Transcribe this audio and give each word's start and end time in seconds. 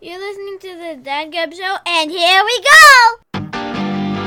You're 0.00 0.18
listening 0.18 0.58
to 0.60 0.74
the 0.76 1.00
Dad 1.02 1.32
Gab 1.32 1.54
Show, 1.54 1.76
and 1.86 2.10
here 2.10 2.42
we 2.44 2.60
go! 2.60 4.26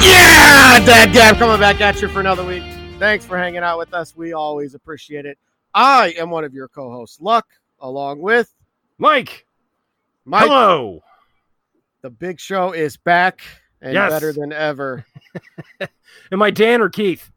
Yeah, 0.00 0.84
Dad 0.84 1.12
Gab 1.12 1.36
coming 1.36 1.58
back 1.58 1.80
at 1.80 2.02
you 2.02 2.08
for 2.08 2.20
another 2.20 2.44
week. 2.44 2.62
Thanks 2.98 3.24
for 3.24 3.38
hanging 3.38 3.62
out 3.62 3.78
with 3.78 3.94
us. 3.94 4.14
We 4.16 4.32
always 4.32 4.74
appreciate 4.74 5.24
it. 5.24 5.38
I 5.72 6.14
am 6.18 6.30
one 6.30 6.44
of 6.44 6.52
your 6.52 6.68
co-hosts, 6.68 7.20
Luck, 7.20 7.46
along 7.80 8.20
with 8.20 8.52
Mike. 8.98 9.46
Mike. 10.24 10.42
Hello. 10.44 11.00
The 12.02 12.10
big 12.10 12.38
show 12.40 12.72
is 12.72 12.96
back 12.96 13.40
and 13.80 13.94
Yes. 13.94 14.10
better 14.10 14.32
than 14.32 14.52
ever. 14.52 15.06
Am 16.32 16.42
I 16.42 16.50
Dan 16.50 16.80
or 16.82 16.88
Keith? 16.90 17.30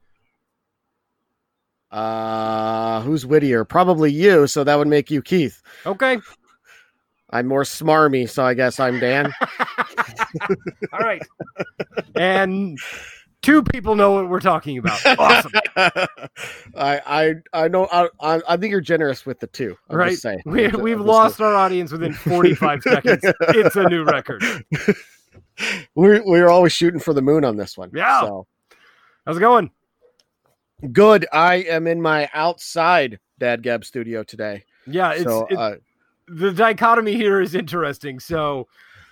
Uh, 1.91 3.01
who's 3.01 3.25
wittier? 3.25 3.63
Probably 3.65 4.11
you, 4.11 4.47
so 4.47 4.63
that 4.63 4.77
would 4.77 4.87
make 4.87 5.09
you 5.09 5.21
Keith. 5.21 5.61
Okay. 5.85 6.17
I'm 7.29 7.47
more 7.47 7.63
smarmy, 7.63 8.29
so 8.29 8.43
I 8.45 8.53
guess 8.53 8.79
I'm 8.79 8.99
Dan. 8.99 9.33
All 10.93 10.99
right. 10.99 11.21
and 12.15 12.77
two 13.41 13.63
people 13.63 13.95
know 13.95 14.11
what 14.13 14.29
we're 14.29 14.39
talking 14.39 14.77
about. 14.77 14.99
Awesome. 15.19 15.51
I 16.75 17.01
I 17.05 17.33
I 17.53 17.67
know 17.67 17.87
I 17.91 18.07
I, 18.21 18.41
I 18.47 18.57
think 18.57 18.71
you're 18.71 18.81
generous 18.81 19.25
with 19.25 19.39
the 19.39 19.47
two. 19.47 19.77
I'm 19.89 19.97
right. 19.97 20.17
We, 20.45 20.65
I'm 20.65 20.81
we've 20.81 20.99
I'm 20.99 21.05
lost 21.05 21.41
our 21.41 21.53
audience 21.53 21.91
within 21.91 22.13
45 22.13 22.81
seconds. 22.83 23.23
It's 23.49 23.75
a 23.75 23.89
new 23.89 24.03
record. 24.03 24.43
We're 25.95 26.23
we're 26.23 26.49
always 26.49 26.71
shooting 26.71 26.99
for 26.99 27.15
the 27.15 27.21
moon 27.21 27.43
on 27.43 27.57
this 27.57 27.75
one. 27.75 27.89
Yeah. 27.91 28.21
So 28.21 28.45
How's 29.25 29.37
it 29.37 29.41
going? 29.41 29.71
Good. 30.91 31.27
I 31.31 31.55
am 31.55 31.87
in 31.87 32.01
my 32.01 32.29
outside 32.33 33.19
Dad 33.39 33.63
Gab 33.63 33.85
studio 33.85 34.23
today. 34.23 34.63
Yeah, 34.85 35.11
it's, 35.13 35.23
so 35.23 35.47
it- 35.49 35.57
uh, 35.57 35.75
the 36.27 36.51
dichotomy 36.51 37.15
here 37.15 37.41
is 37.41 37.55
interesting. 37.55 38.19
So 38.19 38.67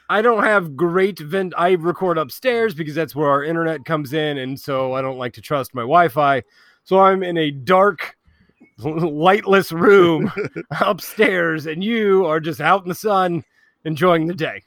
I 0.10 0.22
don't 0.22 0.44
have 0.44 0.76
great 0.76 1.20
vent. 1.20 1.54
I 1.58 1.72
record 1.74 2.18
upstairs 2.18 2.74
because 2.76 2.94
that's 2.96 3.16
where 3.16 3.30
our 3.30 3.44
internet 3.44 3.86
comes 3.86 4.14
in, 4.14 4.38
and 4.38 4.60
so 4.60 4.94
I 4.94 5.02
don't 5.02 5.18
like 5.18 5.34
to 5.34 5.42
trust 5.42 5.74
my 5.74 5.82
Wi-Fi. 5.82 6.44
So 6.84 7.00
I'm 7.00 7.24
in 7.24 7.38
a 7.38 7.52
dark, 7.52 8.16
lightless 8.80 9.72
room 9.72 10.32
upstairs, 10.82 11.66
and 11.66 11.84
you 11.84 12.26
are 12.26 12.40
just 12.40 12.62
out 12.62 12.84
in 12.84 12.90
the 12.90 12.96
sun 12.96 13.44
enjoying 13.86 14.28
the 14.28 14.36
day. 14.36 14.62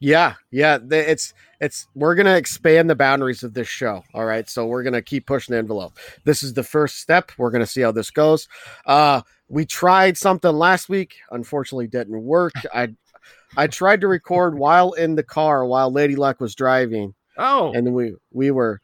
Yeah, 0.00 0.34
yeah. 0.50 0.78
It's 0.90 1.32
it's 1.60 1.86
we're 1.94 2.14
gonna 2.14 2.36
expand 2.36 2.90
the 2.90 2.94
boundaries 2.94 3.42
of 3.42 3.54
this 3.54 3.68
show. 3.68 4.02
All 4.12 4.24
right. 4.24 4.48
So 4.48 4.66
we're 4.66 4.82
gonna 4.82 5.02
keep 5.02 5.26
pushing 5.26 5.54
the 5.54 5.58
envelope. 5.58 5.98
This 6.24 6.42
is 6.42 6.54
the 6.54 6.62
first 6.62 6.98
step. 7.00 7.32
We're 7.38 7.50
gonna 7.50 7.66
see 7.66 7.80
how 7.80 7.92
this 7.92 8.10
goes. 8.10 8.48
Uh 8.86 9.22
we 9.48 9.64
tried 9.64 10.16
something 10.16 10.52
last 10.52 10.88
week. 10.88 11.16
Unfortunately, 11.30 11.86
didn't 11.86 12.22
work. 12.22 12.52
I 12.74 12.94
I 13.56 13.66
tried 13.66 14.00
to 14.02 14.08
record 14.08 14.58
while 14.58 14.92
in 14.92 15.14
the 15.14 15.22
car 15.22 15.64
while 15.64 15.90
Lady 15.92 16.16
Luck 16.16 16.40
was 16.40 16.54
driving. 16.54 17.14
Oh, 17.38 17.72
and 17.72 17.94
we 17.94 18.14
we 18.30 18.50
were 18.50 18.80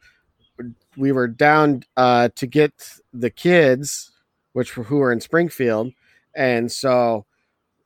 we 0.97 1.11
were 1.11 1.27
down 1.27 1.83
uh 1.97 2.29
to 2.35 2.47
get 2.47 2.73
the 3.13 3.29
kids 3.29 4.11
which 4.53 4.75
were, 4.75 4.83
who 4.83 4.97
were 4.97 5.11
in 5.11 5.21
springfield 5.21 5.91
and 6.35 6.71
so 6.71 7.25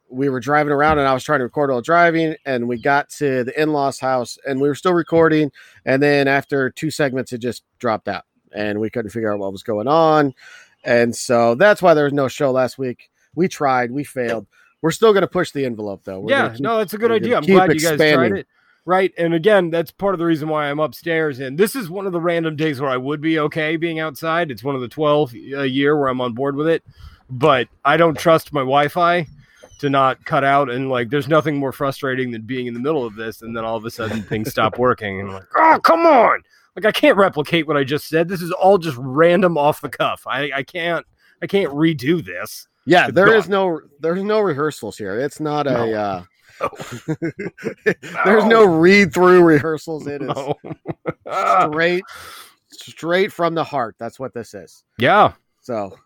we 0.10 0.30
were 0.30 0.40
driving 0.40 0.72
around 0.72 1.00
and 1.00 1.08
i 1.08 1.14
was 1.14 1.24
trying 1.24 1.40
to 1.40 1.46
record 1.46 1.70
while 1.70 1.82
driving 1.82 2.36
and 2.46 2.68
we 2.68 2.80
got 2.80 3.10
to 3.10 3.44
the 3.44 3.62
in-laws 3.62 4.00
house 4.00 4.38
and 4.48 4.62
we 4.62 4.68
were 4.68 4.76
still 4.76 4.94
recording 4.94 5.52
and 5.86 6.02
then 6.02 6.28
after 6.28 6.70
two 6.70 6.92
segments 6.92 7.34
it 7.34 7.40
just 7.40 7.64
dropped 7.80 8.08
out 8.08 8.24
and 8.54 8.80
we 8.80 8.90
couldn't 8.90 9.12
figure 9.12 9.34
out 9.34 9.40
what 9.40 9.52
was 9.52 9.64
going 9.64 9.88
on 9.88 10.34
and 10.84 11.16
so 11.16 11.56
that's 11.56 11.82
why 11.82 11.94
there 11.94 12.06
was 12.06 12.14
no 12.14 12.28
show 12.28 12.52
last 12.52 12.78
week 12.78 13.10
we 13.36 13.48
tried 13.48 13.92
we 13.92 14.04
failed 14.04 14.46
we're 14.86 14.92
still 14.92 15.14
going 15.14 15.22
to 15.22 15.28
push 15.28 15.50
the 15.50 15.66
envelope 15.66 16.04
though 16.04 16.20
We're 16.20 16.30
yeah, 16.30 16.50
keep- 16.50 16.62
no, 16.62 16.78
that's 16.78 16.94
a 16.94 17.00
good 17.00 17.12
idea. 17.12 17.38
I'm 17.38 17.44
glad 17.44 17.74
you 17.74 17.80
guys 17.80 17.98
tried 17.98 18.34
it. 18.34 18.48
Right. 18.86 19.12
And 19.18 19.34
again, 19.34 19.72
that's 19.72 19.90
part 19.90 20.14
of 20.14 20.20
the 20.20 20.26
reason 20.26 20.48
why 20.48 20.70
I'm 20.70 20.78
upstairs. 20.78 21.40
And 21.40 21.58
this 21.58 21.76
is 21.76 21.90
one 21.90 22.06
of 22.06 22.12
the 22.12 22.22
random 22.22 22.56
days 22.56 22.80
where 22.80 22.92
I 22.92 22.98
would 22.98 23.20
be 23.20 23.40
okay 23.40 23.78
being 23.78 24.00
outside. 24.00 24.52
It's 24.52 24.64
one 24.64 24.76
of 24.76 24.82
the 24.82 24.88
12 24.88 25.34
a 25.58 25.66
year 25.66 25.98
where 25.98 26.08
I'm 26.08 26.22
on 26.22 26.34
board 26.34 26.56
with 26.56 26.68
it. 26.68 26.84
But 27.32 27.68
I 27.84 27.98
don't 27.98 28.16
trust 28.16 28.54
my 28.54 28.60
Wi 28.60 28.90
Fi 28.90 29.26
to 29.80 29.90
not 29.90 30.24
cut 30.26 30.44
out. 30.44 30.70
And 30.70 30.90
like, 30.90 31.10
there's 31.10 31.28
nothing 31.28 31.58
more 31.58 31.72
frustrating 31.72 32.32
than 32.32 32.42
being 32.44 32.68
in 32.68 32.74
the 32.74 32.80
middle 32.80 33.06
of 33.06 33.16
this. 33.16 33.42
And 33.42 33.56
then 33.56 33.64
all 33.66 33.76
of 33.78 33.86
a 33.86 33.92
sudden 33.92 34.22
things 34.24 34.50
stop 34.52 34.78
working. 34.80 35.20
And 35.20 35.30
I'm 35.30 35.36
like, 35.36 35.44
oh, 35.56 35.80
come 35.84 36.06
on. 36.06 36.42
Like, 36.76 36.86
I 36.86 36.92
can't 36.92 37.18
replicate 37.18 37.68
what 37.68 37.78
I 37.78 37.84
just 37.84 38.08
said. 38.08 38.28
This 38.28 38.42
is 38.42 38.52
all 38.52 38.78
just 38.78 38.98
random 39.00 39.58
off 39.58 39.82
the 39.82 39.90
cuff. 39.90 40.24
I, 40.28 40.52
I 40.54 40.64
can't. 40.64 41.06
I 41.42 41.48
can't 41.48 41.72
redo 41.74 42.24
this. 42.26 42.68
Yeah, 42.86 43.06
It's 43.08 43.16
there 43.16 43.34
is 43.36 43.46
gone. 43.48 43.52
no 43.52 43.82
there's 44.00 44.24
no 44.24 44.40
rehearsals 44.40 44.98
here. 44.98 45.20
It's 45.20 45.40
not 45.40 45.68
a 45.68 45.72
No. 45.72 45.94
uh 45.94 46.24
there's 48.26 48.46
no 48.46 48.66
read 48.66 49.14
through 49.14 49.44
rehearsals. 49.44 50.08
It 50.08 50.22
is 50.22 50.28
No. 50.28 50.56
Straight 51.70 52.04
straight 52.72 53.32
from 53.32 53.54
the 53.56 53.64
heart. 53.64 53.96
That's 54.00 54.20
what 54.20 54.34
this 54.34 54.54
is. 54.54 54.84
yeah. 54.98 55.34
So 55.62 55.98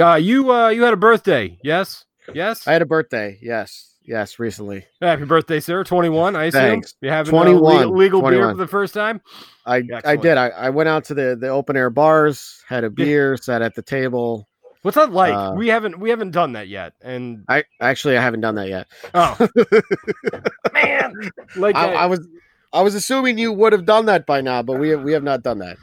Uh, 0.00 0.14
you 0.14 0.52
uh, 0.52 0.68
you 0.68 0.82
had 0.82 0.92
a 0.92 0.96
birthday, 0.98 1.58
yes, 1.62 2.04
yes. 2.34 2.66
I 2.66 2.72
had 2.72 2.82
a 2.82 2.86
birthday. 2.86 3.38
Yes. 3.40 3.92
Yes, 4.06 4.38
recently. 4.38 4.86
Happy 5.00 5.24
birthday, 5.24 5.58
sir. 5.58 5.82
Twenty 5.82 6.08
one. 6.08 6.36
I 6.36 6.44
assume 6.44 6.60
Thanks. 6.60 6.94
you 7.00 7.10
having 7.10 7.30
21, 7.30 7.56
a 7.60 7.78
legal, 7.78 7.96
legal 7.96 8.22
beer 8.22 8.50
for 8.50 8.56
the 8.56 8.68
first 8.68 8.94
time. 8.94 9.20
I 9.66 9.82
I 10.04 10.14
did. 10.14 10.38
I, 10.38 10.48
I 10.50 10.70
went 10.70 10.88
out 10.88 11.04
to 11.06 11.14
the, 11.14 11.36
the 11.38 11.48
open 11.48 11.76
air 11.76 11.90
bars, 11.90 12.62
had 12.68 12.84
a 12.84 12.90
beer, 12.90 13.36
sat 13.36 13.62
at 13.62 13.74
the 13.74 13.82
table. 13.82 14.48
What's 14.82 14.94
that 14.94 15.10
like? 15.10 15.34
Uh, 15.34 15.54
we 15.56 15.66
haven't 15.66 15.98
we 15.98 16.10
haven't 16.10 16.30
done 16.30 16.52
that 16.52 16.68
yet. 16.68 16.92
And 17.02 17.44
I 17.48 17.64
actually 17.80 18.16
I 18.16 18.22
haven't 18.22 18.42
done 18.42 18.54
that 18.54 18.68
yet. 18.68 18.86
oh 19.14 19.36
man, 20.72 21.12
like 21.56 21.74
I, 21.74 21.92
uh, 21.92 21.98
I 21.98 22.06
was 22.06 22.28
I 22.72 22.82
was 22.82 22.94
assuming 22.94 23.38
you 23.38 23.52
would 23.52 23.72
have 23.72 23.84
done 23.84 24.06
that 24.06 24.26
by 24.26 24.40
now, 24.40 24.62
but 24.62 24.78
we 24.78 24.90
have, 24.90 25.02
we 25.02 25.12
have 25.12 25.24
not 25.24 25.42
done 25.42 25.58
that. 25.58 25.76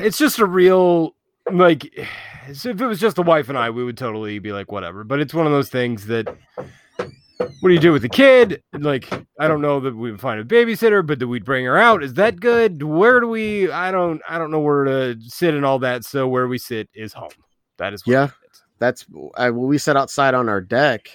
it's 0.00 0.18
just 0.18 0.40
a 0.40 0.46
real 0.46 1.14
like 1.52 1.88
so 1.96 2.04
if 2.48 2.66
it 2.66 2.86
was 2.86 3.00
just 3.00 3.16
the 3.16 3.22
wife 3.22 3.48
and 3.48 3.58
I, 3.58 3.70
we 3.70 3.84
would 3.84 3.96
totally 3.96 4.38
be 4.38 4.52
like 4.52 4.70
whatever. 4.70 5.04
But 5.04 5.20
it's 5.20 5.34
one 5.34 5.46
of 5.46 5.52
those 5.52 5.68
things 5.68 6.06
that 6.06 6.26
what 7.38 7.68
do 7.68 7.74
you 7.74 7.80
do 7.80 7.92
with 7.92 8.02
the 8.02 8.08
kid? 8.08 8.62
Like 8.72 9.12
I 9.38 9.48
don't 9.48 9.60
know 9.60 9.80
that 9.80 9.96
we 9.96 10.10
would 10.10 10.20
find 10.20 10.40
a 10.40 10.44
babysitter, 10.44 11.06
but 11.06 11.18
that 11.18 11.28
we'd 11.28 11.44
bring 11.44 11.64
her 11.64 11.76
out. 11.76 12.02
Is 12.02 12.14
that 12.14 12.40
good? 12.40 12.82
Where 12.82 13.20
do 13.20 13.28
we? 13.28 13.70
I 13.70 13.90
don't. 13.90 14.22
I 14.28 14.38
don't 14.38 14.50
know 14.50 14.60
where 14.60 14.84
to 14.84 15.20
sit 15.20 15.54
and 15.54 15.64
all 15.64 15.78
that. 15.80 16.04
So 16.04 16.28
where 16.28 16.48
we 16.48 16.58
sit 16.58 16.88
is 16.94 17.12
home. 17.12 17.30
That 17.78 17.92
is 17.92 18.06
what 18.06 18.12
Yeah. 18.12 18.28
That's 18.78 19.06
I, 19.36 19.50
we 19.50 19.78
sit 19.78 19.96
outside 19.96 20.34
on 20.34 20.48
our 20.48 20.60
deck 20.60 21.08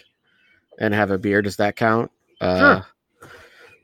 and 0.79 0.93
have 0.93 1.11
a 1.11 1.17
beer. 1.17 1.41
Does 1.41 1.57
that 1.57 1.75
count? 1.75 2.11
Uh, 2.39 2.81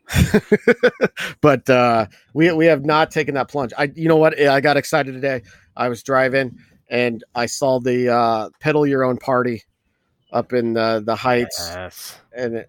but 1.41 1.69
uh, 1.69 2.07
we 2.33 2.51
we 2.53 2.65
have 2.65 2.85
not 2.85 3.11
taken 3.11 3.35
that 3.35 3.49
plunge. 3.49 3.73
I 3.77 3.91
you 3.95 4.07
know 4.07 4.17
what? 4.17 4.39
I 4.39 4.61
got 4.61 4.77
excited 4.77 5.13
today. 5.13 5.43
I 5.75 5.89
was 5.89 6.01
driving 6.01 6.57
and 6.89 7.23
I 7.35 7.45
saw 7.45 7.79
the 7.79 8.09
uh, 8.13 8.49
pedal 8.59 8.85
your 8.87 9.03
own 9.03 9.17
party 9.17 9.63
up 10.31 10.53
in 10.53 10.73
the 10.73 11.01
the 11.05 11.15
heights 11.15 11.71
Yes. 11.73 12.19
and 12.35 12.65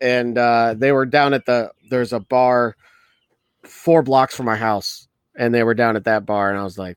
and 0.00 0.38
uh, 0.38 0.74
they 0.76 0.92
were 0.92 1.06
down 1.06 1.34
at 1.34 1.44
the 1.46 1.70
there's 1.90 2.12
a 2.12 2.20
bar 2.20 2.76
four 3.64 4.02
blocks 4.02 4.34
from 4.36 4.46
my 4.46 4.56
house 4.56 5.08
and 5.36 5.54
they 5.54 5.62
were 5.62 5.74
down 5.74 5.96
at 5.96 6.04
that 6.04 6.24
bar 6.24 6.50
and 6.50 6.58
I 6.58 6.62
was 6.64 6.78
like 6.78 6.96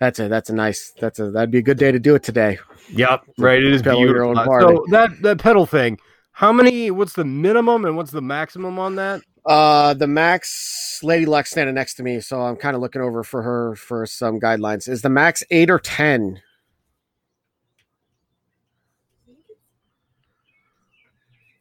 that's 0.00 0.20
a 0.20 0.28
that's 0.28 0.48
a 0.50 0.54
nice 0.54 0.92
that's 1.00 1.18
a 1.18 1.30
that'd 1.30 1.50
be 1.50 1.58
a 1.58 1.62
good 1.62 1.78
day 1.78 1.90
to 1.92 1.98
do 1.98 2.14
it 2.14 2.22
today 2.22 2.58
Yep. 2.90 3.24
Right. 3.36 3.62
It 3.62 3.70
is 3.72 3.82
Pedal 3.82 4.00
your 4.00 4.24
own 4.24 4.34
party. 4.36 4.66
So 4.66 4.84
that 4.90 5.10
that 5.20 5.38
pedal 5.38 5.66
thing. 5.66 5.98
How 6.32 6.52
many? 6.52 6.90
What's 6.90 7.12
the 7.12 7.24
minimum 7.24 7.84
and 7.84 7.96
what's 7.98 8.12
the 8.12 8.22
maximum 8.22 8.78
on 8.78 8.96
that? 8.96 9.20
Uh 9.48 9.94
the 9.94 10.06
max 10.06 11.00
lady 11.02 11.26
luck 11.26 11.46
standing 11.46 11.74
next 11.74 11.94
to 11.94 12.02
me 12.02 12.20
so 12.20 12.40
i'm 12.40 12.56
kind 12.56 12.76
of 12.76 12.82
looking 12.82 13.02
over 13.02 13.24
for 13.24 13.42
her 13.42 13.74
for 13.74 14.06
some 14.06 14.38
guidelines 14.38 14.88
is 14.88 15.02
the 15.02 15.08
max 15.08 15.42
eight 15.50 15.70
or 15.70 15.78
ten 15.78 16.40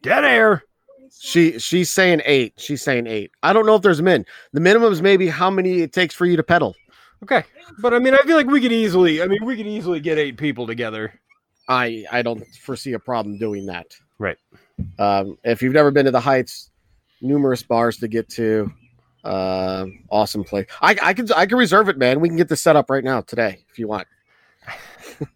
Dead 0.03 0.23
air. 0.23 0.63
she 1.19 1.57
she's 1.57 1.89
saying 1.89 2.21
eight 2.25 2.53
she's 2.57 2.83
saying 2.83 3.07
eight 3.07 3.31
i 3.41 3.51
don't 3.51 3.65
know 3.65 3.75
if 3.75 3.81
there's 3.81 3.99
a 3.99 4.03
min 4.03 4.25
the 4.53 4.59
minimum 4.59 4.93
is 4.93 5.01
maybe 5.01 5.27
how 5.27 5.49
many 5.49 5.81
it 5.81 5.91
takes 5.91 6.13
for 6.13 6.25
you 6.25 6.37
to 6.37 6.43
pedal 6.43 6.75
Okay, 7.23 7.43
but 7.79 7.93
I 7.93 7.99
mean, 7.99 8.13
I 8.13 8.17
feel 8.19 8.37
like 8.37 8.47
we 8.47 8.61
could 8.61 8.71
easily. 8.71 9.21
I 9.21 9.27
mean, 9.27 9.43
we 9.43 9.57
could 9.57 9.65
easily 9.67 9.99
get 9.99 10.17
eight 10.17 10.37
people 10.37 10.67
together. 10.67 11.19
I 11.67 12.05
I 12.11 12.21
don't 12.21 12.45
foresee 12.61 12.93
a 12.93 12.99
problem 12.99 13.37
doing 13.37 13.65
that. 13.67 13.87
Right. 14.19 14.37
Um, 14.99 15.37
if 15.43 15.61
you've 15.61 15.73
never 15.73 15.89
been 15.89 16.05
to 16.05 16.11
the 16.11 16.19
Heights, 16.19 16.69
numerous 17.21 17.63
bars 17.63 17.97
to 17.97 18.07
get 18.07 18.29
to. 18.29 18.71
Uh, 19.23 19.87
awesome 20.09 20.43
place. 20.43 20.67
I 20.81 20.97
I 21.01 21.13
can 21.13 21.31
I 21.33 21.45
can 21.45 21.57
reserve 21.57 21.89
it, 21.89 21.97
man. 21.97 22.19
We 22.19 22.29
can 22.29 22.37
get 22.37 22.47
this 22.49 22.61
set 22.61 22.75
up 22.75 22.89
right 22.89 23.03
now 23.03 23.21
today 23.21 23.63
if 23.69 23.77
you 23.77 23.87
want. 23.87 24.07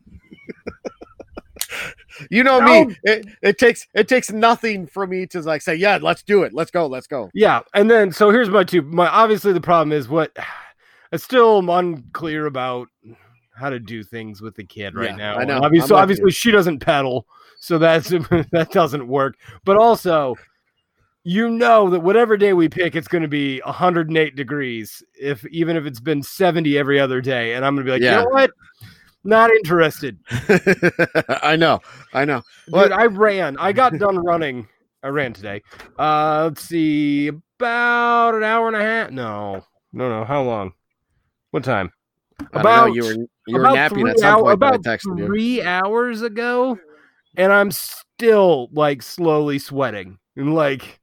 you 2.29 2.43
know 2.43 2.59
No. 2.59 2.85
me. 2.85 2.95
It, 3.03 3.25
it 3.41 3.57
takes 3.57 3.87
it 3.93 4.07
takes 4.07 4.31
nothing 4.31 4.87
for 4.87 5.07
me 5.07 5.25
to 5.27 5.41
like 5.41 5.61
say, 5.61 5.75
yeah, 5.75 5.99
let's 6.01 6.23
do 6.23 6.43
it. 6.43 6.53
Let's 6.53 6.71
go. 6.71 6.87
Let's 6.87 7.07
go. 7.07 7.29
Yeah, 7.33 7.61
and 7.73 7.89
then 7.89 8.11
so 8.11 8.29
here's 8.29 8.49
my 8.49 8.63
two. 8.63 8.81
My 8.81 9.07
obviously 9.07 9.53
the 9.53 9.61
problem 9.61 9.91
is 9.91 10.07
what 10.07 10.31
I 11.11 11.17
still 11.17 11.57
am 11.57 11.69
unclear 11.69 12.45
about 12.45 12.87
how 13.53 13.69
to 13.69 13.79
do 13.79 14.03
things 14.03 14.41
with 14.41 14.55
the 14.55 14.63
kid 14.63 14.95
right 14.95 15.09
Yeah, 15.09 15.15
now. 15.15 15.35
I 15.37 15.43
know. 15.43 15.59
Obviously, 15.61 15.95
obviously 15.95 16.31
she 16.31 16.51
doesn't 16.51 16.79
pedal, 16.79 17.27
so 17.59 17.77
that's 17.77 18.09
that 18.51 18.69
doesn't 18.71 19.07
work. 19.07 19.35
But 19.65 19.77
also, 19.77 20.35
you 21.23 21.49
know 21.49 21.89
that 21.89 21.99
whatever 21.99 22.35
day 22.37 22.53
we 22.53 22.67
pick, 22.69 22.95
it's 22.95 23.07
going 23.07 23.21
to 23.21 23.27
be 23.27 23.59
108 23.61 24.35
degrees. 24.35 25.03
If 25.19 25.45
even 25.47 25.75
if 25.77 25.85
it's 25.85 25.99
been 25.99 26.23
70 26.23 26.77
every 26.77 26.99
other 26.99 27.21
day, 27.21 27.53
and 27.53 27.65
I'm 27.65 27.75
going 27.75 27.85
to 27.85 27.89
be 27.89 27.93
like, 27.93 28.01
you 28.01 28.07
Yeah. 28.07 28.23
know 28.23 28.29
what? 28.29 28.51
Not 29.23 29.51
interested. 29.51 30.17
I 31.43 31.55
know, 31.55 31.79
I 32.13 32.25
know. 32.25 32.41
Dude, 32.65 32.73
What? 32.73 32.91
I 32.91 33.05
ran. 33.05 33.57
I 33.57 33.71
got 33.71 33.93
done 33.97 34.17
running. 34.23 34.67
I 35.03 35.07
ran 35.09 35.33
today. 35.33 35.61
Uh, 35.97 36.45
let's 36.49 36.63
see, 36.63 37.27
about 37.27 38.35
an 38.35 38.43
hour 38.43 38.67
and 38.67 38.75
a 38.75 38.81
half. 38.81 39.11
No, 39.11 39.63
no, 39.93 40.09
no. 40.09 40.25
How 40.25 40.41
long? 40.43 40.73
What 41.51 41.63
time? 41.63 41.91
I 42.39 42.43
don't 42.43 42.53
know, 42.53 42.59
About 42.61 42.93
you 42.93 43.03
were 43.03 43.13
you 43.47 43.55
were 43.57 43.59
about 43.61 43.73
napping 43.75 44.07
at 44.07 44.19
some 44.19 44.27
hour- 44.27 44.35
point. 44.35 44.45
when 44.45 44.51
I 44.51 44.75
about 44.75 44.83
texted 44.83 45.19
you. 45.19 45.25
three 45.27 45.61
hours 45.61 46.21
ago, 46.23 46.77
and 47.37 47.51
I'm 47.53 47.69
still 47.71 48.69
like 48.71 49.01
slowly 49.03 49.59
sweating. 49.59 50.17
And 50.35 50.55
like, 50.55 50.99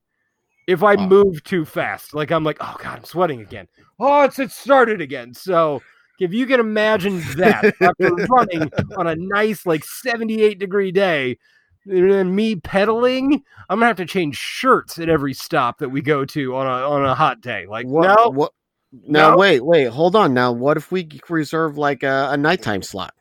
if 0.69 0.83
I 0.85 0.97
Wow. 0.97 1.09
move 1.09 1.43
too 1.45 1.65
fast, 1.65 2.15
like 2.15 2.31
I'm 2.31 2.45
like, 2.45 2.59
oh 2.61 2.77
god, 2.79 2.99
I'm 2.99 3.05
sweating 3.05 3.41
again. 3.41 3.67
Oh, 3.99 4.23
it's 4.23 4.39
it 4.39 4.53
started 4.53 5.01
again. 5.01 5.33
So 5.35 5.83
if 6.21 6.33
you 6.33 6.47
can 6.47 6.61
imagine 6.61 7.21
that 7.39 7.65
after 7.83 8.15
running 8.31 8.71
on 8.97 9.07
a 9.07 9.17
nice 9.17 9.65
like 9.67 9.83
78 9.85 10.59
degree 10.61 10.93
day. 10.93 11.39
And 11.87 12.11
then 12.13 12.35
me 12.35 12.57
pedaling, 12.57 13.43
I'm 13.71 13.79
gonna 13.79 13.87
have 13.87 13.97
to 13.97 14.05
change 14.05 14.37
shirts 14.37 14.99
at 14.99 15.09
every 15.09 15.33
stop 15.33 15.79
that 15.79 15.89
we 15.89 16.03
go 16.03 16.27
to 16.27 16.55
on 16.55 16.67
a 16.67 16.71
on 16.87 17.03
a 17.07 17.15
hot 17.15 17.41
day. 17.41 17.67
Like, 17.67 17.87
What? 17.87 18.09
no, 18.09 18.31
What? 18.31 18.53
Now 18.93 19.31
No. 19.31 19.39
wait, 19.39 19.65
wait, 19.65 19.85
hold 19.89 20.15
on. 20.15 20.35
Now, 20.35 20.53
what 20.53 20.77
if 20.77 20.93
we 20.93 21.09
reserve 21.31 21.79
like 21.79 22.03
a, 22.03 22.29
a 22.33 22.37
nighttime 22.37 22.83
slot, 22.83 23.15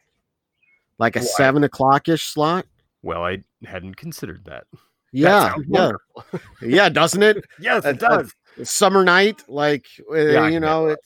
like 0.99 1.15
a 1.15 1.21
Why? 1.21 1.25
seven 1.25 1.63
o'clock 1.63 2.09
ish 2.09 2.25
slot? 2.25 2.65
well, 3.03 3.23
I 3.23 3.44
hadn't 3.63 3.95
considered 3.95 4.44
that. 4.45 4.65
Yeah, 5.12 5.56
yeah, 5.68 5.92
yeah. 6.62 6.89
Doesn't 6.89 7.24
it? 7.24 7.44
Yes, 7.59 7.86
it 7.86 8.01
Uh, 8.04 8.07
uh, 8.07 8.18
does. 8.24 8.33
Summer 8.68 9.04
night, 9.04 9.44
like 9.48 9.86
uh, 10.12 10.15
Yeah, 10.18 10.48
you 10.50 10.59
know, 10.59 10.88
it, 10.88 11.00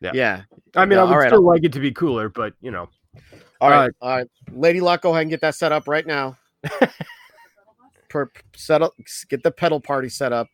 Yeah. 0.00 0.12
yeah. 0.14 0.42
I 0.74 0.84
mean, 0.86 0.96
Yeah, 0.98 1.04
I 1.04 1.04
would 1.04 1.16
right, 1.16 1.28
still 1.28 1.42
like 1.42 1.64
it 1.64 1.72
to 1.72 1.80
be 1.80 1.92
cooler, 1.92 2.28
but 2.28 2.54
you 2.60 2.70
know, 2.70 2.88
All 3.60 3.70
right, 3.70 3.90
Uh, 4.00 4.04
all 4.04 4.16
right. 4.18 4.26
Lady 4.52 4.80
Luck, 4.80 5.02
go 5.02 5.10
ahead 5.10 5.22
and 5.22 5.30
get 5.30 5.40
that 5.42 5.54
set 5.54 5.72
up 5.72 5.86
right 5.88 6.06
now. 6.06 6.36
per, 8.08 8.30
set 8.56 8.82
up, 8.82 8.94
get 9.28 9.42
the 9.42 9.50
pedal 9.50 9.80
party 9.80 10.08
set 10.08 10.32
up 10.32 10.48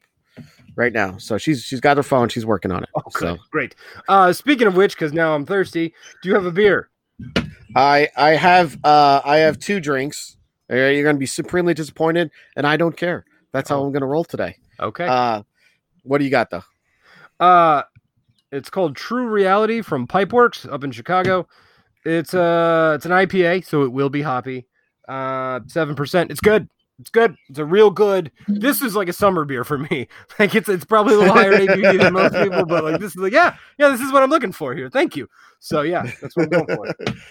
right 0.75 0.93
now. 0.93 1.19
So 1.19 1.37
she's 1.39 1.63
she's 1.63 1.81
got 1.81 1.97
her 1.99 2.03
phone. 2.03 2.29
She's 2.29 2.47
working 2.47 2.71
on 2.71 2.83
it. 2.83 2.89
oh, 2.97 3.03
good, 3.13 3.21
So 3.21 3.39
great. 3.51 3.75
Uh, 4.09 4.33
speaking 4.33 4.67
of 4.67 4.77
which, 4.77 4.95
because 4.95 5.13
now 5.13 5.35
I'm 5.35 5.45
thirsty, 5.45 5.93
do 6.23 6.29
you 6.29 6.35
have 6.35 6.47
a 6.47 6.53
beer? 6.53 6.89
I 7.77 8.09
I 8.17 8.31
have 8.31 8.79
uh 8.85 9.21
I 9.25 9.39
have 9.39 9.59
two 9.59 9.81
drinks. 9.81 10.37
You're 10.69 11.03
going 11.03 11.17
to 11.17 11.21
be 11.21 11.27
supremely 11.27 11.75
disappointed, 11.75 12.31
and 12.57 12.67
I 12.67 12.77
don't 12.77 12.97
care. 12.97 13.25
That's 13.53 13.71
how 13.71 13.81
Oh. 13.81 13.85
I'm 13.87 13.93
going 13.93 14.03
to 14.03 14.07
roll 14.07 14.25
today. 14.25 14.57
Okay. 14.81 15.07
Uh, 15.07 15.43
what 16.03 16.19
do 16.19 16.25
you 16.25 16.31
got 16.31 16.51
though? 16.51 16.65
Uh, 17.41 17.83
it's 18.53 18.71
called 18.71 18.97
True 18.97 19.27
Reality 19.29 19.83
from 19.83 20.07
Pipeworks 20.07 20.71
up 20.73 20.85
in 20.85 20.91
Chicago. 20.91 21.47
It's 22.05 22.33
uh 22.33 22.93
it's 22.97 23.05
an 23.05 23.13
IPA, 23.13 23.67
so 23.67 23.83
it 23.83 23.93
will 23.93 24.09
be 24.09 24.23
hoppy. 24.23 24.67
Uh, 25.09 25.61
seven 25.67 25.95
percent. 25.95 26.31
It's 26.31 26.41
good. 26.41 26.69
It's 27.01 27.11
good. 27.11 27.37
It's 27.49 27.59
a 27.59 27.65
real 27.65 27.91
good. 27.91 28.31
This 28.47 28.81
is 28.83 28.97
like 28.97 29.09
a 29.09 29.13
summer 29.13 29.45
beer 29.45 29.65
for 29.65 29.79
me. 29.79 30.09
Like 30.39 30.55
it's 30.55 30.69
it's 30.69 30.85
probably 30.85 31.15
a 31.15 31.19
little 31.19 31.35
higher 31.35 31.53
ABV 31.53 32.01
than 32.01 32.13
most 32.13 32.35
people, 32.35 32.65
but 32.65 32.85
like 32.85 33.01
this 33.01 33.11
is 33.13 33.17
like 33.17 33.33
yeah 33.33 33.57
yeah 33.79 33.89
this 33.89 34.01
is 34.01 34.13
what 34.13 34.23
I'm 34.23 34.31
looking 34.31 34.53
for 34.53 34.75
here. 34.75 34.89
Thank 34.89 35.17
you. 35.17 35.29
So 35.59 35.83
yeah, 35.83 36.03
that's 36.23 36.37
what 36.37 36.45
I'm 36.55 36.65
going 36.67 36.77
for. 36.77 37.15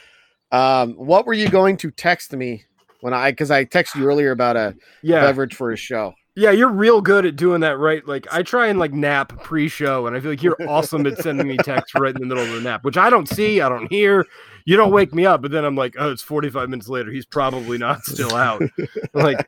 Um, 0.50 0.94
what 0.94 1.26
were 1.26 1.34
you 1.34 1.50
going 1.50 1.76
to 1.78 1.92
text 1.92 2.32
me 2.32 2.64
when 3.02 3.14
I 3.14 3.32
because 3.32 3.52
I 3.52 3.66
texted 3.66 3.96
you 3.96 4.06
earlier 4.06 4.32
about 4.32 4.58
a 4.58 4.76
Yeah, 5.02 5.20
beverage 5.20 5.56
for 5.56 5.72
a 5.72 5.78
show? 5.78 6.14
Yeah, 6.36 6.52
you're 6.52 6.70
real 6.70 7.02
good 7.02 7.26
at 7.26 7.36
doing 7.36 7.62
that, 7.62 7.80
right? 7.80 8.08
Like 8.08 8.28
I 8.32 8.44
try 8.44 8.68
and 8.68 8.78
like 8.78 8.94
nap 8.94 9.42
pre-show, 9.42 10.06
and 10.06 10.16
I 10.16 10.20
feel 10.20 10.30
like 10.32 10.44
you're 10.44 10.60
awesome 10.68 11.08
at 11.08 11.18
sending 11.18 11.48
me 11.48 11.58
texts 11.58 11.96
right 11.96 12.14
in 12.14 12.20
the 12.20 12.28
middle 12.28 12.44
of 12.44 12.52
the 12.52 12.62
nap, 12.62 12.84
which 12.84 12.98
I 12.98 13.10
don't 13.10 13.28
see, 13.28 13.60
I 13.60 13.70
don't 13.70 13.88
hear. 13.88 14.28
You 14.66 14.78
don't 14.78 14.92
wake 14.92 15.16
me 15.16 15.26
up, 15.26 15.42
but 15.42 15.52
then 15.52 15.66
I'm 15.66 15.76
like, 15.76 15.96
oh, 15.98 16.12
it's 16.12 16.22
45 16.22 16.70
minutes 16.70 16.90
later. 16.90 17.12
He's 17.12 17.26
probably 17.26 17.78
not 17.80 18.06
still 18.06 18.36
out. 18.36 18.66
like, 19.14 19.48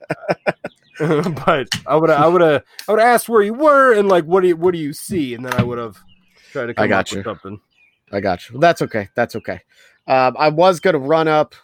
but 1.00 1.70
I 1.86 1.96
would, 1.96 2.10
have, 2.10 2.20
I 2.20 2.28
would 2.28 2.42
have, 2.42 2.64
I 2.88 2.92
would 2.92 3.00
have 3.00 3.08
asked 3.08 3.30
where 3.30 3.42
you 3.42 3.54
were 3.54 3.94
and 3.94 4.08
like, 4.08 4.26
what 4.26 4.42
do 4.42 4.48
you, 4.50 4.58
what 4.58 4.74
do 4.74 4.80
you 4.80 4.94
see, 4.94 5.34
and 5.36 5.46
then 5.46 5.54
I 5.54 5.62
would 5.64 5.78
have 5.78 5.98
tried 6.52 6.68
to 6.68 6.74
come 6.74 6.86
I 6.86 6.88
got 6.88 7.00
up 7.02 7.12
you. 7.12 7.18
with 7.18 7.24
something. 7.24 7.60
I 8.12 8.20
got 8.20 8.50
you. 8.50 8.60
That's 8.60 8.82
okay. 8.82 9.10
That's 9.16 9.36
okay. 9.36 9.62
Um, 10.08 10.36
I 10.40 10.50
was 10.50 10.80
gonna 10.80 10.98
run 11.00 11.28
up, 11.28 11.56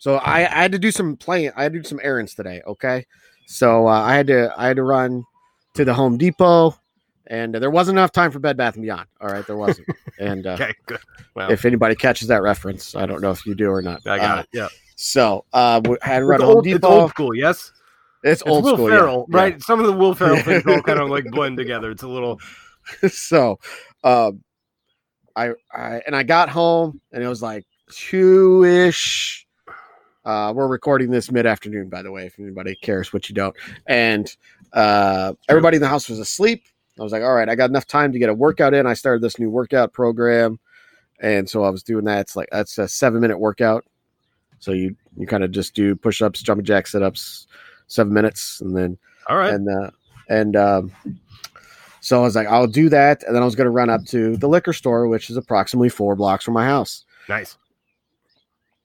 so 0.00 0.16
I, 0.16 0.38
I 0.40 0.62
had 0.62 0.72
to 0.72 0.78
do 0.80 0.90
some 0.90 1.16
playing. 1.16 1.52
I 1.54 1.62
had 1.62 1.72
to 1.74 1.78
do 1.80 1.88
some 1.88 2.00
errands 2.02 2.34
today. 2.34 2.60
Okay, 2.66 3.06
so 3.46 3.86
uh, 3.86 3.90
I 3.92 4.16
had 4.16 4.26
to 4.26 4.52
I 4.56 4.66
had 4.66 4.76
to 4.76 4.82
run 4.82 5.22
to 5.74 5.84
the 5.84 5.94
Home 5.94 6.18
Depot, 6.18 6.74
and 7.28 7.54
there 7.54 7.70
wasn't 7.70 7.96
enough 7.98 8.10
time 8.10 8.32
for 8.32 8.40
Bed 8.40 8.56
Bath 8.56 8.74
and 8.74 8.82
Beyond. 8.82 9.06
All 9.20 9.28
right, 9.28 9.46
there 9.46 9.56
wasn't. 9.56 9.86
and 10.18 10.44
uh, 10.46 10.54
Okay, 10.54 10.74
good. 10.86 10.98
Well, 11.34 11.52
if 11.52 11.64
anybody 11.64 11.94
catches 11.94 12.26
that 12.28 12.42
reference, 12.42 12.96
I 12.96 13.06
don't 13.06 13.20
know 13.20 13.30
if 13.30 13.46
you 13.46 13.54
do 13.54 13.70
or 13.70 13.82
not. 13.82 14.04
I 14.06 14.16
got 14.18 14.38
Uh, 14.38 14.40
it. 14.42 14.48
Yeah, 14.52 14.68
So 14.96 15.44
uh, 15.52 15.80
we 15.88 15.96
had 16.02 16.18
to 16.18 16.24
run 16.24 16.40
Home 16.40 16.56
old, 16.56 16.66
it's 16.66 16.84
old 16.84 17.10
school. 17.10 17.34
Yes, 17.36 17.72
It's 18.24 18.42
it's 18.42 18.50
old 18.50 18.64
Will 18.64 18.74
school, 18.74 18.90
yeah. 18.90 18.98
Ferrell, 18.98 19.26
Yeah. 19.30 19.36
right? 19.38 19.62
Some 19.62 19.78
of 19.80 19.86
the 19.86 19.92
Will 19.92 20.14
Ferrell 20.14 20.42
things 20.42 20.64
all 20.66 20.82
kind 20.82 20.98
of 20.98 21.08
like 21.08 21.24
blend 21.30 21.56
together. 21.56 21.90
It's 21.92 22.02
a 22.02 22.08
little. 22.08 22.40
so 23.08 23.58
um 24.02 24.42
I, 25.36 25.50
I 25.72 26.02
and 26.06 26.16
I 26.16 26.24
got 26.24 26.48
home 26.48 27.00
and 27.12 27.22
it 27.22 27.28
was 27.28 27.40
like 27.42 27.64
two 27.92 28.64
ish. 28.64 29.46
Uh, 30.24 30.52
we're 30.54 30.68
recording 30.68 31.10
this 31.10 31.30
mid 31.30 31.46
afternoon, 31.46 31.88
by 31.88 32.02
the 32.02 32.12
way, 32.12 32.26
if 32.26 32.38
anybody 32.38 32.74
cares, 32.74 33.12
which 33.12 33.28
you 33.28 33.34
don't. 33.34 33.56
And 33.86 34.34
uh, 34.72 35.32
everybody 35.48 35.76
in 35.76 35.82
the 35.82 35.88
house 35.88 36.08
was 36.08 36.18
asleep. 36.18 36.64
I 36.98 37.02
was 37.02 37.12
like, 37.12 37.22
all 37.22 37.34
right, 37.34 37.48
I 37.48 37.54
got 37.54 37.70
enough 37.70 37.86
time 37.86 38.12
to 38.12 38.18
get 38.18 38.28
a 38.28 38.34
workout 38.34 38.74
in. 38.74 38.86
I 38.86 38.92
started 38.92 39.22
this 39.22 39.38
new 39.38 39.48
workout 39.48 39.92
program, 39.94 40.58
and 41.20 41.48
so 41.48 41.64
I 41.64 41.70
was 41.70 41.82
doing 41.82 42.04
that. 42.04 42.20
It's 42.20 42.36
like 42.36 42.48
that's 42.52 42.76
a 42.76 42.86
seven 42.86 43.20
minute 43.20 43.38
workout. 43.38 43.86
So 44.58 44.72
you 44.72 44.94
you 45.16 45.26
kind 45.26 45.42
of 45.42 45.50
just 45.50 45.74
do 45.74 45.96
push 45.96 46.20
ups, 46.20 46.42
jumping 46.42 46.66
jack 46.66 46.86
sit 46.86 47.02
ups, 47.02 47.46
seven 47.86 48.12
minutes, 48.12 48.60
and 48.60 48.76
then 48.76 48.98
All 49.28 49.38
right. 49.38 49.54
and 49.54 49.68
uh, 49.68 49.90
and 50.28 50.54
um, 50.56 50.92
so 52.02 52.18
I 52.18 52.22
was 52.22 52.36
like, 52.36 52.46
I'll 52.46 52.66
do 52.66 52.90
that, 52.90 53.22
and 53.22 53.34
then 53.34 53.42
I 53.42 53.46
was 53.46 53.54
going 53.54 53.64
to 53.66 53.70
run 53.70 53.88
up 53.88 54.04
to 54.06 54.36
the 54.36 54.48
liquor 54.48 54.74
store, 54.74 55.08
which 55.08 55.30
is 55.30 55.38
approximately 55.38 55.88
four 55.88 56.14
blocks 56.16 56.44
from 56.44 56.54
my 56.54 56.66
house. 56.66 57.06
nice. 57.28 57.56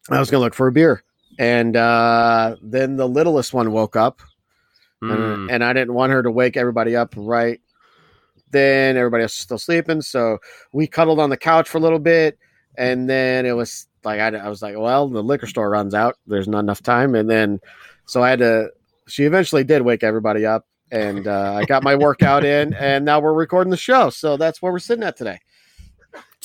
I 0.10 0.20
was 0.20 0.30
going 0.30 0.40
to 0.40 0.46
look 0.46 0.54
for 0.54 0.68
a 0.68 0.72
beer, 0.72 1.04
and 1.40 1.76
uh, 1.76 2.56
then 2.62 2.98
the 2.98 3.08
littlest 3.08 3.54
one 3.54 3.72
woke 3.72 3.96
up, 3.96 4.22
Mm. 5.04 5.34
and, 5.34 5.52
and 5.52 5.64
I 5.64 5.74
didn't 5.74 5.94
want 5.94 6.14
her 6.14 6.24
to 6.24 6.32
wake 6.32 6.56
everybody 6.56 6.96
up 6.96 7.14
right. 7.18 7.60
Then 8.52 8.96
everybody 8.96 9.24
else 9.24 9.36
was 9.36 9.42
still 9.42 9.58
sleeping, 9.58 10.02
so 10.02 10.38
we 10.72 10.88
cuddled 10.88 11.20
on 11.20 11.30
the 11.30 11.38
couch 11.38 11.68
for 11.68 11.78
a 11.78 11.82
little 11.82 12.00
bit, 12.00 12.38
and 12.78 13.10
then 13.10 13.46
it 13.46 13.52
was 13.52 13.88
like 14.04 14.20
I, 14.22 14.28
I 14.38 14.48
was 14.50 14.62
like, 14.62 14.78
well, 14.78 15.10
the 15.10 15.22
liquor 15.24 15.48
store 15.48 15.70
runs 15.70 15.94
out. 15.94 16.16
There's 16.28 16.48
not 16.48 16.60
enough 16.60 16.82
time, 16.82 17.16
and 17.16 17.30
then 17.30 17.60
so 18.06 18.24
I 18.24 18.30
had 18.30 18.40
to. 18.40 18.70
She 19.08 19.26
eventually 19.26 19.64
did 19.64 19.82
wake 19.82 20.04
everybody 20.04 20.46
up, 20.46 20.66
and 20.92 21.28
uh, 21.28 21.56
I 21.56 21.66
got 21.66 21.84
my 21.84 21.96
workout 21.96 22.46
in, 22.46 22.74
and 22.80 23.04
now 23.04 23.20
we're 23.20 23.34
recording 23.34 23.72
the 23.72 23.78
show. 23.78 24.10
So 24.10 24.38
that's 24.38 24.62
where 24.62 24.72
we're 24.72 24.80
sitting 24.80 25.04
at 25.04 25.18
today. 25.18 25.40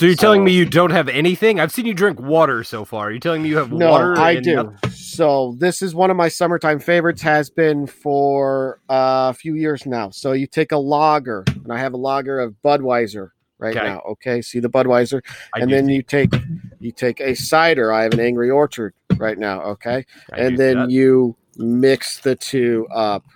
So 0.01 0.07
you're 0.07 0.15
telling 0.17 0.43
me 0.45 0.53
you 0.53 0.65
don't 0.65 0.93
have 0.93 1.09
anything? 1.11 1.61
I've 1.61 1.71
seen 1.71 1.85
you 1.85 1.93
drink 1.93 2.19
water 2.19 2.65
so 2.65 2.87
far. 2.87 3.09
Are 3.09 3.11
you 3.13 3.21
telling 3.21 3.43
me 3.43 3.51
you 3.51 3.59
have 3.59 3.71
No, 3.71 3.91
water? 3.91 4.19
I 4.19 4.37
do. 4.37 4.55
nothing? 4.57 4.91
So 4.93 5.55
this 5.59 5.83
is 5.83 5.95
one 5.95 6.11
of 6.11 6.17
my 6.17 6.29
summertime 6.29 6.79
favorites. 6.81 7.21
Has 7.21 7.51
been 7.51 7.87
for 7.87 8.81
uh, 8.89 9.29
a 9.31 9.35
few 9.35 9.57
years 9.57 9.85
now. 9.85 10.09
So 10.09 10.33
you 10.33 10.47
take 10.47 10.73
a 10.73 10.79
lager, 10.79 11.45
and 11.49 11.71
I 11.71 11.79
have 11.79 11.93
a 11.93 11.99
lager 11.99 12.41
of 12.41 12.55
Budweiser 12.65 13.29
right 13.59 13.77
Okay. 13.77 13.87
now. 13.87 14.01
Okay, 14.13 14.41
see 14.41 14.59
the 14.59 14.71
Budweiser, 14.71 15.21
I 15.55 15.61
and 15.61 15.71
then 15.71 15.85
see- 15.85 15.97
you 15.97 16.03
take 16.03 16.33
you 16.79 16.93
take 16.93 17.21
a 17.21 17.35
cider. 17.35 17.93
I 17.93 18.05
have 18.05 18.15
an 18.15 18.21
Angry 18.21 18.49
Orchard 18.49 18.95
right 19.19 19.37
now. 19.37 19.61
Okay, 19.65 20.07
I 20.33 20.37
and 20.39 20.57
then 20.57 20.77
that. 20.79 20.91
you 20.91 21.37
mix 21.59 22.21
the 22.21 22.37
two 22.37 22.87
up, 22.91 23.27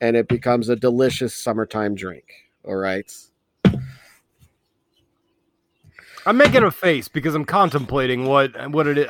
and 0.00 0.16
it 0.16 0.26
becomes 0.26 0.68
a 0.70 0.74
delicious 0.74 1.36
summertime 1.36 1.94
drink. 1.94 2.24
All 2.64 2.74
right. 2.74 3.08
I'm 6.26 6.36
making 6.36 6.62
a 6.62 6.70
face 6.70 7.08
because 7.08 7.34
I'm 7.34 7.44
contemplating 7.44 8.26
what 8.26 8.70
what 8.70 8.86
it 8.86 8.98
is. 8.98 9.06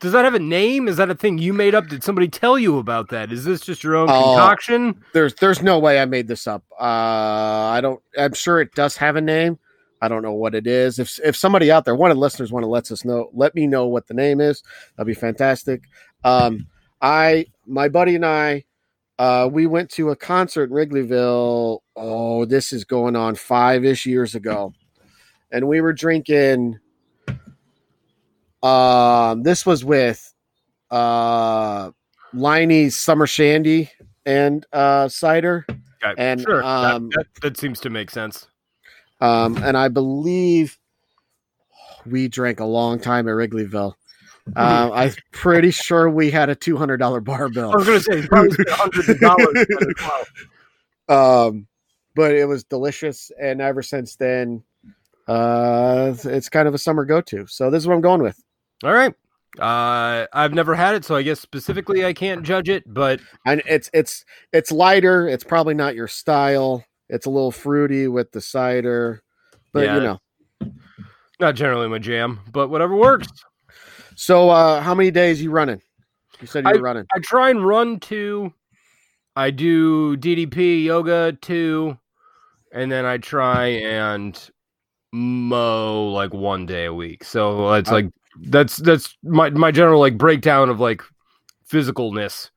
Does 0.00 0.12
that 0.12 0.24
have 0.24 0.32
a 0.34 0.38
name? 0.38 0.88
Is 0.88 0.96
that 0.96 1.10
a 1.10 1.14
thing 1.14 1.36
you 1.36 1.52
made 1.52 1.74
up? 1.74 1.88
Did 1.88 2.02
somebody 2.02 2.26
tell 2.28 2.58
you 2.58 2.78
about 2.78 3.10
that? 3.10 3.30
Is 3.30 3.44
this 3.44 3.60
just 3.60 3.84
your 3.84 3.96
own 3.96 4.08
Oh. 4.10 4.34
concoction? 4.34 5.02
there's 5.12 5.34
there's 5.34 5.62
no 5.62 5.78
way 5.78 6.00
I 6.00 6.06
made 6.06 6.26
this 6.26 6.46
up. 6.46 6.64
Uh, 6.80 6.84
I 6.84 7.80
don't. 7.82 8.00
I'm 8.18 8.32
sure 8.32 8.60
it 8.60 8.74
does 8.74 8.96
have 8.96 9.16
a 9.16 9.20
name. 9.20 9.58
I 10.00 10.08
don't 10.08 10.22
know 10.22 10.32
what 10.32 10.54
it 10.54 10.66
is. 10.66 10.98
If 10.98 11.20
if 11.22 11.36
somebody 11.36 11.70
out 11.70 11.84
there, 11.84 11.94
one 11.94 12.10
of 12.10 12.16
the 12.16 12.20
listeners, 12.22 12.50
want 12.50 12.62
to 12.64 12.68
let 12.68 12.90
us 12.90 13.04
know, 13.04 13.28
let 13.34 13.54
me 13.54 13.66
know 13.66 13.86
what 13.86 14.06
the 14.06 14.14
name 14.14 14.40
is. 14.40 14.62
That'd 14.96 15.06
be 15.06 15.12
fantastic. 15.14 15.82
Um, 16.24 16.66
I 17.02 17.46
my 17.66 17.88
buddy 17.90 18.14
and 18.14 18.24
I, 18.24 18.64
uh, 19.18 19.50
we 19.52 19.66
went 19.66 19.90
to 19.90 20.08
a 20.08 20.16
concert 20.16 20.70
in 20.70 20.76
Wrigleyville. 20.76 21.80
Oh, 21.96 22.44
this 22.46 22.72
is 22.72 22.86
going 22.86 23.14
on 23.16 23.34
five 23.34 23.84
ish 23.84 24.06
years 24.06 24.34
ago, 24.34 24.72
and 25.52 25.66
we 25.68 25.80
were 25.80 25.92
drinking. 25.92 26.78
Um, 28.62 29.42
this 29.42 29.64
was 29.64 29.84
with 29.84 30.32
uh 30.90 31.90
Leinie's 32.34 32.96
Summer 32.96 33.26
Shandy 33.26 33.90
and 34.26 34.66
uh 34.72 35.08
cider. 35.08 35.64
Okay, 36.02 36.14
And, 36.18 36.40
sure, 36.40 36.62
that- 36.62 36.64
um, 36.94 37.10
that, 37.14 37.26
that 37.42 37.56
seems 37.58 37.80
to 37.80 37.90
make 37.90 38.10
sense. 38.10 38.46
Um, 39.20 39.56
and 39.58 39.76
I 39.76 39.88
believe 39.88 40.78
we 42.06 42.26
drank 42.28 42.60
a 42.60 42.64
long 42.64 42.98
time 42.98 43.28
at 43.28 43.32
Wrigleyville. 43.32 43.92
Uh, 44.56 44.90
I'm 44.92 45.12
pretty 45.30 45.70
sure 45.70 46.08
we 46.08 46.30
had 46.30 46.48
a 46.48 46.54
two 46.54 46.76
hundred 46.78 46.96
dollar 46.96 47.20
bar 47.20 47.50
bill. 47.50 47.70
I 47.72 47.76
was 47.76 47.86
going 47.86 47.98
to 48.00 48.04
say 48.22 48.26
probably 48.26 48.50
spent 48.52 48.70
hundreds 48.70 49.08
of 49.10 49.20
dollars. 49.20 49.46
on 49.46 49.56
it 49.56 49.68
as 49.98 50.04
well. 51.08 51.46
Um, 51.48 51.66
but 52.16 52.32
it 52.34 52.46
was 52.46 52.64
delicious, 52.64 53.30
and 53.40 53.60
ever 53.60 53.82
since 53.82 54.16
then, 54.16 54.62
uh, 55.28 56.14
it's 56.24 56.48
kind 56.48 56.66
of 56.68 56.74
a 56.74 56.78
summer 56.78 57.04
go 57.04 57.20
to. 57.22 57.46
So 57.46 57.70
this 57.70 57.82
is 57.82 57.86
what 57.86 57.94
I'm 57.94 58.00
going 58.00 58.22
with. 58.22 58.42
All 58.84 58.92
right. 58.92 59.14
Uh, 59.58 60.26
I've 60.32 60.54
never 60.54 60.74
had 60.74 60.94
it, 60.94 61.04
so 61.04 61.16
I 61.16 61.22
guess 61.22 61.40
specifically 61.40 62.04
I 62.04 62.12
can't 62.12 62.42
judge 62.44 62.68
it. 62.68 62.84
But 62.86 63.20
and 63.46 63.62
it's 63.66 63.90
it's 63.92 64.24
it's 64.52 64.70
lighter. 64.70 65.26
It's 65.28 65.44
probably 65.44 65.74
not 65.74 65.94
your 65.96 66.06
style. 66.08 66.84
It's 67.08 67.26
a 67.26 67.30
little 67.30 67.50
fruity 67.50 68.06
with 68.06 68.30
the 68.30 68.40
cider, 68.40 69.22
but 69.72 69.84
Yeah. 69.84 69.94
you 69.96 70.00
know. 70.02 70.18
not 71.40 71.56
generally 71.56 71.88
my 71.88 71.98
jam. 71.98 72.40
But 72.52 72.68
whatever 72.68 72.94
works. 72.94 73.26
So, 74.14 74.50
uh, 74.50 74.80
how 74.82 74.94
many 74.94 75.10
days 75.10 75.42
you 75.42 75.50
running? 75.50 75.80
You 76.40 76.46
said 76.46 76.64
you 76.64 76.72
were 76.72 76.80
running. 76.82 77.06
I 77.14 77.18
try 77.20 77.50
and 77.50 77.66
run 77.66 77.98
two. 77.98 78.52
I 79.34 79.50
do 79.50 80.16
DDP 80.16 80.84
yoga 80.84 81.32
two, 81.40 81.98
and 82.72 82.90
then 82.92 83.04
I 83.04 83.18
try 83.18 83.66
and 83.66 84.38
mow 85.12 86.08
like 86.08 86.32
one 86.32 86.66
day 86.66 86.86
a 86.86 86.94
week. 86.94 87.24
So 87.24 87.72
it's 87.74 87.90
like 87.90 88.10
that's 88.42 88.76
that's 88.76 89.16
my 89.22 89.50
my 89.50 89.70
general 89.70 90.00
like 90.00 90.16
breakdown 90.16 90.68
of 90.68 90.80
like 90.80 91.02
physicalness 91.68 92.50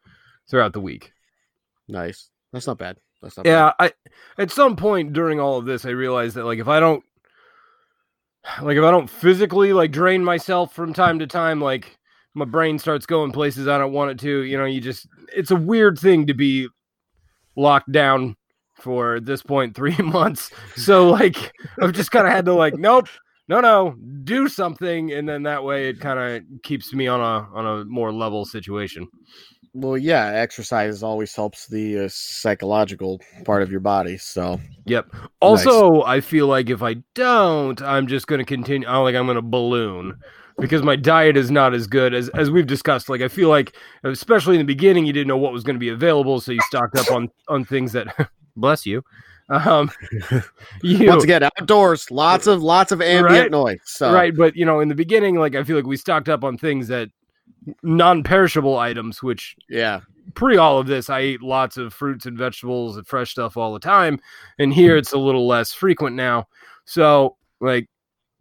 throughout 0.49 0.73
the 0.73 0.81
week. 0.81 1.11
Nice. 1.87 2.29
That's 2.51 2.67
not 2.67 2.77
bad. 2.77 2.97
That's 3.21 3.37
not 3.37 3.43
bad. 3.43 3.49
Yeah, 3.49 3.71
I 3.79 3.91
at 4.37 4.51
some 4.51 4.75
point 4.75 5.13
during 5.13 5.39
all 5.39 5.57
of 5.57 5.65
this, 5.65 5.85
I 5.85 5.89
realized 5.89 6.35
that 6.35 6.45
like 6.45 6.59
if 6.59 6.67
I 6.67 6.79
don't 6.79 7.03
like 8.61 8.77
if 8.77 8.83
I 8.83 8.91
don't 8.91 9.09
physically 9.09 9.73
like 9.73 9.91
drain 9.91 10.23
myself 10.23 10.73
from 10.73 10.93
time 10.93 11.19
to 11.19 11.27
time, 11.27 11.61
like 11.61 11.97
my 12.33 12.45
brain 12.45 12.77
starts 12.79 13.05
going 13.05 13.31
places 13.31 13.67
I 13.67 13.77
don't 13.77 13.93
want 13.93 14.11
it 14.11 14.19
to. 14.19 14.41
You 14.41 14.57
know, 14.57 14.65
you 14.65 14.81
just 14.81 15.07
it's 15.35 15.51
a 15.51 15.55
weird 15.55 15.97
thing 15.97 16.27
to 16.27 16.33
be 16.33 16.67
locked 17.55 17.91
down 17.91 18.35
for 18.75 19.19
this 19.19 19.41
point 19.41 19.75
three 19.75 19.97
months. 19.99 20.51
So 20.75 21.09
like 21.09 21.53
I've 21.81 21.93
just 21.93 22.11
kind 22.11 22.27
of 22.27 22.33
had 22.33 22.45
to 22.45 22.53
like, 22.53 22.75
nope, 22.75 23.07
no, 23.47 23.59
no, 23.59 23.95
do 24.23 24.47
something, 24.47 25.11
and 25.11 25.27
then 25.27 25.43
that 25.43 25.63
way 25.63 25.89
it 25.89 25.99
kind 25.99 26.19
of 26.19 26.61
keeps 26.63 26.93
me 26.93 27.07
on 27.07 27.19
a 27.19 27.47
on 27.53 27.65
a 27.65 27.85
more 27.85 28.11
level 28.11 28.45
situation. 28.45 29.07
Well, 29.75 29.97
yeah, 29.97 30.27
exercise 30.27 31.01
always 31.01 31.35
helps 31.35 31.67
the 31.67 32.05
uh, 32.05 32.09
psychological 32.11 33.19
part 33.43 33.63
of 33.63 33.71
your 33.71 33.79
body. 33.79 34.17
So, 34.17 34.59
Yep. 34.85 35.15
Also, 35.39 36.03
I 36.03 36.21
feel 36.21 36.45
like 36.45 36.69
if 36.69 36.83
I 36.83 36.97
don't, 37.15 37.81
I'm 37.81 38.05
just 38.05 38.27
going 38.27 38.37
to 38.37 38.45
continue. 38.45 38.87
I 38.87 38.97
like 38.97 39.15
I'm 39.15 39.25
going 39.25 39.35
to 39.35 39.41
balloon 39.41 40.19
because 40.59 40.83
my 40.83 40.95
diet 40.95 41.35
is 41.35 41.49
not 41.49 41.73
as 41.73 41.87
good 41.87 42.13
as 42.13 42.29
as 42.29 42.51
we've 42.51 42.67
discussed. 42.67 43.09
Like 43.09 43.21
I 43.21 43.27
feel 43.27 43.49
like, 43.49 43.75
especially 44.03 44.55
in 44.55 44.59
the 44.59 44.65
beginning, 44.73 45.05
you 45.05 45.13
didn't 45.13 45.27
know 45.27 45.37
what 45.37 45.51
was 45.51 45.63
going 45.63 45.75
to 45.75 45.79
be 45.79 45.89
available, 45.89 46.39
so 46.39 46.51
you 46.51 46.61
stocked 46.61 46.97
up 46.97 47.11
on 47.11 47.29
on 47.49 47.65
things 47.65 47.91
that. 47.93 48.29
bless 48.55 48.85
you. 48.85 49.03
Um, 49.49 49.91
you 50.81 51.07
once 51.07 51.23
again, 51.23 51.43
outdoors, 51.43 52.09
lots 52.09 52.47
of 52.47 52.63
lots 52.63 52.91
of 52.91 53.01
ambient 53.01 53.25
Right. 53.25 53.51
noise. 53.51 53.79
So, 53.83 54.13
right, 54.13 54.35
but 54.35 54.55
you 54.55 54.65
know, 54.65 54.79
in 54.79 54.87
the 54.87 54.95
beginning, 54.95 55.35
like 55.35 55.55
I 55.55 55.63
feel 55.63 55.75
like 55.75 55.85
we 55.85 55.97
stocked 55.97 56.29
up 56.29 56.43
on 56.43 56.57
things 56.57 56.87
that 56.87 57.09
non-perishable 57.83 58.77
items, 58.77 59.21
which 59.21 59.55
yeah, 59.69 60.01
pre 60.33 60.57
all 60.57 60.79
of 60.79 60.87
this, 60.87 61.09
I 61.09 61.19
ate 61.19 61.41
lots 61.41 61.77
of 61.77 61.93
fruits 61.93 62.25
and 62.25 62.37
vegetables 62.37 62.97
and 62.97 63.05
fresh 63.07 63.31
stuff 63.31 63.57
all 63.57 63.73
the 63.73 63.79
time. 63.79 64.19
And 64.59 64.73
here 64.73 64.95
it's 64.97 65.13
a 65.13 65.17
little 65.17 65.47
less 65.47 65.73
frequent 65.73 66.15
now. 66.15 66.47
So, 66.85 67.35
like, 67.59 67.87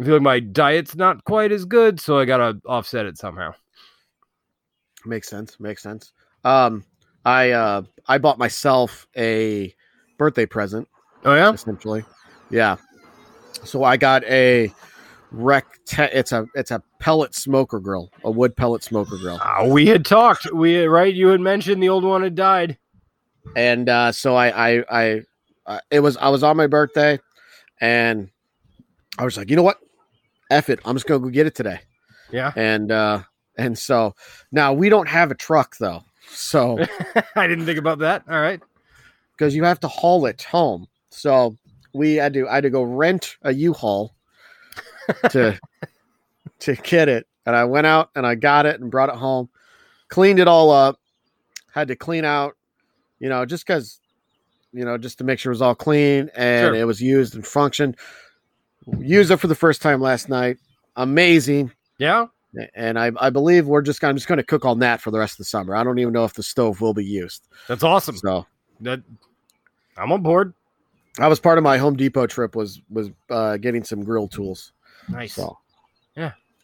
I 0.01 0.05
feel 0.05 0.15
like 0.15 0.23
my 0.23 0.41
diet's 0.41 0.95
not 0.97 1.25
quite 1.25 1.53
as 1.53 1.65
good. 1.65 2.01
So 2.01 2.19
I 2.19 2.25
got 2.25 2.39
to 2.39 2.61
offset 2.67 3.07
it 3.07 3.19
somehow. 3.19 3.53
makes 5.05 5.29
sense. 5.29 5.59
Makes 5.61 5.83
sense. 5.83 6.13
Um, 6.45 6.85
I 7.25 7.51
uh, 7.51 7.83
I 8.07 8.19
bought 8.19 8.39
myself 8.39 9.07
a 9.17 9.75
birthday 10.23 10.47
present. 10.47 10.87
Oh, 11.25 11.35
yeah? 11.35 11.53
essentially. 11.53 12.05
Yeah. 12.51 12.77
So 13.65 13.83
I 13.83 13.97
got 13.97 14.23
a 14.25 14.73
recta- 15.33 16.17
It's 16.17 16.31
a 16.33 16.47
it's 16.55 16.71
a 16.71 16.81
pellet 17.01 17.35
smoker 17.35 17.81
grill, 17.81 18.11
a 18.25 18.31
wood 18.31 18.55
pellet 18.57 18.83
smoker 18.85 19.17
grill, 19.17 19.41
Uh, 19.43 19.67
we 19.69 19.87
had 19.87 20.05
talked. 20.05 20.53
We 20.53 20.85
right. 20.85 21.13
You 21.13 21.29
had 21.29 21.41
mentioned 21.41 21.83
the 21.83 21.89
old 21.89 22.05
one 22.05 22.23
had 22.23 22.35
died. 22.37 22.79
and 23.57 23.89
uh, 23.89 24.13
so 24.13 24.37
I 24.37 24.71
I 24.71 24.85
I 24.91 25.23
uh, 25.67 25.81
it 25.91 26.01
was 26.01 26.17
I 26.19 26.29
was 26.29 26.43
on 26.45 26.57
my 26.57 26.67
birthday, 26.69 27.19
and 27.81 28.29
I 29.19 29.25
was 29.25 29.37
like, 29.37 29.51
you 29.51 29.57
know 29.57 29.63
what, 29.65 29.79
F 30.51 30.71
it, 30.71 30.79
I'm 30.85 30.95
just 30.95 31.07
gonna 31.07 31.21
go 31.21 31.29
get 31.29 31.47
it 31.47 31.55
today, 31.55 31.81
Yeah. 32.31 32.53
and 32.57 32.91
uh, 32.93 33.23
and 33.59 33.77
so 33.79 34.15
now 34.53 34.73
we 34.73 34.89
don't 34.89 35.09
have 35.09 35.31
a 35.31 35.35
truck 35.35 35.77
though, 35.79 36.03
so 36.29 36.79
I 37.37 37.47
didn't 37.49 37.67
think 37.67 37.79
about 37.79 37.99
that. 38.01 38.23
All 38.29 38.41
right. 38.41 38.61
Because 39.37 39.55
you 39.55 39.65
have 39.65 39.81
to 39.81 39.89
haul 39.89 40.27
it 40.27 40.43
home, 40.43 40.87
so 41.11 41.57
we 41.95 42.15
had 42.15 42.33
to 42.35 42.49
I 42.49 42.57
had 42.57 42.63
to 42.65 42.71
go 42.71 42.83
rent 42.83 43.37
a 43.43 43.53
U-Haul 43.53 44.15
to 45.31 45.59
to 46.61 46.75
get 46.77 47.09
it. 47.09 47.27
And 47.45 47.57
I 47.57 47.65
went 47.65 47.87
out 47.87 48.11
and 48.15 48.27
I 48.27 48.35
got 48.37 48.67
it 48.67 48.81
and 48.81 48.91
brought 48.91 49.09
it 49.09 49.17
home, 49.17 49.49
cleaned 50.09 50.39
it 50.39 50.47
all 50.49 50.71
up, 50.71 51.01
had 51.73 51.89
to 51.89 51.97
clean 51.97 52.25
out, 52.25 52.57
you 53.19 53.29
know, 53.29 53.45
just 53.45 53.67
because, 53.67 53.99
you 54.73 54.85
know, 54.85 54.97
just 54.97 55.19
to 55.19 55.25
make 55.25 55.41
sure 55.41 55.51
it 55.51 55.55
was 55.55 55.63
all 55.63 55.75
clean 55.75 56.31
and 56.37 56.67
Sure. 56.69 56.75
it 56.75 56.85
was 56.85 57.03
used 57.03 57.35
and 57.35 57.45
functioned. 57.47 57.97
Used 58.99 59.31
it 59.33 59.39
for 59.39 59.49
the 59.49 59.55
first 59.57 59.83
time 59.83 60.01
last 60.01 60.29
night. 60.29 60.59
Amazing. 60.97 61.73
Yeah. 61.99 62.27
And 62.75 62.99
I, 62.99 63.11
I 63.19 63.31
believe 63.31 63.67
we're 63.67 63.83
just 63.83 64.03
I'm 64.05 64.15
just 64.17 64.29
going 64.29 64.39
to 64.39 64.45
cook 64.45 64.65
on 64.65 64.79
that 64.81 65.01
for 65.01 65.11
the 65.11 65.19
rest 65.19 65.35
of 65.35 65.39
the 65.39 65.45
summer. 65.45 65.75
I 65.75 65.83
don't 65.83 65.99
even 65.99 66.13
know 66.13 66.25
if 66.25 66.35
the 66.35 66.43
stove 66.43 66.81
will 66.81 66.95
be 66.95 67.05
used. 67.05 67.49
That's 67.67 67.83
awesome. 67.83 68.17
So 68.19 68.47
That 68.83 69.03
I'm 69.97 70.13
on 70.13 70.23
board. 70.23 70.55
that 71.19 71.27
was 71.27 71.41
part 71.41 71.59
of 71.59 71.65
my 71.65 71.79
Home 71.79 71.97
Depot 71.97 72.27
trip 72.27 72.55
was 72.57 72.81
was 72.91 73.11
uh, 73.31 73.57
getting 73.57 73.85
some 73.85 74.05
grill 74.05 74.29
tools. 74.29 74.73
Nice. 75.09 75.35
So 75.35 75.59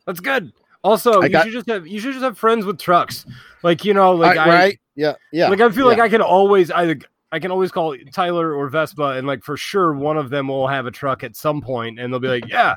That's 0.06 0.20
good. 0.20 0.52
Also, 0.82 1.20
I 1.20 1.26
you 1.26 1.30
got- 1.30 1.44
should 1.44 1.52
just 1.52 1.68
have 1.68 1.86
you 1.86 2.00
should 2.00 2.12
just 2.14 2.24
have 2.24 2.38
friends 2.38 2.64
with 2.64 2.78
trucks. 2.78 3.26
Like 3.62 3.84
you 3.84 3.92
know, 3.94 4.12
like 4.12 4.38
I- 4.38 4.44
I, 4.44 4.48
right? 4.48 4.80
Yeah, 4.94 5.14
yeah. 5.32 5.48
like 5.48 5.60
I 5.60 5.70
feel 5.70 5.86
like. 5.86 5.98
I 5.98 6.08
can 6.08 6.22
always 6.22 6.70
either 6.70 6.98
I 7.30 7.38
can 7.38 7.50
always 7.50 7.70
call 7.70 7.94
Tyler 8.12 8.54
or 8.54 8.68
Vespa, 8.68 9.10
and 9.18 9.26
like 9.26 9.44
for 9.44 9.56
sure 9.56 9.92
one 9.92 10.16
of 10.16 10.30
them 10.30 10.48
will 10.48 10.66
have 10.66 10.86
a 10.86 10.90
truck 10.90 11.22
at 11.24 11.36
some 11.36 11.60
point, 11.60 12.00
and 12.00 12.12
they'll 12.12 12.20
be 12.20 12.28
like, 12.28 12.48
"Yeah, 12.48 12.76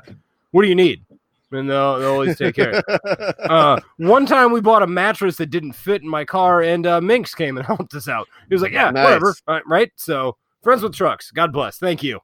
what 0.50 0.62
do 0.62 0.68
you 0.68 0.74
need?" 0.74 1.02
And 1.52 1.68
they'll, 1.68 1.98
they'll 1.98 2.12
always 2.12 2.38
take 2.38 2.54
care. 2.54 2.82
uh, 3.50 3.78
one 3.98 4.24
time 4.26 4.52
we 4.52 4.60
bought 4.60 4.82
a 4.82 4.86
mattress 4.86 5.36
that 5.36 5.46
didn't 5.50 5.72
fit 5.72 6.02
in 6.02 6.08
my 6.08 6.24
car, 6.24 6.62
and 6.62 6.86
uh, 6.86 7.00
Minx 7.00 7.34
came 7.34 7.56
and 7.58 7.66
helped 7.74 7.94
us 7.94 8.08
out. 8.08 8.26
He 8.48 8.54
was 8.54 8.62
like, 8.62 8.72
"Yeah, 8.72 8.90
Nice. 8.90 9.04
whatever, 9.04 9.34
Uh, 9.46 9.60
right?" 9.66 9.92
So 9.96 10.36
friends 10.62 10.82
with 10.82 10.94
trucks. 10.94 11.30
God 11.30 11.52
bless. 11.52 11.78
Thank 11.78 12.02
you. 12.02 12.20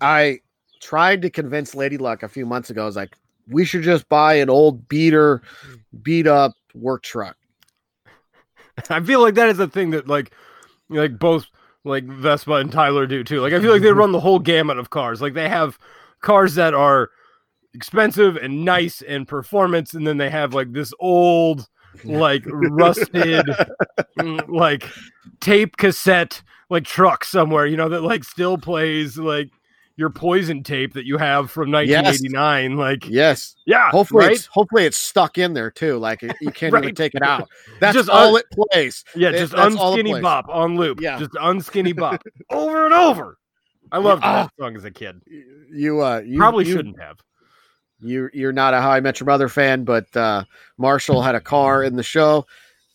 I 0.00 0.40
tried 0.80 1.22
to 1.22 1.30
convince 1.30 1.74
Lady 1.74 1.98
Luck 1.98 2.22
a 2.22 2.28
few 2.28 2.46
months 2.46 2.70
ago. 2.70 2.82
I 2.82 2.86
was 2.86 2.96
like, 2.96 3.16
we 3.48 3.64
should 3.64 3.82
just 3.82 4.08
buy 4.08 4.34
an 4.34 4.50
old 4.50 4.88
beater, 4.88 5.42
beat 6.02 6.26
up 6.26 6.52
work 6.74 7.02
truck. 7.02 7.36
I 8.90 9.00
feel 9.00 9.20
like 9.20 9.34
that 9.34 9.48
is 9.48 9.58
a 9.58 9.68
thing 9.68 9.90
that 9.90 10.06
like 10.08 10.32
like 10.88 11.18
both 11.18 11.46
like 11.84 12.04
Vespa 12.04 12.54
and 12.54 12.72
Tyler 12.72 13.06
do 13.06 13.24
too. 13.24 13.40
Like 13.40 13.52
I 13.52 13.60
feel 13.60 13.72
like 13.72 13.82
they 13.82 13.92
run 13.92 14.12
the 14.12 14.20
whole 14.20 14.38
gamut 14.38 14.78
of 14.78 14.90
cars. 14.90 15.20
Like 15.22 15.34
they 15.34 15.48
have 15.48 15.78
cars 16.20 16.54
that 16.56 16.74
are 16.74 17.10
expensive 17.74 18.36
and 18.36 18.64
nice 18.64 19.02
and 19.02 19.26
performance, 19.28 19.94
and 19.94 20.06
then 20.06 20.16
they 20.18 20.30
have 20.30 20.54
like 20.54 20.72
this 20.72 20.92
old, 21.00 21.66
like 22.04 22.42
rusted, 22.46 23.46
mm, 24.18 24.48
like 24.48 24.84
tape 25.40 25.76
cassette 25.76 26.42
like 26.70 26.84
truck 26.84 27.24
somewhere, 27.24 27.66
you 27.66 27.76
know, 27.76 27.88
that 27.88 28.02
like 28.02 28.22
still 28.24 28.58
plays 28.58 29.16
like 29.16 29.48
your 29.96 30.10
poison 30.10 30.62
tape 30.62 30.92
that 30.94 31.06
you 31.06 31.16
have 31.16 31.50
from 31.50 31.72
1989. 31.72 32.76
Like, 32.76 33.08
Yes. 33.08 33.56
yeah, 33.66 33.90
Hopefully, 33.90 34.26
right? 34.26 34.36
it's 34.36 34.46
hopefully 34.46 34.84
it's 34.84 34.96
stuck 34.98 35.38
in 35.38 35.54
there 35.54 35.70
too. 35.70 35.96
Like 35.98 36.20
you 36.40 36.50
can't 36.52 36.74
even 36.76 36.94
take 36.94 37.14
it 37.14 37.22
out. 37.24 37.48
That's 37.80 37.94
Just 37.96 38.08
all 38.10 38.36
un- 38.36 38.42
it 38.42 38.46
plays. 38.70 39.02
Yeah, 39.16 39.30
It- 39.30 39.38
just 39.38 39.54
unskinny 39.54 40.20
bop 40.22 40.48
on 40.50 40.76
loop. 40.76 41.00
Yeah. 41.00 41.18
just 41.18 41.32
unskinny 41.32 41.96
bop 41.96 42.22
over 42.50 42.84
and 42.84 42.94
over. 42.94 43.38
I 43.90 43.98
loved 43.98 44.22
Ah. 44.24 44.42
that 44.44 44.52
song 44.62 44.76
as 44.76 44.84
a 44.84 44.90
kid. 44.90 45.22
You 45.72 46.02
uh, 46.04 46.20
you 46.20 46.38
Probably 46.38 46.66
you, 46.66 46.74
shouldn't 46.76 47.00
have. 47.00 47.16
You 48.00 48.30
you're 48.32 48.52
not 48.52 48.74
a 48.74 48.80
How 48.80 48.90
I 48.92 49.00
Met 49.00 49.18
Your 49.20 49.26
Mother 49.26 49.48
fan, 49.48 49.84
but 49.84 50.14
uh, 50.16 50.44
Marshall 50.76 51.22
had 51.22 51.34
a 51.34 51.40
car 51.40 51.82
in 51.82 51.96
the 51.96 52.02
show, 52.02 52.46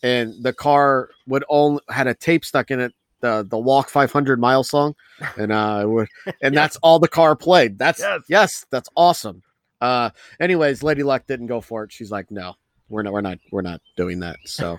and 0.02 0.34
the 0.44 0.54
car 0.54 1.10
would 1.28 1.44
only 1.50 1.82
had 1.90 2.08
a 2.08 2.14
tape 2.14 2.46
stuck 2.46 2.72
in 2.72 2.80
it. 2.80 2.94
The, 3.22 3.48
the 3.50 3.58
walk 3.58 3.90
500 3.90 4.38
mile 4.38 4.66
song 4.66 4.96
and 5.38 5.50
uh 5.54 5.80
it 5.84 5.88
would, 5.88 6.08
and 6.42 6.54
Yeah. 6.54 6.60
that's 6.60 6.76
all 6.84 7.00
the 7.00 7.08
car 7.08 7.38
played 7.38 7.80
that's 7.80 8.02
Yes. 8.02 8.22
yes 8.28 8.66
that's 8.70 8.90
awesome 8.98 9.42
Uh, 9.80 10.10
anyways, 10.42 10.84
Lady 10.84 11.04
Luck 11.04 11.26
didn't 11.26 11.48
go 11.48 11.62
for 11.62 11.86
it. 11.86 11.92
She's 11.94 12.12
like, 12.12 12.30
no, 12.32 12.56
we're 12.90 13.02
not, 13.02 13.14
we're 13.14 13.22
not, 13.22 13.38
we're 13.52 13.62
not 13.62 13.80
doing 13.96 14.20
that. 14.20 14.36
So, 14.46 14.78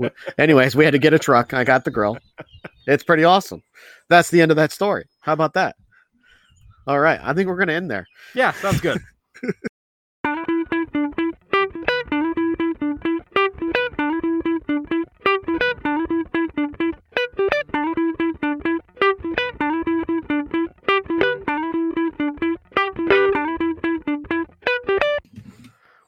anyways, 0.38 0.74
we 0.76 0.84
had 0.84 0.92
to 0.92 0.98
get 0.98 1.12
a 1.14 1.18
truck. 1.18 1.54
I 1.54 1.64
got 1.64 1.84
the 1.84 1.90
grill. 1.90 2.18
It's 2.86 3.04
pretty 3.04 3.24
awesome. 3.24 3.62
That's 4.08 4.30
the 4.30 4.40
end 4.42 4.50
of 4.50 4.56
that 4.56 4.72
story. 4.72 5.06
How 5.20 5.32
about 5.32 5.54
that? 5.54 5.76
All 6.86 6.98
right, 6.98 7.20
I 7.22 7.32
think 7.32 7.48
we're 7.48 7.58
gonna 7.58 7.74
end 7.74 7.90
there. 7.90 8.08
Yeah, 8.34 8.50
sounds 8.52 8.80
good. 8.80 8.98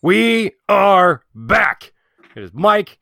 we 0.03 0.51
are 0.69 1.23
back. 1.37 1.93
It 2.35 2.43
is 2.43 2.51
Mike. 2.53 2.99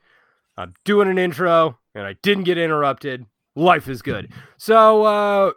I'm 0.59 0.75
doing 0.85 1.09
an 1.09 1.17
intro 1.17 1.79
and 1.95 2.05
I 2.05 2.17
didn't 2.23 2.45
get 2.45 2.59
interrupted. 2.59 3.25
Life 3.57 3.89
is 3.89 4.03
good. 4.03 4.31
So, 4.59 5.05
uh, 5.05 5.53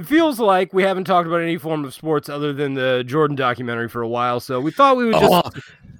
it 0.00 0.06
feels 0.06 0.38
like 0.40 0.72
we 0.72 0.82
haven't 0.82 1.04
talked 1.04 1.26
about 1.28 1.40
any 1.42 1.58
form 1.58 1.84
of 1.84 1.92
sports 1.94 2.28
other 2.28 2.52
than 2.52 2.74
the 2.74 3.04
Jordan 3.06 3.36
documentary 3.36 3.88
for 3.88 4.02
a 4.02 4.08
while. 4.08 4.40
So 4.40 4.60
we 4.60 4.70
thought 4.70 4.96
we 4.96 5.04
would 5.06 5.14
just 5.14 5.32
Oh, 5.32 5.50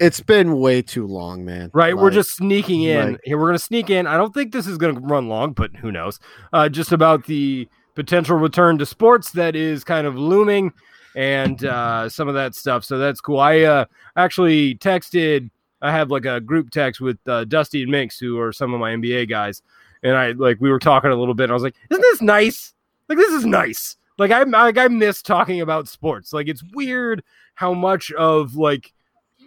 it's 0.00 0.20
been 0.20 0.58
way 0.58 0.80
too 0.82 1.06
long, 1.06 1.44
man. 1.44 1.70
right. 1.74 1.96
we're 1.96 2.10
just 2.10 2.34
sneaking 2.36 2.82
in 2.82 3.12
like- 3.12 3.20
here. 3.24 3.38
We're 3.38 3.48
gonna 3.48 3.58
sneak 3.58 3.90
in. 3.90 4.06
I 4.06 4.16
don't 4.16 4.32
think 4.32 4.52
this 4.52 4.66
is 4.66 4.78
gonna 4.78 4.98
run 5.00 5.28
long, 5.28 5.52
but 5.52 5.74
who 5.76 5.92
knows? 5.92 6.18
Uh, 6.52 6.68
just 6.68 6.92
about 6.92 7.26
the 7.26 7.68
potential 7.94 8.36
return 8.38 8.78
to 8.78 8.86
sports 8.86 9.32
that 9.32 9.54
is 9.54 9.84
kind 9.84 10.06
of 10.06 10.16
looming 10.16 10.72
and 11.14 11.64
uh, 11.64 12.08
some 12.08 12.28
of 12.28 12.34
that 12.34 12.54
stuff. 12.54 12.84
So 12.84 12.98
that's 12.98 13.20
cool. 13.20 13.40
I 13.40 13.60
uh, 13.60 13.84
actually 14.16 14.76
texted. 14.76 15.50
I 15.82 15.90
have 15.92 16.10
like 16.10 16.24
a 16.24 16.40
group 16.40 16.70
text 16.70 17.00
with 17.00 17.18
uh, 17.26 17.44
Dusty 17.44 17.82
and 17.82 17.90
Minx, 17.90 18.18
who 18.18 18.38
are 18.38 18.52
some 18.52 18.72
of 18.74 18.80
my 18.80 18.92
NBA 18.92 19.28
guys, 19.28 19.60
and 20.02 20.16
I 20.16 20.32
like 20.32 20.58
we 20.60 20.70
were 20.70 20.78
talking 20.78 21.10
a 21.10 21.16
little 21.16 21.34
bit. 21.34 21.44
And 21.44 21.52
I 21.52 21.54
was 21.54 21.62
like, 21.62 21.74
"Isn't 21.90 22.02
this 22.02 22.22
nice? 22.22 22.72
Like 23.10 23.18
this 23.18 23.32
is 23.32 23.44
nice. 23.44 23.96
Like 24.18 24.30
I 24.30 24.44
like 24.44 24.78
I 24.78 24.86
miss 24.88 25.20
talking 25.20 25.60
about 25.60 25.88
sports. 25.88 26.32
Like 26.32 26.48
it's 26.48 26.62
weird 26.72 27.22
how 27.56 27.74
much 27.74 28.12
of 28.12 28.54
like 28.54 28.92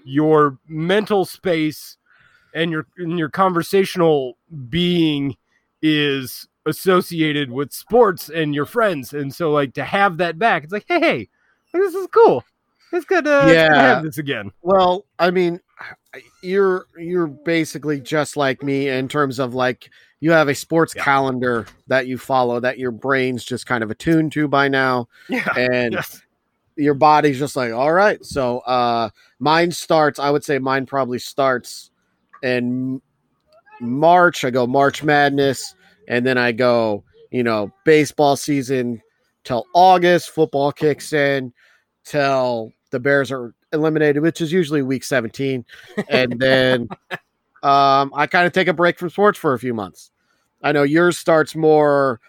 your 0.04 0.58
mental 0.68 1.24
space 1.24 1.98
and 2.54 2.70
your 2.70 2.86
and 2.98 3.18
your 3.18 3.30
conversational 3.30 4.38
being 4.70 5.38
is 5.82 6.48
associated 6.66 7.52
with 7.52 7.72
sports 7.72 8.30
and 8.30 8.54
your 8.54 8.66
friends. 8.66 9.14
And 9.14 9.34
so 9.34 9.52
like 9.52 9.74
to 9.76 9.84
have 9.86 10.18
that 10.18 10.38
back, 10.38 10.64
it's 10.66 10.74
like, 10.74 10.86
hey, 10.88 11.00
hey, 11.00 11.30
like, 11.74 11.84
this 11.84 11.96
is 11.96 12.08
cool. 12.08 12.44
It's 12.92 13.06
good 13.06 13.24
to, 13.26 13.30
good 13.30 13.48
to 13.48 13.54
Yeah. 13.54 13.76
have 13.76 14.04
this 14.04 14.18
again. 14.18 14.52
Well, 14.62 15.06
I 15.20 15.32
mean, 15.32 15.60
you're 16.42 16.86
you're 16.98 17.28
basically 17.28 18.00
just 18.02 18.38
like 18.38 18.62
me 18.62 18.90
in 18.90 19.08
terms 19.08 19.40
of 19.40 19.54
like 19.54 19.90
you 20.24 20.32
have 20.32 20.48
a 20.48 20.56
sports 20.56 20.94
Yeah. 20.96 21.04
calendar 21.04 21.66
that 21.88 22.08
you 22.08 22.18
follow 22.18 22.62
that 22.62 22.78
your 22.80 22.92
brain's 22.92 23.44
just 23.44 23.66
kind 23.66 23.84
of 23.84 23.92
attuned 23.92 24.32
to 24.32 24.48
by 24.48 24.70
now, 24.70 25.10
Yeah. 25.28 25.52
and 25.58 25.94
Yes. 25.96 26.22
your 26.78 26.94
body's 26.94 27.38
just 27.38 27.58
like, 27.58 27.74
all 27.74 27.92
right. 27.92 28.24
So, 28.24 28.60
uh, 28.60 29.10
mine 29.40 29.72
starts. 29.72 30.20
I 30.20 30.30
would 30.30 30.46
say 30.46 30.60
mine 30.60 30.86
probably 30.86 31.20
starts 31.20 31.92
in 32.42 33.02
March. 33.82 34.46
I 34.46 34.50
go 34.50 34.66
March 34.66 35.04
Madness, 35.04 35.76
and 36.08 36.26
then 36.26 36.38
I 36.38 36.54
go, 36.54 37.04
you 37.32 37.44
know, 37.44 37.74
baseball 37.84 38.38
season 38.38 39.02
till 39.44 39.66
August. 39.76 40.30
Football 40.30 40.72
kicks 40.72 41.12
in 41.12 41.52
till 42.06 42.72
the 42.92 43.00
Bears 43.02 43.30
are 43.30 43.54
eliminated, 43.74 44.24
which 44.24 44.40
is 44.40 44.54
usually 44.54 44.84
week 44.84 45.04
17. 45.04 45.66
And 46.08 46.40
then 46.40 46.88
um, 47.64 48.14
I 48.16 48.26
kind 48.30 48.48
of 48.48 48.54
take 48.54 48.70
a 48.70 48.74
break 48.74 48.98
from 48.98 49.10
sports 49.10 49.38
for 49.38 49.54
a 49.54 49.60
few 49.60 49.74
months. 49.74 50.12
I 50.64 50.72
know 50.72 50.84
yours 50.84 51.18
starts 51.18 51.56
more 51.56 52.20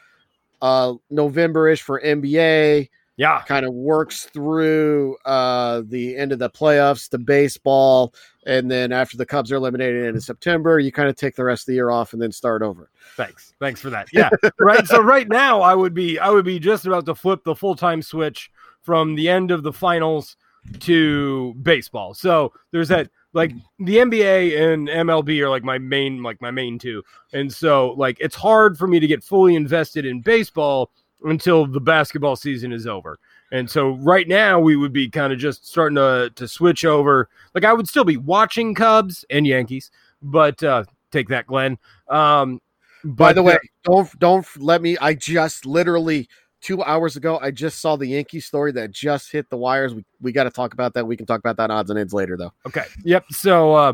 uh, 0.60 0.94
November 1.10 1.68
ish 1.68 1.82
for 1.82 2.00
NBA, 2.00 2.88
Yeah. 3.16 3.42
kind 3.46 3.64
of 3.66 3.72
works 3.74 4.24
through 4.26 5.16
uh, 5.24 5.82
the 5.86 6.16
end 6.16 6.32
of 6.32 6.38
the 6.38 6.50
playoffs, 6.50 7.08
the 7.08 7.18
baseball. 7.18 8.14
And 8.46 8.70
then 8.70 8.92
after 8.92 9.16
the 9.16 9.26
Cubs 9.26 9.52
are 9.52 9.56
eliminated 9.56 10.06
in 10.14 10.20
September, 10.20 10.78
you 10.78 10.90
kind 10.92 11.08
of 11.08 11.16
take 11.16 11.36
the 11.36 11.44
rest 11.44 11.62
of 11.62 11.66
the 11.66 11.74
year 11.74 11.90
off 11.90 12.12
and 12.12 12.20
then 12.20 12.32
start 12.32 12.62
over. 12.62 12.90
Thanks. 13.16 13.54
Thanks 13.60 13.80
for 13.80 13.90
that. 13.90 14.08
Yeah. 14.12 14.30
right. 14.58 14.86
So 14.86 15.00
right 15.02 15.28
now 15.28 15.60
I 15.60 15.74
would 15.74 15.94
be 15.94 16.18
I 16.18 16.30
would 16.30 16.44
be 16.44 16.58
just 16.58 16.86
about 16.86 17.06
to 17.06 17.14
flip 17.14 17.44
the 17.44 17.54
full 17.54 17.74
time 17.76 18.02
switch 18.02 18.50
from 18.82 19.14
the 19.14 19.28
end 19.28 19.50
of 19.50 19.62
the 19.62 19.72
finals 19.72 20.36
to 20.80 21.54
baseball. 21.62 22.14
So 22.14 22.52
there's 22.70 22.88
that 22.88 23.10
like 23.34 23.52
the 23.78 23.96
NBA 23.96 24.72
and 24.72 24.88
MLB 24.88 25.40
are 25.40 25.50
like 25.50 25.64
my 25.64 25.76
main 25.76 26.22
like 26.22 26.40
my 26.40 26.50
main 26.50 26.78
two. 26.78 27.02
And 27.32 27.52
so 27.52 27.90
like 27.98 28.16
it's 28.20 28.36
hard 28.36 28.78
for 28.78 28.86
me 28.86 29.00
to 29.00 29.06
get 29.06 29.22
fully 29.22 29.56
invested 29.56 30.06
in 30.06 30.20
baseball 30.20 30.90
until 31.24 31.66
the 31.66 31.80
basketball 31.80 32.36
season 32.36 32.72
is 32.72 32.86
over. 32.86 33.18
And 33.52 33.68
so 33.70 33.90
right 33.96 34.26
now 34.26 34.58
we 34.60 34.76
would 34.76 34.92
be 34.92 35.08
kind 35.08 35.32
of 35.32 35.38
just 35.38 35.66
starting 35.66 35.96
to 35.96 36.30
to 36.34 36.48
switch 36.48 36.84
over. 36.84 37.28
Like 37.54 37.64
I 37.64 37.72
would 37.72 37.88
still 37.88 38.04
be 38.04 38.16
watching 38.16 38.74
Cubs 38.74 39.24
and 39.30 39.46
Yankees, 39.46 39.90
but 40.22 40.62
uh 40.62 40.84
take 41.10 41.28
that 41.28 41.46
Glenn. 41.46 41.78
Um 42.08 42.60
By 43.04 43.32
but, 43.32 43.34
the 43.34 43.40
uh, 43.40 43.44
way, 43.44 43.58
don't 43.82 44.18
don't 44.18 44.46
let 44.56 44.80
me. 44.80 44.96
I 44.98 45.14
just 45.14 45.66
literally 45.66 46.28
two 46.64 46.82
hours 46.82 47.16
ago, 47.16 47.38
I 47.42 47.50
just 47.50 47.80
saw 47.80 47.94
the 47.94 48.06
Yankee 48.06 48.40
story 48.40 48.72
that 48.72 48.90
just 48.90 49.30
hit 49.30 49.50
the 49.50 49.56
wires. 49.56 49.94
We 49.94 50.04
we 50.20 50.32
got 50.32 50.44
to 50.44 50.50
talk 50.50 50.72
about 50.72 50.94
that. 50.94 51.06
We 51.06 51.16
can 51.16 51.26
talk 51.26 51.38
about 51.38 51.58
that 51.58 51.70
odds 51.70 51.90
and 51.90 51.98
ends 51.98 52.14
later, 52.14 52.36
though. 52.36 52.52
Okay. 52.66 52.84
Yep. 53.04 53.26
So 53.30 53.74
uh 53.74 53.92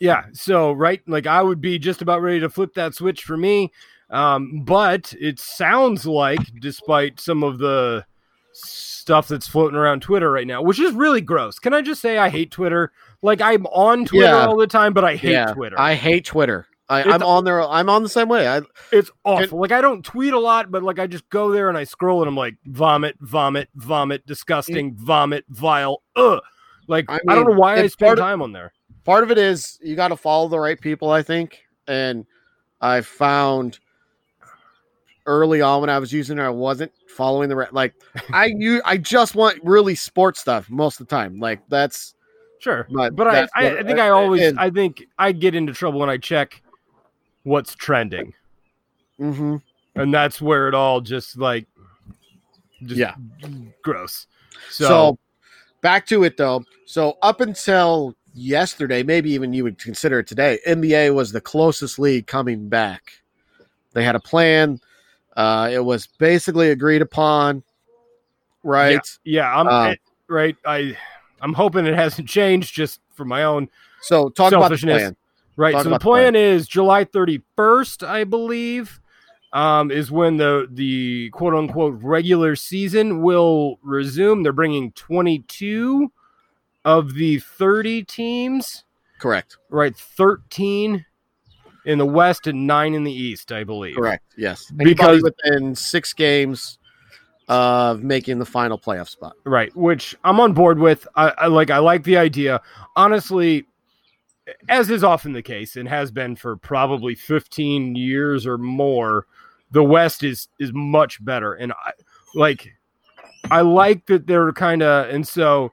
yeah, 0.00 0.24
so 0.32 0.72
right, 0.72 1.00
like 1.06 1.26
I 1.26 1.40
would 1.40 1.60
be 1.60 1.78
just 1.78 2.02
about 2.02 2.20
ready 2.20 2.40
to 2.40 2.50
flip 2.50 2.74
that 2.74 2.94
switch 2.94 3.22
for 3.22 3.36
me. 3.36 3.72
Um, 4.10 4.60
but 4.64 5.14
it 5.18 5.40
sounds 5.40 6.04
like, 6.04 6.40
despite 6.60 7.18
some 7.20 7.42
of 7.42 7.58
the 7.58 8.04
stuff 8.52 9.28
that's 9.28 9.48
floating 9.48 9.78
around 9.78 10.02
Twitter 10.02 10.30
right 10.30 10.46
now, 10.46 10.62
which 10.62 10.78
is 10.78 10.92
really 10.94 11.20
gross. 11.20 11.58
Can 11.58 11.72
I 11.72 11.80
just 11.80 12.02
say 12.02 12.18
I 12.18 12.28
hate 12.28 12.50
Twitter? 12.50 12.92
Like 13.22 13.40
I'm 13.40 13.66
on 13.66 14.04
Twitter 14.04 14.26
Yeah. 14.26 14.46
all 14.46 14.56
the 14.56 14.66
time, 14.66 14.92
but 14.92 15.04
I 15.04 15.16
hate 15.16 15.48
Twitter. 15.54 15.80
I 15.80 15.94
hate 15.94 16.24
Twitter. 16.26 16.66
I, 16.88 17.02
I'm 17.02 17.22
on 17.22 17.44
there. 17.44 17.62
I'm 17.62 17.88
on 17.88 18.02
the 18.02 18.08
same 18.08 18.28
way. 18.28 18.46
I 18.46 18.60
It's 18.92 19.10
awful. 19.24 19.58
like 19.58 19.72
I 19.72 19.80
don't 19.80 20.04
tweet 20.04 20.34
a 20.34 20.38
lot, 20.38 20.70
but 20.70 20.82
like 20.82 20.98
I 20.98 21.06
just 21.06 21.28
go 21.30 21.50
there 21.50 21.68
and 21.68 21.78
I 21.78 21.84
scroll 21.84 22.20
and 22.20 22.28
I'm 22.28 22.36
like 22.36 22.56
vomit, 22.66 23.16
vomit, 23.20 23.68
vomit, 23.74 24.26
disgusting, 24.26 24.94
mm. 24.94 24.96
vomit, 24.98 25.44
vile, 25.48 26.02
ugh. 26.16 26.40
Like 26.86 27.06
I, 27.08 27.20
I 27.28 27.34
don't 27.34 27.48
know 27.48 27.58
why 27.58 27.76
I 27.76 27.86
spend 27.86 28.08
part 28.08 28.18
of- 28.18 28.24
time 28.24 28.42
on 28.42 28.52
there. 28.52 28.72
part 29.04 29.24
of 29.24 29.30
it 29.30 29.38
is 29.38 29.78
you 29.82 29.96
got 29.96 30.08
to 30.08 30.16
follow 30.16 30.48
the 30.48 30.58
right 30.58 30.78
people. 30.78 31.10
I 31.10 31.22
think, 31.22 31.62
and 31.88 32.26
I 32.82 33.00
found 33.00 33.78
early 35.26 35.62
on 35.62 35.80
when 35.80 35.88
I 35.88 35.98
was 35.98 36.12
using 36.12 36.38
it, 36.38 36.42
I 36.42 36.50
wasn't 36.50 36.92
following 37.08 37.48
the 37.48 37.56
right. 37.56 37.72
Like 37.72 37.94
I 38.32 38.52
you 38.56 38.82
I 38.84 38.98
just 38.98 39.34
want 39.34 39.58
really 39.64 39.94
sports 39.94 40.40
stuff 40.40 40.68
most 40.68 41.00
of 41.00 41.08
the 41.08 41.16
time. 41.16 41.38
Like 41.38 41.60
that's 41.68 42.14
Sure, 42.60 42.86
But 42.90 43.14
but 43.14 43.26
I, 43.28 43.46
I, 43.54 43.78
I 43.80 43.82
think 43.82 43.98
I 43.98 44.08
always, 44.08 44.40
and- 44.40 44.58
I 44.58 44.70
think 44.70 45.04
I 45.18 45.32
get 45.32 45.54
into 45.54 45.74
trouble 45.74 46.00
when 46.00 46.08
I 46.08 46.16
check 46.16 46.62
what's 47.44 47.74
trending, 47.74 48.34
mhm. 49.18 49.62
and 49.94 50.12
that's 50.12 50.40
where 50.42 50.68
it 50.68 50.74
all 50.74 51.00
just 51.00 51.38
like, 51.38 51.66
just 52.82 52.98
Yeah. 52.98 53.14
gross. 53.82 54.26
So, 54.70 54.88
So, 54.88 55.18
back 55.80 56.06
to 56.06 56.24
it 56.24 56.36
though. 56.36 56.64
So 56.86 57.16
up 57.22 57.40
until 57.40 58.16
yesterday, 58.34 59.02
maybe 59.02 59.30
even 59.30 59.52
you 59.52 59.62
would 59.64 59.78
consider 59.78 60.18
it 60.18 60.26
today, 60.26 60.58
NBA 60.66 61.14
was 61.14 61.32
the 61.32 61.40
closest 61.40 61.98
league 61.98 62.26
coming 62.26 62.68
back. 62.68 63.12
They 63.92 64.04
had 64.04 64.16
a 64.16 64.20
plan. 64.20 64.80
Uh, 65.36 65.68
it 65.72 65.84
was 65.84 66.06
basically 66.06 66.70
agreed 66.70 67.02
upon, 67.02 67.62
right? 68.62 69.00
yeah, 69.24 69.54
I'm 69.54 69.66
Um, 69.68 69.90
eh, 69.90 69.96
right. 70.28 70.56
I, 70.64 70.96
I'm 71.40 71.52
hoping 71.52 71.86
it 71.86 71.94
hasn't 71.94 72.28
changed 72.28 72.74
just 72.74 73.00
for 73.14 73.24
my 73.24 73.44
own 73.44 73.68
So 74.00 74.28
talk 74.28 74.52
about 74.52 74.70
the 74.70 74.78
plan. 74.78 75.16
Right. 75.56 75.72
Talk 75.72 75.80
so 75.82 75.84
the 75.84 75.90
about 75.96 76.00
the 76.00 76.04
plan. 76.04 76.32
plan 76.32 76.36
is 76.36 76.66
July 76.68 77.04
31st, 77.04 78.06
I 78.06 78.24
believe. 78.24 79.00
Um, 79.52 79.92
is 79.92 80.10
when 80.10 80.36
the 80.36 80.66
the 80.70 81.30
quote 81.30 81.54
unquote 81.54 82.02
regular 82.02 82.56
season 82.56 83.22
will 83.22 83.78
resume. 83.82 84.42
They're 84.42 84.52
bringing 84.52 84.90
22 84.92 86.10
of 86.84 87.14
the 87.14 87.38
30 87.38 88.02
teams 88.04 88.84
Correct. 89.18 89.56
right 89.70 89.96
13 89.96 91.06
in 91.86 91.98
the 91.98 92.04
west 92.04 92.46
and 92.46 92.66
9 92.66 92.92
in 92.94 93.04
the 93.04 93.12
east 93.12 93.52
i 93.52 93.64
believe 93.64 93.94
Correct. 93.96 94.22
Yes. 94.36 94.70
Because- 94.70 95.22
Anybody 95.22 95.22
within 95.22 95.74
six 95.74 96.12
games 96.12 96.78
of 97.48 98.02
making 98.02 98.38
the 98.38 98.44
final 98.44 98.78
playoff 98.78 99.08
spot. 99.08 99.34
right 99.44 99.74
which 99.76 100.14
i'm 100.24 100.40
on 100.40 100.52
board 100.52 100.78
with 100.78 101.06
I, 101.16 101.32
I 101.38 101.46
like 101.46 101.70
i 101.70 101.78
like 101.78 102.04
the 102.04 102.18
idea 102.18 102.60
honestly 102.96 103.66
as 104.68 104.90
is 104.90 105.02
often 105.02 105.32
the 105.32 105.42
case 105.42 105.76
and 105.76 105.88
has 105.88 106.10
been 106.10 106.36
for 106.36 106.56
probably 106.56 107.14
15 107.14 107.96
years 107.96 108.46
or 108.46 108.58
more 108.58 109.26
the 109.70 109.82
west 109.82 110.22
is 110.22 110.48
is 110.60 110.70
much 110.74 111.24
better 111.24 111.54
and 111.54 111.72
i 111.72 111.92
like 112.34 112.74
I 113.50 113.60
like 113.60 114.06
that 114.06 114.26
they're 114.26 114.52
kind 114.52 114.82
of, 114.82 115.08
and 115.10 115.26
so 115.26 115.72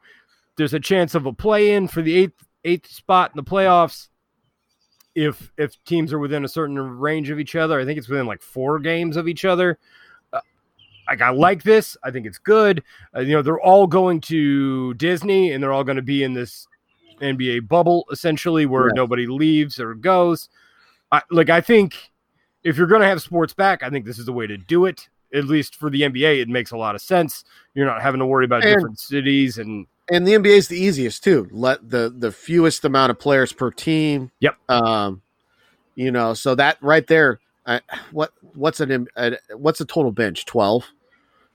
there's 0.57 0.73
a 0.73 0.79
chance 0.79 1.15
of 1.15 1.25
a 1.25 1.33
play 1.33 1.73
in 1.73 1.87
for 1.87 2.01
the 2.01 2.15
eighth 2.15 2.45
eighth 2.63 2.91
spot 2.91 3.31
in 3.33 3.37
the 3.37 3.49
playoffs. 3.49 4.09
If 5.15 5.51
if 5.57 5.81
teams 5.83 6.13
are 6.13 6.19
within 6.19 6.45
a 6.45 6.49
certain 6.49 6.77
range 6.77 7.29
of 7.29 7.39
each 7.39 7.55
other, 7.55 7.79
I 7.79 7.85
think 7.85 7.97
it's 7.97 8.09
within 8.09 8.25
like 8.25 8.41
four 8.41 8.79
games 8.79 9.17
of 9.17 9.27
each 9.27 9.45
other. 9.45 9.77
Uh, 10.31 10.41
like 11.07 11.21
I 11.21 11.29
like 11.29 11.63
this. 11.63 11.97
I 12.03 12.11
think 12.11 12.25
it's 12.25 12.37
good. 12.37 12.83
Uh, 13.15 13.21
you 13.21 13.33
know, 13.33 13.41
they're 13.41 13.59
all 13.59 13.87
going 13.87 14.21
to 14.21 14.93
Disney, 14.95 15.51
and 15.51 15.61
they're 15.63 15.73
all 15.73 15.83
going 15.83 15.97
to 15.97 16.01
be 16.01 16.23
in 16.23 16.33
this 16.33 16.67
NBA 17.21 17.67
bubble 17.67 18.05
essentially, 18.11 18.65
where 18.65 18.87
Yeah. 18.87 18.93
nobody 18.95 19.27
leaves 19.27 19.79
or 19.79 19.93
goes. 19.93 20.49
I, 21.11 21.21
like 21.31 21.49
I 21.49 21.61
think 21.61 22.11
if 22.63 22.77
you're 22.77 22.87
going 22.87 23.01
to 23.01 23.07
have 23.07 23.21
sports 23.21 23.53
back, 23.53 23.83
I 23.83 23.89
think 23.89 24.05
this 24.05 24.19
is 24.19 24.25
the 24.25 24.33
way 24.33 24.47
to 24.47 24.57
do 24.57 24.85
it. 24.85 25.07
At 25.33 25.45
least 25.45 25.75
for 25.75 25.89
the 25.89 26.01
NBA, 26.01 26.41
it 26.41 26.49
makes 26.49 26.71
a 26.71 26.77
lot 26.77 26.93
of 26.95 27.01
sense. 27.01 27.45
You're 27.73 27.85
not 27.85 28.01
having 28.01 28.19
to 28.19 28.25
worry 28.25 28.45
about 28.45 28.63
And- 28.65 28.75
different 28.75 28.99
cities 28.99 29.57
and 29.57 29.87
and 30.09 30.27
the 30.27 30.33
NBA 30.33 30.57
is 30.57 30.67
the 30.67 30.77
easiest 30.77 31.23
too. 31.23 31.47
Let 31.51 31.89
the 31.89 32.13
the 32.17 32.31
fewest 32.33 32.83
amount 32.83 33.11
of 33.11 33.19
players 33.19 33.53
per 33.53 33.71
team. 33.71 34.29
Yep. 34.41 34.57
Um, 34.67 35.21
you 35.95 36.11
know, 36.11 36.33
so 36.33 36.53
that 36.55 36.77
right 36.81 37.05
there. 37.07 37.39
I, 37.65 37.79
what 38.11 38.33
what's 38.55 38.79
an 38.81 39.07
a, 39.15 39.37
what's 39.55 39.79
a 39.79 39.85
total 39.85 40.11
bench? 40.11 40.45
Twelve. 40.45 40.85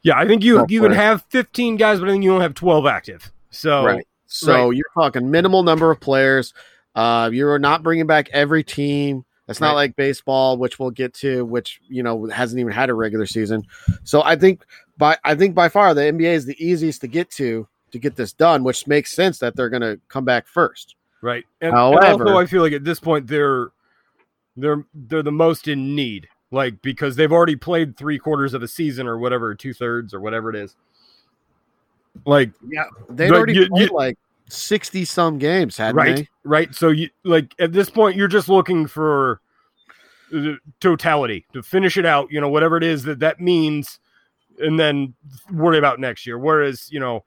yeah, 0.02 0.16
I 0.16 0.26
think 0.26 0.42
you 0.44 0.64
you 0.68 0.80
can 0.80 0.92
right. 0.92 0.96
have 0.96 1.24
15 1.30 1.76
guys, 1.76 1.98
but 1.98 2.08
I 2.08 2.12
think 2.12 2.22
you 2.24 2.30
don't 2.30 2.40
have 2.40 2.54
12 2.54 2.86
active. 2.86 3.30
So 3.50 3.84
right. 3.84 4.06
So 4.26 4.70
you're 4.70 4.90
talking 4.94 5.30
minimal 5.30 5.62
number 5.62 5.90
of 5.90 6.00
players. 6.00 6.54
Uh, 6.94 7.30
you're 7.32 7.58
not 7.58 7.82
bringing 7.82 8.06
back 8.06 8.28
every 8.32 8.64
team. 8.64 9.24
It's 9.48 9.60
not 9.60 9.68
Right. 9.68 9.74
like 9.74 9.96
baseball, 9.96 10.56
which 10.56 10.78
we'll 10.78 10.90
get 10.90 11.14
to, 11.14 11.44
which 11.44 11.80
you 11.88 12.02
know 12.02 12.26
hasn't 12.26 12.58
even 12.58 12.72
had 12.72 12.90
a 12.90 12.94
regular 12.94 13.26
season. 13.26 13.64
So 14.02 14.22
I 14.24 14.34
think 14.34 14.64
by 14.98 15.16
I 15.24 15.34
think 15.36 15.54
by 15.54 15.68
far 15.68 15.94
the 15.94 16.00
NBA 16.02 16.32
is 16.34 16.46
the 16.46 16.56
easiest 16.64 17.00
to 17.02 17.06
get 17.06 17.30
to 17.32 17.68
to 17.92 17.98
get 17.98 18.16
this 18.16 18.32
done, 18.32 18.64
which 18.64 18.86
makes 18.88 19.12
sense 19.12 19.38
that 19.38 19.54
they're 19.54 19.68
going 19.68 19.82
to 19.82 20.00
come 20.08 20.24
back 20.24 20.48
first. 20.48 20.96
right. 21.22 21.44
And, 21.60 21.72
and 21.92 22.00
also, 22.04 22.36
I 22.38 22.46
feel 22.46 22.62
like 22.62 22.72
at 22.72 22.84
this 22.84 22.98
point 22.98 23.28
they're 23.28 23.68
they're 24.56 24.84
they're 24.94 25.22
the 25.22 25.30
most 25.30 25.68
in 25.68 25.94
need, 25.94 26.28
like 26.50 26.82
because 26.82 27.14
they've 27.14 27.30
already 27.32 27.56
played 27.56 27.96
three 27.96 28.18
quarters 28.18 28.54
of 28.54 28.62
a 28.62 28.68
season 28.68 29.06
or 29.06 29.18
whatever, 29.18 29.54
two 29.54 29.72
thirds 29.74 30.12
or 30.12 30.20
whatever 30.20 30.50
it 30.50 30.56
is. 30.56 30.74
Like 32.24 32.50
Yeah, 32.68 32.84
they'd 33.10 33.30
already 33.32 33.54
you- 33.54 33.68
played 33.68 33.90
you- 33.90 33.94
like 33.96 34.18
sixty 34.48 35.04
some 35.04 35.38
games, 35.38 35.76
hadn't 35.76 35.96
right 35.96 36.16
they? 36.16 36.28
right 36.44 36.72
so 36.74 36.88
you 36.88 37.08
like 37.24 37.52
at 37.58 37.72
this 37.72 37.90
point 37.90 38.14
you're 38.16 38.28
just 38.28 38.48
looking 38.48 38.86
for 38.86 39.40
the 40.30 40.58
totality 40.80 41.44
to 41.52 41.62
finish 41.64 41.96
it 41.96 42.06
out 42.06 42.30
you 42.30 42.40
know 42.40 42.48
whatever 42.48 42.76
it 42.76 42.84
is 42.84 43.02
that 43.02 43.18
that 43.18 43.40
means 43.40 43.98
and 44.60 44.78
then 44.78 45.14
worry 45.52 45.78
about 45.78 45.98
next 45.98 46.26
year 46.28 46.38
whereas 46.38 46.88
you 46.92 47.00
know 47.00 47.24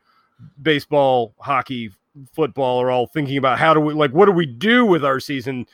baseball 0.61 1.33
hockey 1.39 1.91
football 2.33 2.81
are 2.81 2.89
all 2.89 3.05
thinking 3.07 3.37
about 3.37 3.59
how 3.59 3.73
do 3.73 3.79
we 3.81 3.93
like 3.93 4.11
what 4.11 4.25
do 4.25 4.31
we 4.31 4.45
do 4.45 4.85
with 4.85 5.03
our 5.03 5.19
season 5.19 5.65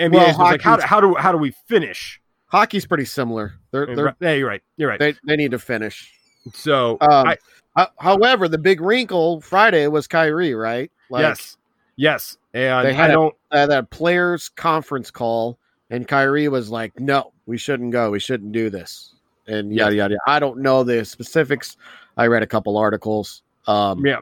NBA 0.00 0.12
Well, 0.14 0.38
like 0.38 0.60
how, 0.62 0.70
hockey's- 0.72 0.88
how 0.88 1.00
do 1.00 1.14
how 1.14 1.30
do 1.32 1.38
we 1.38 1.52
finish 1.68 2.20
Hockey's 2.46 2.84
pretty 2.86 3.06
similar. 3.06 3.54
They're, 3.70 3.86
they're 3.94 4.04
right- 4.06 4.14
yeah 4.20 4.32
you're 4.34 4.48
right 4.48 4.62
you're 4.76 4.88
right 4.88 4.98
they 4.98 5.14
they 5.24 5.36
need 5.36 5.52
to 5.52 5.58
finish. 5.60 6.12
so 6.52 6.98
Um, 7.00 7.28
I- 7.28 7.38
ho- 7.76 7.86
however, 7.98 8.48
the 8.48 8.58
big 8.58 8.80
wrinkle 8.80 9.40
Friday 9.40 9.86
was 9.86 10.06
Kyrie, 10.06 10.54
right? 10.54 10.90
Like, 11.10 11.22
yes 11.22 11.56
yes 11.96 12.38
and 12.54 12.86
They 12.86 12.90
I 12.90 12.92
had 12.92 13.10
a- 13.10 13.14
don't 13.14 13.34
uh, 13.50 13.66
that 13.66 13.90
players 13.90 14.48
conference 14.48 15.10
call, 15.10 15.58
and 15.90 16.06
Kyrie 16.08 16.48
was 16.48 16.70
like, 16.70 16.98
"No, 16.98 17.32
we 17.46 17.58
shouldn't 17.58 17.92
go. 17.92 18.10
We 18.10 18.18
shouldn't 18.18 18.52
do 18.52 18.70
this." 18.70 19.14
And 19.46 19.74
yada 19.74 19.94
yada. 19.94 20.14
yada. 20.14 20.20
I 20.26 20.38
don't 20.38 20.58
know 20.58 20.84
the 20.84 21.04
specifics. 21.04 21.76
I 22.16 22.26
read 22.26 22.42
a 22.42 22.46
couple 22.46 22.76
articles. 22.76 23.42
Um, 23.66 24.04
yeah 24.04 24.20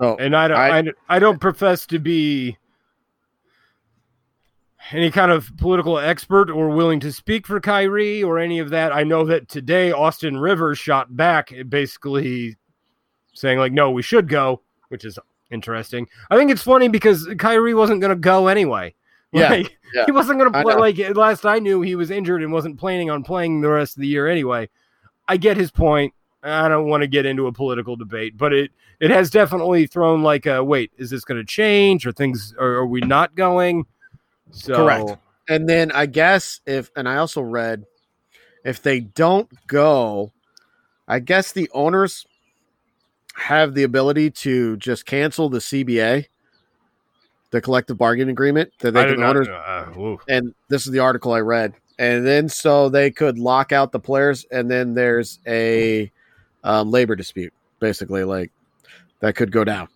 so 0.00 0.16
and 0.16 0.34
I 0.34 0.48
don't, 0.48 0.58
I- 0.58 0.78
I, 0.78 0.84
I 1.08 1.18
don't 1.20 1.38
profess 1.40 1.86
to 1.86 1.98
be 1.98 2.56
any 4.90 5.10
kind 5.10 5.30
of 5.30 5.56
political 5.56 5.98
expert 5.98 6.50
or 6.50 6.68
willing 6.68 7.00
to 7.00 7.12
speak 7.12 7.46
for 7.46 7.60
Kyrie 7.60 8.22
or 8.22 8.38
any 8.38 8.58
of 8.58 8.70
that. 8.70 8.92
I 8.92 9.04
know 9.04 9.24
that 9.26 9.48
today 9.48 9.92
Austin 9.92 10.38
Rivers 10.38 10.78
shot 10.78 11.16
back, 11.16 11.52
basically 11.68 12.56
saying 13.34 13.58
like, 13.58 13.72
"No, 13.72 13.90
we 13.90 14.02
should 14.02 14.28
go," 14.28 14.60
which 14.88 15.04
is 15.04 15.18
interesting. 15.50 16.08
I 16.30 16.36
think 16.36 16.50
it's 16.50 16.62
funny 16.62 16.88
because 16.88 17.28
Kyrie 17.38 17.74
wasn't 17.74 18.00
going 18.00 18.10
to 18.10 18.16
go 18.16 18.48
anyway. 18.48 18.94
Yeah, 19.32 19.48
Like, 19.50 19.78
yeah. 19.94 20.04
he 20.06 20.12
wasn't 20.12 20.38
going 20.38 20.52
to 20.52 20.62
play. 20.62 20.74
Like 20.74 21.16
last 21.16 21.46
I 21.46 21.58
knew, 21.58 21.80
he 21.80 21.94
was 21.94 22.10
injured 22.10 22.42
and 22.42 22.52
wasn't 22.52 22.78
planning 22.78 23.10
on 23.10 23.22
playing 23.22 23.60
the 23.60 23.70
rest 23.70 23.96
of 23.96 24.00
the 24.00 24.08
year 24.08 24.28
anyway. 24.28 24.68
I 25.28 25.36
get 25.36 25.56
his 25.56 25.70
point. 25.70 26.12
I 26.42 26.68
don't 26.68 26.88
want 26.88 27.02
to 27.02 27.06
get 27.06 27.24
into 27.24 27.46
a 27.46 27.52
political 27.52 27.96
debate, 27.96 28.36
but 28.36 28.52
it 28.52 28.72
it 29.00 29.10
has 29.10 29.30
definitely 29.30 29.86
thrown 29.86 30.22
like 30.22 30.46
a 30.46 30.62
wait, 30.62 30.90
is 30.98 31.10
this 31.10 31.24
going 31.24 31.40
to 31.40 31.46
change 31.46 32.06
or 32.06 32.12
things 32.12 32.54
or 32.58 32.66
are 32.66 32.86
we 32.86 33.00
not 33.00 33.34
going? 33.34 33.86
So 34.52 34.74
Correct. 34.74 35.16
and 35.48 35.68
then 35.68 35.90
I 35.92 36.06
guess 36.06 36.60
if 36.66 36.90
and 36.96 37.08
I 37.08 37.16
also 37.16 37.40
read 37.40 37.84
if 38.64 38.82
they 38.82 39.00
don't 39.00 39.48
go, 39.66 40.32
I 41.08 41.18
guess 41.18 41.52
the 41.52 41.68
owners 41.72 42.26
have 43.34 43.74
the 43.74 43.82
ability 43.82 44.30
to 44.30 44.76
just 44.76 45.06
cancel 45.06 45.48
the 45.48 45.58
CBA, 45.58 46.26
the 47.50 47.60
collective 47.60 47.98
bargaining 47.98 48.30
agreement 48.30 48.72
that 48.80 48.92
they 48.92 49.04
did 49.04 49.16
can 49.16 49.24
owners 49.24 49.48
uh, 49.48 50.16
and 50.28 50.54
this 50.68 50.86
is 50.86 50.92
the 50.92 50.98
article 51.00 51.32
I 51.32 51.40
read. 51.40 51.74
And 51.98 52.26
then 52.26 52.48
so 52.48 52.88
they 52.88 53.10
could 53.10 53.38
lock 53.38 53.70
out 53.72 53.92
the 53.92 54.00
players, 54.00 54.44
and 54.50 54.70
then 54.70 54.94
there's 54.94 55.38
a 55.46 56.10
um, 56.64 56.90
labor 56.90 57.14
dispute, 57.14 57.52
basically, 57.80 58.24
like 58.24 58.50
that 59.20 59.36
could 59.36 59.52
go 59.52 59.64
down. 59.64 59.88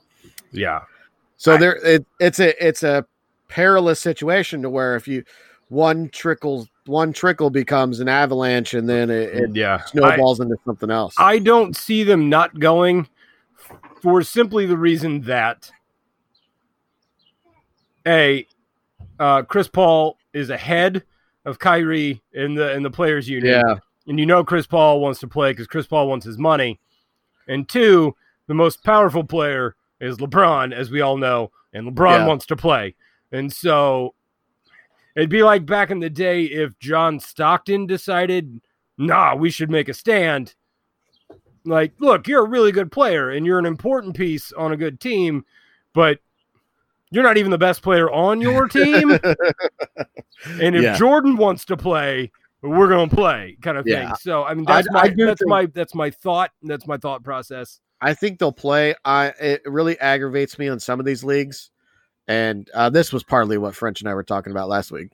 yeah. 0.53 0.83
So 1.37 1.55
I- 1.55 1.57
there, 1.57 1.77
it, 1.77 2.07
it's 2.21 2.39
a 2.39 2.67
it's 2.67 2.83
a 2.83 3.07
perilous 3.49 4.01
situation 4.01 4.63
to 4.63 4.71
where 4.71 4.97
if 4.97 5.07
you 5.09 5.25
one 5.69 6.09
trickles 6.11 6.69
one 6.87 7.13
trickle 7.13 7.51
becomes 7.51 8.01
an 8.01 8.09
avalanche, 8.09 8.75
and 8.75 8.89
then 8.89 9.11
it, 9.11 9.35
it 9.35 9.57
yeah. 9.57 9.81
I, 9.83 9.91
snowballs 9.91 10.41
into 10.41 10.57
something 10.65 10.91
else. 10.91 11.15
I 11.19 11.39
don't 11.39 11.77
see 11.77 12.05
them 12.05 12.29
not 12.29 12.59
going 12.59 13.09
for 14.03 14.23
simply 14.23 14.67
the 14.67 14.77
reason 14.77 15.23
that 15.23 15.71
a 18.07 18.47
uh, 19.19 19.43
Chris 19.43 19.69
Paul 19.69 20.17
is 20.33 20.51
ahead 20.51 21.03
of 21.45 21.59
Kyrie 21.59 22.23
in 22.33 22.55
the 22.55 22.73
in 22.73 22.83
the 22.83 22.91
players 22.91 23.29
union. 23.29 23.53
yeah, 23.67 23.75
and 24.07 24.19
you 24.19 24.27
know 24.27 24.45
Chris 24.45 24.67
Paul 24.67 25.01
wants 25.01 25.21
to 25.21 25.29
play 25.29 25.53
because 25.53 25.67
Chris 25.67 25.87
Paul 25.87 26.09
wants 26.09 26.25
his 26.27 26.39
money. 26.39 26.79
And 27.49 27.69
two, 27.69 28.15
the 28.49 28.55
most 28.55 28.83
powerful 28.83 29.23
player 29.25 29.77
is 30.01 30.19
LeBron, 30.19 30.73
as 30.73 30.91
we 30.91 31.01
all 31.01 31.17
know, 31.17 31.53
and 31.73 31.87
LeBron 31.89 32.19
Yeah. 32.19 32.27
wants 32.27 32.47
to 32.47 32.57
play. 32.57 32.95
And 33.33 33.53
so 33.53 34.15
it'd 35.17 35.31
be 35.31 35.43
like 35.43 35.67
back 35.67 35.91
in 35.91 35.99
the 36.01 36.11
day 36.11 36.45
if 36.45 36.79
John 36.79 37.19
Stockton 37.21 37.87
decided, 37.87 38.61
nah, 38.99 39.35
we 39.35 39.51
should 39.51 39.71
make 39.71 39.89
a 39.89 39.95
stand. 39.95 40.55
Like, 41.65 41.93
look, 41.99 42.29
you're 42.29 42.45
a 42.45 42.49
really 42.49 42.71
good 42.73 42.93
player 42.93 43.31
and 43.31 43.45
you're 43.45 43.59
an 43.59 43.67
important 43.67 44.17
piece 44.17 44.53
on 44.53 44.73
a 44.73 44.77
good 44.77 45.01
team, 45.01 45.45
but 45.95 46.19
you're 47.11 47.25
not 47.25 47.37
even 47.39 47.51
the 47.51 47.59
best 47.59 47.83
player 47.83 48.11
on 48.11 48.41
your 48.41 48.69
team. 48.69 49.11
And 50.61 50.77
if 50.77 50.83
Yeah. 50.83 50.97
Jordan 50.97 51.37
wants 51.37 51.65
to 51.67 51.77
play, 51.77 52.31
we're 52.63 52.89
going 52.89 53.09
to 53.09 53.15
play, 53.17 53.57
kind 53.63 53.79
of 53.79 53.87
Yeah. 53.87 54.07
thing. 54.09 54.15
So 54.21 54.45
I 54.45 54.55
mean, 54.55 54.65
I- 54.69 54.77
that's 54.83 54.91
my 54.93 55.01
I 55.01 55.09
that's 55.09 55.41
think- 55.41 55.49
my 55.49 55.67
that's 55.67 55.95
my 55.95 56.11
thought. 56.11 56.51
That's 56.63 56.87
my 56.87 56.97
thought 56.99 57.23
process. 57.25 57.81
I 58.01 58.13
think 58.15 58.39
they'll 58.39 58.53
play. 58.53 58.95
I 59.05 59.29
it 59.41 59.63
really 59.65 59.99
aggravates 60.01 60.59
me 60.59 60.69
on 60.69 60.79
some 60.79 61.01
of 61.01 61.07
these 61.07 61.25
leagues, 61.25 61.71
and 62.29 62.69
uh, 62.75 62.91
this 62.91 63.13
was 63.13 63.23
partly 63.23 63.59
what 63.59 63.75
French 63.75 64.01
and 64.01 64.09
I 64.09 64.15
were 64.15 64.25
talking 64.25 64.51
about 64.51 64.69
last 64.69 64.91
week. 64.91 65.11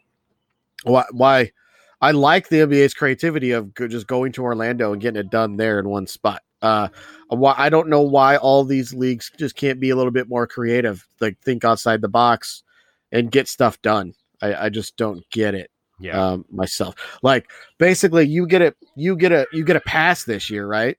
Why? 0.85 1.05
Why? 1.11 1.53
I 2.01 2.11
like 2.11 2.49
the 2.49 2.57
NBA's 2.57 2.95
creativity 2.95 3.53
of 3.53 3.75
go- 3.75 3.87
just 3.87 4.09
going 4.09 4.33
to 4.33 4.43
Orlando 4.43 4.93
and 4.93 5.01
getting 5.01 5.21
it 5.21 5.31
done 5.31 5.57
there 5.57 5.79
in 5.79 5.89
one 5.89 6.07
spot. 6.07 6.43
Uh, 6.61 6.89
why 7.29 7.55
I 7.57 7.69
don't 7.69 7.89
know 7.89 8.03
why 8.03 8.37
all 8.37 8.65
these 8.65 8.93
leagues 8.95 9.31
just 9.39 9.57
can't 9.57 9.81
be 9.81 9.91
a 9.91 9.97
little 9.97 10.13
bit 10.13 10.29
more 10.29 10.47
creative, 10.47 11.07
like 11.21 11.39
think 11.41 11.65
outside 11.65 12.01
the 12.01 12.09
box 12.09 12.63
and 13.11 13.31
get 13.31 13.49
stuff 13.49 13.81
done. 13.83 14.15
I, 14.41 14.67
I 14.67 14.69
just 14.69 14.97
don't 14.97 15.29
get 15.31 15.55
it 15.55 15.71
Yeah, 15.99 16.21
um, 16.21 16.45
myself. 16.51 16.95
Like 17.23 17.51
basically, 17.79 18.27
you 18.27 18.47
get 18.47 18.63
a 18.63 18.75
you 18.97 19.17
get 19.17 19.33
a 19.33 19.47
you 19.53 19.65
get 19.65 19.77
a 19.77 19.81
pass 19.81 20.25
this 20.25 20.51
year, 20.51 20.67
right? 20.67 20.97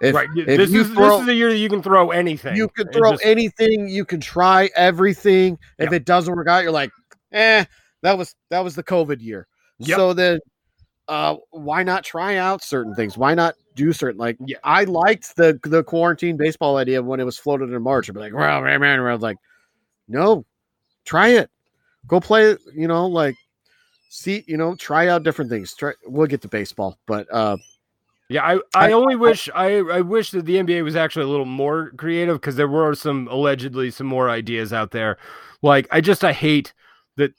If, 0.00 0.14
right. 0.14 0.28
if 0.36 0.46
This 0.46 0.72
is 0.74 0.88
throw- 0.90 1.08
this 1.10 1.20
is 1.20 1.26
the 1.26 1.34
year 1.34 1.50
that 1.50 1.58
you 1.58 1.68
can 1.68 1.82
throw 1.82 2.10
anything. 2.10 2.56
you 2.56 2.68
can 2.68 2.88
throw 2.88 3.12
just- 3.12 3.24
anything, 3.24 3.88
you 3.88 4.04
can 4.04 4.20
try 4.20 4.68
everything. 4.76 5.58
If 5.78 5.90
Yeah. 5.90 5.96
it 5.96 6.04
doesn't 6.04 6.34
work 6.34 6.48
out, 6.48 6.62
you're 6.62 6.72
like, 6.72 6.90
eh, 7.32 7.64
that 8.02 8.18
was 8.18 8.34
that 8.50 8.60
was 8.64 8.74
the 8.74 8.82
COVID 8.82 9.20
year. 9.20 9.46
Yep. 9.78 9.96
So 9.96 10.12
then 10.12 10.38
uh 11.08 11.36
why 11.50 11.82
not 11.82 12.02
try 12.04 12.36
out 12.36 12.62
certain 12.62 12.94
things? 12.94 13.16
Why 13.18 13.34
not 13.34 13.54
do 13.76 13.92
certain 13.92 14.18
like 14.18 14.36
Yeah. 14.46 14.56
I 14.64 14.84
liked 14.84 15.36
the 15.36 15.58
the 15.64 15.82
quarantine 15.84 16.36
baseball 16.36 16.76
idea 16.76 17.02
when 17.02 17.20
it 17.20 17.24
was 17.24 17.38
floated 17.38 17.70
in 17.72 17.82
March. 17.82 18.08
I'd 18.08 18.14
be 18.14 18.20
like, 18.20 18.34
well, 18.34 18.62
man, 18.62 18.80
man, 18.80 19.00
I 19.00 19.12
was 19.12 19.22
like, 19.22 19.36
no, 20.08 20.44
try 21.04 21.28
it. 21.28 21.50
Go 22.06 22.20
play 22.20 22.56
you 22.74 22.88
know, 22.88 23.06
like 23.06 23.36
see, 24.10 24.44
you 24.46 24.56
know, 24.56 24.74
try 24.76 25.08
out 25.08 25.22
different 25.24 25.50
things. 25.50 25.74
Try 25.74 25.92
we'll 26.06 26.26
get 26.26 26.40
to 26.42 26.48
baseball, 26.48 26.98
but 27.06 27.26
uh 27.32 27.56
Yeah, 28.28 28.42
I, 28.42 28.54
I 28.74 28.88
I- 28.88 28.92
only 28.92 29.16
wish 29.16 29.48
I, 29.54 29.76
I 29.78 30.00
wish 30.00 30.30
that 30.30 30.44
the 30.46 30.56
NBA 30.56 30.82
was 30.82 30.96
actually 30.96 31.24
a 31.24 31.28
little 31.28 31.44
more 31.44 31.90
creative 31.96 32.40
because 32.40 32.56
there 32.56 32.68
were 32.68 32.94
some 32.94 33.28
allegedly 33.30 33.90
some 33.90 34.06
more 34.06 34.30
ideas 34.30 34.72
out 34.72 34.90
there. 34.92 35.18
Like 35.62 35.86
I 35.90 36.00
just 36.00 36.24
I 36.24 36.32
hate 36.32 36.72
that 37.16 37.32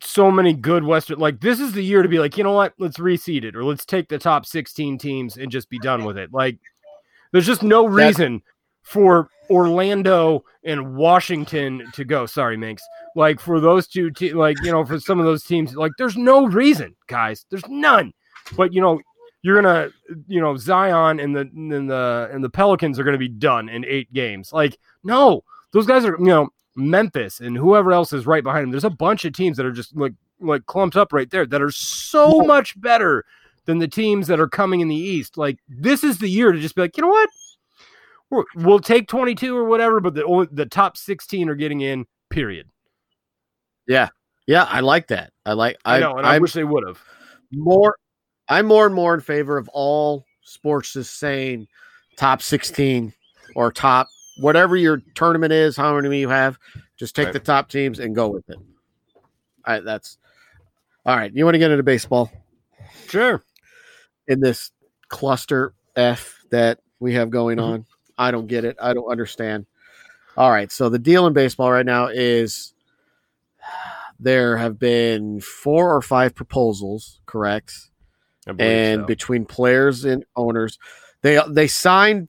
so 0.00 0.30
many 0.30 0.52
good 0.52 0.84
Western 0.84 1.18
like 1.18 1.40
this 1.40 1.60
is 1.60 1.72
the 1.72 1.82
year 1.82 2.02
to 2.02 2.08
be 2.08 2.18
like, 2.18 2.36
you 2.36 2.44
know 2.44 2.52
what, 2.52 2.74
let's 2.78 2.98
reseed 2.98 3.44
it 3.44 3.56
or 3.56 3.64
let's 3.64 3.84
take 3.86 4.08
the 4.08 4.18
top 4.18 4.44
16 4.46 4.98
teams 4.98 5.36
and 5.38 5.50
just 5.50 5.70
be 5.70 5.78
done 5.78 6.04
with 6.04 6.18
it. 6.18 6.32
Like 6.32 6.58
there's 7.32 7.46
just 7.46 7.62
no 7.62 7.86
reason 7.86 8.42
for 8.82 9.28
Orlando 9.48 10.44
and 10.64 10.94
Washington 10.94 11.82
to 11.94 12.04
go. 12.04 12.26
Sorry, 12.26 12.56
Minx. 12.56 12.82
Like 13.16 13.40
for 13.40 13.58
those 13.60 13.86
two 13.88 14.10
te- 14.10 14.34
like 14.34 14.56
you 14.62 14.70
know, 14.70 14.84
for 14.84 15.00
some 15.00 15.18
of 15.18 15.24
those 15.24 15.44
teams, 15.44 15.74
like 15.74 15.92
there's 15.96 16.16
no 16.16 16.46
reason, 16.46 16.94
guys. 17.06 17.46
There's 17.50 17.66
none. 17.68 18.12
But 18.56 18.74
you 18.74 18.82
know, 18.82 19.00
you're 19.44 19.60
gonna 19.60 19.90
you 20.26 20.40
know 20.40 20.56
Zion 20.56 21.20
and 21.20 21.36
the 21.36 21.40
and 21.40 21.90
the 21.90 22.30
and 22.32 22.42
the 22.42 22.48
Pelicans 22.48 22.98
are 22.98 23.04
gonna 23.04 23.18
be 23.18 23.28
done 23.28 23.68
in 23.68 23.84
eight 23.84 24.10
games. 24.14 24.54
Like 24.54 24.78
no, 25.04 25.44
those 25.72 25.86
guys 25.86 26.06
are 26.06 26.16
you 26.18 26.24
know 26.24 26.48
Memphis 26.76 27.40
and 27.40 27.54
whoever 27.54 27.92
else 27.92 28.14
is 28.14 28.26
right 28.26 28.42
behind 28.42 28.64
them. 28.64 28.70
There's 28.70 28.84
a 28.84 28.90
bunch 28.90 29.26
of 29.26 29.34
teams 29.34 29.58
that 29.58 29.66
are 29.66 29.70
just 29.70 29.94
like 29.94 30.14
like 30.40 30.64
clumped 30.64 30.96
up 30.96 31.12
right 31.12 31.30
there 31.30 31.44
that 31.44 31.60
are 31.60 31.70
so 31.70 32.40
much 32.40 32.80
better 32.80 33.22
than 33.66 33.78
the 33.78 33.86
teams 33.86 34.26
that 34.28 34.40
are 34.40 34.48
coming 34.48 34.80
in 34.80 34.88
the 34.88 34.96
East. 34.96 35.36
Like 35.36 35.58
this 35.68 36.02
is 36.02 36.18
the 36.18 36.28
year 36.28 36.50
to 36.50 36.58
just 36.58 36.74
be 36.74 36.80
like, 36.80 36.96
you 36.96 37.02
know 37.02 37.08
what, 37.08 37.28
We're, 38.30 38.44
we'll 38.56 38.80
take 38.80 39.08
22 39.08 39.54
or 39.54 39.64
whatever, 39.64 40.00
but 40.00 40.14
the 40.14 40.24
only, 40.24 40.48
the 40.52 40.66
top 40.66 40.96
16 40.96 41.50
are 41.50 41.54
getting 41.54 41.82
in. 41.82 42.06
Period. 42.30 42.68
Yeah, 43.86 44.08
yeah, 44.46 44.64
I 44.64 44.80
like 44.80 45.08
that. 45.08 45.32
I 45.44 45.52
like. 45.52 45.76
I 45.84 45.96
I, 45.96 46.00
know, 46.00 46.16
and 46.16 46.26
I 46.26 46.36
I'm 46.36 46.42
wish 46.42 46.54
they 46.54 46.64
would 46.64 46.84
have. 46.86 46.98
more. 47.52 47.96
I'm 48.48 48.66
more 48.66 48.86
and 48.86 48.94
more 48.94 49.14
in 49.14 49.20
favor 49.20 49.56
of 49.56 49.68
all 49.72 50.24
sports 50.42 50.92
just 50.92 51.18
saying 51.18 51.66
top 52.16 52.42
16 52.42 53.12
or 53.56 53.72
top 53.72 54.08
whatever 54.38 54.76
your 54.76 55.00
tournament 55.14 55.52
is, 55.52 55.76
how 55.76 55.94
many 55.98 56.18
you 56.20 56.28
have. 56.28 56.58
Just 56.96 57.14
take 57.16 57.26
Right. 57.26 57.32
the 57.32 57.40
top 57.40 57.68
teams 57.68 57.98
and 57.98 58.14
go 58.14 58.28
with 58.28 58.48
it. 58.50 58.56
All 58.56 59.74
right, 59.74 59.84
that's 59.84 60.18
all 61.06 61.16
right. 61.16 61.32
You 61.34 61.44
want 61.44 61.54
to 61.54 61.58
get 61.58 61.70
into 61.70 61.82
baseball 61.82 62.30
Sure. 63.08 63.42
in 64.26 64.40
this 64.40 64.70
cluster 65.08 65.74
F 65.96 66.44
that 66.50 66.80
we 67.00 67.14
have 67.14 67.30
going 67.30 67.58
Mhm. 67.58 67.62
on? 67.62 67.86
I 68.18 68.30
don't 68.30 68.46
get 68.46 68.64
it. 68.64 68.76
I 68.80 68.92
don't 68.92 69.10
understand. 69.10 69.66
All 70.36 70.50
right. 70.50 70.70
So 70.70 70.88
the 70.88 70.98
deal 70.98 71.26
in 71.26 71.32
baseball 71.32 71.70
right 71.70 71.86
now 71.86 72.06
is 72.08 72.74
there 74.20 74.56
have 74.56 74.78
been 74.78 75.40
four 75.40 75.94
or 75.94 76.02
five 76.02 76.34
proposals, 76.34 77.20
correct? 77.26 77.72
And 78.58 79.02
so. 79.02 79.06
between 79.06 79.44
players 79.44 80.04
and 80.04 80.24
owners. 80.36 80.78
They 81.22 81.40
they 81.48 81.68
signed 81.68 82.28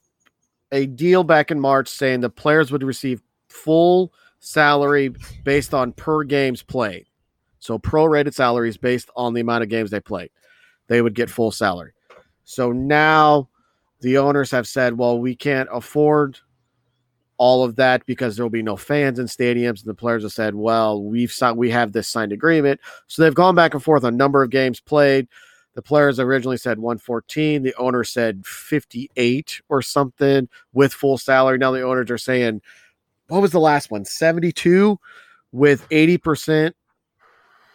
a 0.71 0.86
deal 0.86 1.23
back 1.23 1.51
in 1.51 1.60
March 1.60 1.88
saying 1.88 2.21
the 2.21 2.30
players 2.30 2.71
would 2.71 2.84
receive 2.84 3.21
full 3.49 4.13
salary 4.39 5.13
based 5.43 5.73
on 5.73 5.91
per 5.91 6.23
games 6.23 6.63
played. 6.63 7.06
So 7.60 7.80
prorated 7.80 8.34
salaries 8.34 8.78
based 8.78 9.10
on 9.15 9.34
the 9.34 9.41
amount 9.41 9.63
of 9.63 9.69
games 9.69 9.89
they 9.89 9.99
played. 9.99 10.30
They 10.88 11.01
would 11.01 11.15
get 11.15 11.30
full 11.30 11.51
salary. 11.51 11.93
So 12.43 12.71
now 12.71 13.49
the 14.01 14.17
owners 14.19 14.51
have 14.51 14.67
said, 14.67 14.97
well, 14.97 15.17
we 15.17 15.36
can't 15.36 15.67
afford 15.71 16.38
all 17.38 17.63
of 17.63 17.75
that 17.78 18.06
because 18.06 18.36
there 18.36 18.45
will 18.45 18.51
be 18.51 18.62
no 18.62 18.75
fans 18.75 19.19
in 19.19 19.25
stadiums. 19.25 19.80
And 19.80 19.86
the 19.86 19.95
players 19.95 20.23
have 20.23 20.32
said, 20.32 20.54
well, 20.54 21.04
we've 21.04 21.32
signed, 21.32 21.58
we 21.58 21.71
have 21.71 21.91
this 21.91 22.08
signed 22.08 22.32
agreement. 22.32 22.80
So 23.08 23.23
they've 23.23 23.34
gone 23.34 23.56
back 23.56 23.73
and 23.73 23.84
forth 23.84 24.04
on 24.04 24.15
number 24.15 24.43
of 24.43 24.51
games 24.51 24.80
played. 24.80 25.28
The 25.75 25.81
players 25.81 26.19
originally 26.19 26.57
said 26.57 26.79
114. 26.79 27.61
The 27.61 27.75
owner 27.75 28.03
said 28.03 28.45
58 28.45 29.61
or 29.69 29.81
something 29.81 30.49
with 30.73 30.93
full 30.93 31.17
salary. 31.17 31.57
Now 31.57 31.71
the 31.71 31.81
owners 31.81 32.09
are 32.09 32.17
saying, 32.17 32.61
what 33.27 33.41
was 33.41 33.51
the 33.51 33.59
last 33.59 33.91
one? 33.91 34.05
72 34.05 34.97
with 35.51 35.88
80% 35.89 36.73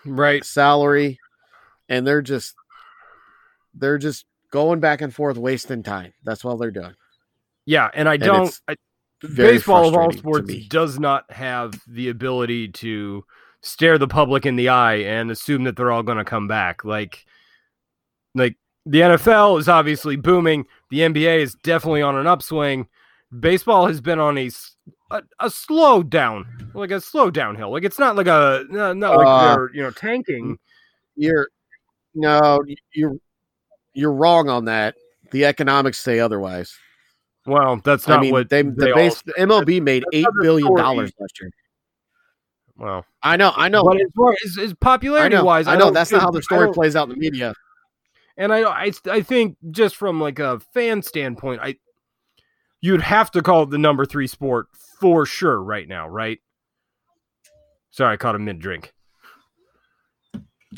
right. 0.07 0.45
salary. 0.45 1.19
And 1.89 2.07
they're 2.07 2.23
just, 2.23 2.55
they're 3.75 3.99
just 3.99 4.25
going 4.51 4.81
back 4.81 5.03
and 5.03 5.15
forth, 5.15 5.37
wasting 5.37 5.83
time. 5.83 6.13
That's 6.25 6.45
all 6.45 6.57
they're 6.57 6.71
doing. 6.71 6.95
Yeah, 7.67 7.91
and 7.95 8.09
I 8.09 8.15
And 8.15 8.23
don't. 8.23 8.61
I, 8.67 8.77
baseball 9.21 9.87
of 9.87 9.95
all 9.95 10.13
sports 10.13 10.53
does 10.69 10.99
not 10.99 11.31
have 11.31 11.75
the 11.87 12.09
ability 12.09 12.69
to 12.69 13.25
stare 13.61 13.99
the 13.99 14.09
public 14.09 14.47
in 14.47 14.57
the 14.57 14.71
eye 14.71 14.95
and 14.95 15.31
assume 15.31 15.65
that 15.65 15.77
they're 15.77 15.93
all 15.93 16.03
going 16.03 16.19
to 16.19 16.25
come 16.25 16.49
back. 16.49 16.85
Like, 16.85 17.27
like 18.35 18.57
the 18.87 19.01
NFL 19.01 19.59
is 19.59 19.69
obviously 19.69 20.17
booming. 20.17 20.67
The 20.91 21.01
NBA 21.01 21.41
is 21.41 21.55
definitely 21.57 22.03
on 22.03 22.17
an 22.17 22.27
upswing. 22.27 22.89
Baseball 23.39 23.87
has 23.87 24.01
been 24.01 24.19
on 24.19 24.39
a 24.39 24.51
a 25.41 25.51
slow 25.51 26.03
down, 26.03 26.47
like 26.75 26.91
a 26.91 27.01
slow 27.01 27.31
downhill. 27.31 27.71
Like 27.71 27.85
it's 27.85 27.99
not 27.99 28.17
like 28.17 28.27
a 28.27 28.65
no, 28.69 28.93
not 28.93 29.17
like 29.17 29.27
Uh, 29.27 29.55
they're 29.55 29.71
you 29.75 29.83
know 29.83 29.91
tanking. 29.91 30.59
You're, 31.17 31.49
no, 32.15 32.61
you're, 32.95 33.17
you're 33.93 34.13
wrong 34.13 34.49
on 34.49 34.65
that. 34.67 34.95
The 35.33 35.45
economics 35.45 35.99
say 35.99 36.19
otherwise. 36.19 36.77
Well, 37.47 37.81
that's 37.85 38.07
not 38.09 38.19
I 38.19 38.23
mean, 38.23 38.33
what 38.33 38.49
they, 38.49 38.63
they 38.63 38.71
the 38.71 38.91
all- 38.91 38.97
base, 38.97 39.23
the 39.23 39.33
MLB 39.33 39.83
made 39.83 40.05
eight 40.13 40.27
billion 40.41 40.75
dollars 40.75 41.13
last 41.19 41.41
year. 41.41 41.51
Well, 42.77 43.05
I 43.23 43.37
know, 43.37 43.53
I 43.57 43.69
know, 43.69 43.85
but 43.85 43.97
as 43.97 44.07
far 44.17 44.35
as, 44.45 44.59
as 44.59 44.71
I 44.71 44.75
popularity 44.81 45.37
know, 45.37 45.45
wise, 45.45 45.67
I 45.67 45.77
know. 45.77 45.91
That's 45.91 46.11
not 46.11 46.23
how 46.23 46.31
the 46.31 46.43
story 46.43 46.73
plays 46.73 46.97
out 46.97 47.09
in 47.09 47.15
the 47.15 47.21
media. 47.21 47.55
And 48.41 48.55
I, 48.55 48.63
I, 48.63 48.93
I 49.05 49.21
think 49.21 49.59
just 49.71 49.97
from 49.97 50.19
like 50.19 50.39
a 50.39 50.61
fan 50.73 51.03
standpoint, 51.03 51.61
I, 51.63 51.77
you'd 52.81 53.03
have 53.03 53.31
to 53.33 53.43
call 53.43 53.65
it 53.65 53.71
the 53.71 53.77
number 53.77 54.07
three 54.07 54.27
sport 54.27 54.69
for 54.99 55.27
sure 55.27 55.63
right 55.63 55.87
now, 55.87 56.09
right? 56.09 56.39
Sorry, 57.91 58.15
I 58.15 58.17
caught 58.17 58.35
a 58.35 58.39
mid 58.39 58.59
drink. 58.59 58.95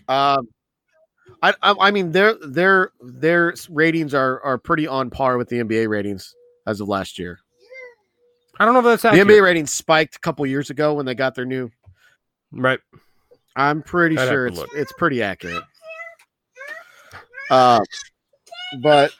Um, 0.08 0.48
I, 1.40 1.54
I, 1.62 1.74
I 1.78 1.90
mean, 1.92 2.10
their 2.10 2.34
their 2.44 2.90
their 3.00 3.54
ratings 3.70 4.12
are 4.12 4.40
are 4.42 4.58
pretty 4.58 4.88
on 4.88 5.10
par 5.10 5.38
with 5.38 5.48
the 5.48 5.58
NBA 5.58 5.88
ratings 5.88 6.34
as 6.66 6.80
of 6.80 6.88
last 6.88 7.16
year. 7.16 7.38
I 8.58 8.64
don't 8.64 8.74
know 8.74 8.80
if 8.80 8.86
that's 8.86 9.04
how 9.04 9.12
The. 9.12 9.20
NBA 9.20 9.40
ratings 9.40 9.70
spiked 9.72 10.16
a 10.16 10.18
couple 10.18 10.44
years 10.46 10.70
ago 10.70 10.94
when 10.94 11.06
they 11.06 11.14
got 11.14 11.36
their 11.36 11.46
new. 11.46 11.70
right? 12.50 12.80
I'm 13.54 13.82
pretty 13.82 14.18
I'd 14.18 14.28
sure 14.28 14.46
it's 14.48 14.58
look. 14.58 14.70
it's 14.74 14.92
pretty 14.94 15.22
accurate. 15.22 15.62
Uh, 17.52 17.80
but 18.80 19.12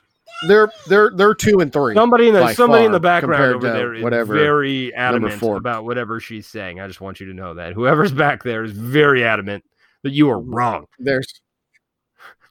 they're 0.49 0.73
they're 0.89 1.11
they're 1.15 1.35
two 1.35 1.61
and 1.61 1.71
three. 1.71 1.95
Somebody 1.95 2.29
in 2.29 2.35
the 2.35 2.55
somebody 2.55 2.87
in 2.87 2.93
the 2.93 2.99
background 3.01 3.57
over 3.57 3.71
there 3.71 3.95
is 3.95 4.03
whatever 4.03 4.35
very 4.35 4.95
adamant 4.95 5.43
about 5.43 5.85
whatever 5.85 6.19
she's 6.19 6.47
saying. 6.47 6.81
I 6.81 6.87
just 6.87 7.03
want 7.03 7.21
you 7.21 7.27
to 7.27 7.35
know 7.35 7.55
that 7.55 7.75
whoever's 7.75 8.13
back 8.13 8.43
there 8.43 8.65
is 8.65 8.73
very 8.73 9.23
adamant 9.23 9.65
that 10.03 10.13
you 10.13 10.31
are 10.31 10.41
wrong. 10.41 10.87
There's 10.99 11.43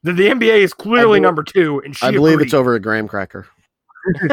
That 0.03 0.13
the 0.13 0.27
NBA 0.27 0.59
is 0.59 0.73
clearly 0.73 1.19
believe- 1.19 1.21
number 1.23 1.43
two, 1.43 1.81
and 1.83 1.97
she 1.97 2.05
I 2.05 2.11
believe 2.11 2.35
agreed. 2.35 2.45
it's 2.45 2.53
over 2.53 2.75
a 2.75 2.79
graham 2.79 3.07
cracker. 3.07 3.47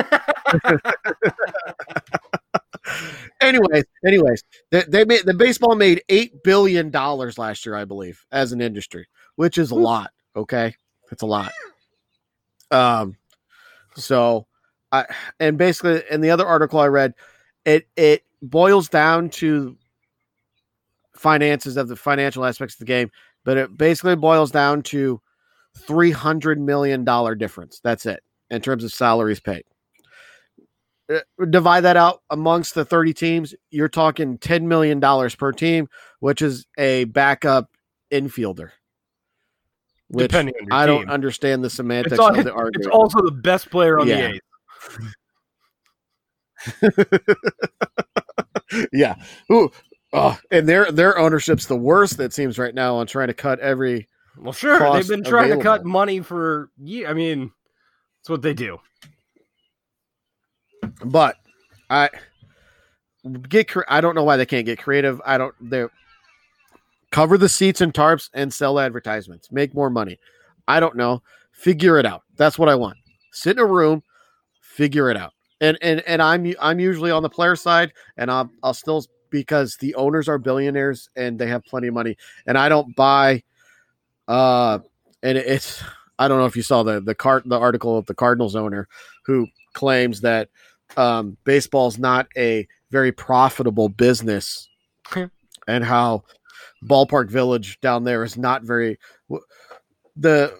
anyways, 3.41 3.85
anyways, 4.07 4.45
they, 4.71 4.85
they 4.89 5.05
made 5.05 5.25
the 5.25 5.35
baseball 5.35 5.75
made 5.75 6.03
eight 6.09 6.43
billion 6.43 6.91
dollars 6.91 7.39
last 7.39 7.67
year, 7.67 7.75
I 7.75 7.85
believe, 7.85 8.25
as 8.33 8.53
an 8.53 8.61
industry, 8.61 9.07
which 9.37 9.59
is 9.59 9.71
a 9.71 9.75
lot. 9.75 10.11
Okay, 10.37 10.75
it's 11.13 11.23
a 11.23 11.27
lot. 11.27 11.53
Um, 12.71 13.17
so 13.97 14.47
I 14.93 15.07
and 15.41 15.59
basically 15.59 16.03
in 16.11 16.21
the 16.21 16.31
other 16.31 16.47
article 16.47 16.81
I 16.81 16.87
read, 16.87 17.15
it 17.65 17.89
it 17.97 18.25
boils 18.43 18.89
down 18.89 19.31
to 19.31 19.77
finances 21.15 21.77
of 21.77 21.89
the 21.89 21.97
financial 21.97 22.45
aspects 22.45 22.75
of 22.77 22.81
the 22.81 22.85
game, 22.85 23.11
but 23.45 23.57
it 23.57 23.77
basically 23.77 24.17
boils 24.17 24.51
down 24.51 24.83
to 24.83 25.21
three 25.77 26.11
hundred 26.11 26.61
million 26.61 27.05
dollar 27.05 27.35
difference. 27.35 27.81
That's 27.83 28.07
it 28.07 28.23
in 28.51 28.61
terms 28.61 28.85
of 28.85 28.93
salaries 28.93 29.41
paid. 29.41 29.65
Uh, 31.13 31.21
Divide 31.49 31.83
that 31.83 31.97
out 31.97 32.23
amongst 32.31 32.75
the 32.75 32.85
thirty 32.85 33.15
teams. 33.15 33.55
You're 33.71 33.89
talking 33.89 34.39
ten 34.39 34.69
million 34.69 35.01
dollars 35.01 35.35
per 35.35 35.53
team, 35.53 35.89
which 36.21 36.43
is 36.43 36.67
a 36.77 37.05
backup 37.05 37.71
infielder. 38.11 38.71
Which 40.11 40.31
Depending 40.31 40.55
I 40.71 40.87
don't 40.87 41.11
understand 41.11 41.63
the 41.63 41.69
semantics 41.69 42.13
It's, 42.13 42.21
all, 42.21 42.35
of 42.37 42.43
the 42.45 42.53
argument. 42.53 42.77
it's 42.77 42.87
also 42.87 43.21
the 43.21 43.33
best 43.33 43.71
player 43.71 43.99
on 43.99 44.07
Yeah. 44.09 44.29
the 44.29 44.35
eighth. 44.35 44.43
yeah. 48.93 49.15
Ooh. 49.53 49.71
Oh, 50.13 50.39
and 50.51 50.67
their 50.67 50.91
their 50.91 51.19
ownership's 51.19 51.67
the 51.67 51.77
worst. 51.77 52.19
It 52.19 52.33
seems 52.33 52.59
right 52.59 52.75
now 52.75 52.97
on 52.97 53.07
trying 53.07 53.29
to 53.29 53.35
cut 53.35 53.61
every. 53.61 54.09
Well, 54.39 54.55
sure. 54.55 54.79
They've 54.95 55.07
been 55.07 55.25
trying 55.25 55.51
to 55.51 55.63
cut 55.63 55.85
money 55.85 56.21
for 56.21 56.71
yeah. 56.79 57.11
I 57.11 57.13
mean, 57.13 57.53
that's 58.21 58.31
what 58.31 58.41
they 58.41 58.55
do. 58.55 58.79
But 61.05 61.37
I 61.91 62.09
get. 63.49 63.71
I 63.89 64.01
don't 64.01 64.15
know 64.15 64.25
why 64.25 64.39
they 64.39 64.47
can't 64.47 64.65
get 64.65 64.79
creative. 64.79 65.21
I 65.27 65.37
don't. 65.37 65.55
They 65.61 65.85
cover 67.11 67.39
the 67.39 67.49
seats 67.49 67.81
and 67.81 67.93
tarps 67.93 68.31
and 68.35 68.53
sell 68.53 68.79
advertisements. 68.79 69.51
Make 69.51 69.75
more 69.75 69.91
money. 69.91 70.19
I 70.67 70.81
don't 70.81 70.97
know. 70.97 71.23
Figure 71.53 71.99
it 71.99 72.07
out. 72.07 72.23
That's 72.37 72.59
what 72.59 72.69
I 72.69 72.75
want. 72.75 72.99
sit 73.33 73.57
in 73.57 73.59
a 73.59 73.67
room, 73.67 74.03
figure 74.61 75.11
it 75.11 75.17
out. 75.17 75.33
And 75.61 75.77
and 75.83 76.01
and 76.07 76.23
I'm 76.23 76.55
I'm 76.61 76.79
usually 76.79 77.11
on 77.11 77.23
the 77.23 77.29
player 77.29 77.57
side, 77.57 77.93
and 78.17 78.31
I'll 78.31 78.51
I'll 78.63 78.75
still 78.75 79.05
because 79.31 79.77
the 79.77 79.95
owners 79.97 80.29
are 80.29 80.39
billionaires 80.39 81.11
and 81.17 81.39
they 81.39 81.49
have 81.49 81.65
plenty 81.65 81.89
of 81.89 81.95
money, 81.95 82.17
and 82.47 82.57
I 82.57 82.69
don't 82.69 82.95
buy. 82.95 83.43
Uh, 84.29 84.79
and 85.23 85.37
it's 85.37 85.83
I 86.19 86.29
don't 86.29 86.39
know 86.39 86.47
if 86.47 86.57
you 86.57 86.63
saw 86.63 86.83
the 86.83 87.01
the 87.01 87.15
cart 87.15 87.43
the 87.47 87.59
article 87.59 87.99
of 87.99 88.07
the 88.07 88.15
Cardinals 88.15 88.55
owner 88.55 88.89
who 89.25 89.49
claims 89.73 90.21
that 90.21 90.49
um, 90.97 91.37
baseball's 91.45 91.99
not 91.99 92.29
a 92.37 92.67
very 92.91 93.11
profitable 93.11 93.89
business, 93.89 94.69
and 95.67 95.85
how 95.85 96.23
ballpark 96.85 97.29
village 97.31 97.81
down 97.81 98.05
there 98.05 98.23
is 98.25 98.37
not 98.37 98.63
very 98.63 98.99
the 100.17 100.55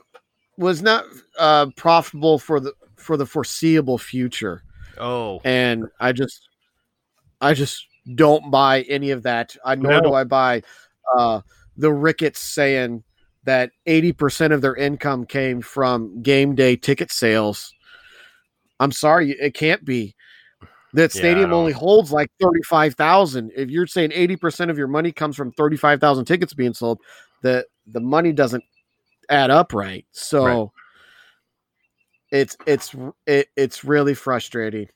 was 0.57 0.83
not 0.83 1.05
uh, 1.39 1.67
profitable 1.77 2.39
for 2.39 2.59
the 2.61 2.73
for 2.97 3.17
the 3.17 3.27
foreseeable 3.27 3.99
future 3.99 4.63
Oh, 4.99 5.41
and 5.45 5.85
I 6.01 6.11
just 6.13 6.49
I 7.41 7.55
just 7.55 7.87
don't 8.17 8.51
buy 8.51 8.83
any 8.83 9.11
of 9.11 9.23
that. 9.23 9.57
I 9.65 9.77
nor 9.77 9.93
No. 9.93 10.01
do 10.01 10.15
I 10.15 10.25
buy 10.25 10.63
uh, 11.17 11.41
the 11.77 11.93
Ricketts 11.93 12.41
saying 12.41 13.05
that 13.45 13.71
eighty 13.87 14.13
percent 14.13 14.53
of 14.53 14.61
their 14.61 14.75
income 14.75 15.25
came 15.25 15.61
from 15.61 16.21
game 16.23 16.57
day 16.57 16.75
ticket 16.75 17.13
sales. 17.13 17.73
I'm 18.81 18.93
sorry, 18.93 19.31
it 19.31 19.55
can't 19.55 19.85
be. 19.85 20.17
That 20.99 21.13
stadium 21.13 21.51
don't- 21.51 21.61
only 21.61 21.73
holds 21.73 22.11
like 22.13 22.31
thirty 22.41 22.63
five 22.63 22.95
thousand. 22.95 23.53
If 23.57 23.71
you're 23.71 23.87
saying 23.87 24.11
eighty 24.13 24.37
percent 24.37 24.71
of 24.71 24.77
your 24.79 24.89
money 24.89 25.13
comes 25.13 25.37
from 25.37 25.53
thirty 25.53 25.77
five 25.77 26.01
thousand 26.01 26.25
tickets 26.25 26.55
being 26.55 26.75
sold, 26.75 26.99
the 27.43 27.67
the 27.87 28.01
money 28.01 28.33
doesn't 28.33 28.65
add 29.31 29.51
up 29.51 29.73
right. 29.73 30.05
So 30.13 30.45
Right. 30.45 30.69
it's 32.33 32.57
it's 32.67 32.95
it, 33.27 33.49
it's 33.57 33.85
really 33.85 34.15
frustrating. 34.15 34.89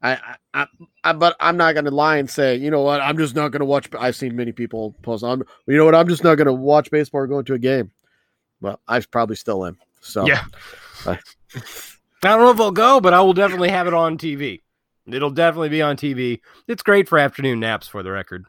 I, 0.00 0.12
I, 0.12 0.36
I, 0.54 0.66
I 1.04 1.12
but 1.12 1.34
I'm 1.40 1.56
not 1.56 1.72
going 1.72 1.86
to 1.86 1.90
lie 1.90 2.18
and 2.18 2.30
say, 2.30 2.54
you 2.54 2.70
know 2.70 2.82
what, 2.82 3.00
I'm 3.00 3.16
just 3.18 3.34
not 3.34 3.48
going 3.48 3.60
to 3.60 3.66
watch. 3.66 3.88
I've 3.98 4.14
seen 4.14 4.36
many 4.36 4.52
people 4.52 4.94
post 5.02 5.24
on, 5.24 5.42
you 5.66 5.76
know 5.76 5.84
what, 5.84 5.94
I'm 5.96 6.06
just 6.06 6.22
not 6.22 6.36
going 6.36 6.46
to 6.46 6.52
watch 6.52 6.88
baseball 6.90 7.22
or 7.22 7.26
go 7.26 7.40
into 7.40 7.54
a 7.54 7.58
game. 7.58 7.90
Well, 8.60 8.78
I 8.86 9.00
probably 9.00 9.34
still 9.34 9.66
am. 9.66 9.76
So 10.00 10.24
yeah. 10.26 10.44
I- 11.06 11.18
I 12.22 12.30
don't 12.30 12.40
know 12.40 12.50
if 12.50 12.60
I'll 12.60 12.70
go, 12.72 13.00
but 13.00 13.14
I 13.14 13.20
will 13.22 13.32
definitely 13.32 13.68
have 13.70 13.86
it 13.88 13.94
on 13.94 14.18
TV. 14.18 14.60
It'll 15.14 15.30
definitely 15.30 15.70
be 15.70 15.82
on 15.82 15.96
TV. 15.96 16.40
It's 16.66 16.82
great 16.82 17.08
for 17.08 17.18
afternoon 17.18 17.60
naps, 17.60 17.88
for 17.88 18.02
the 18.02 18.10
record. 18.10 18.44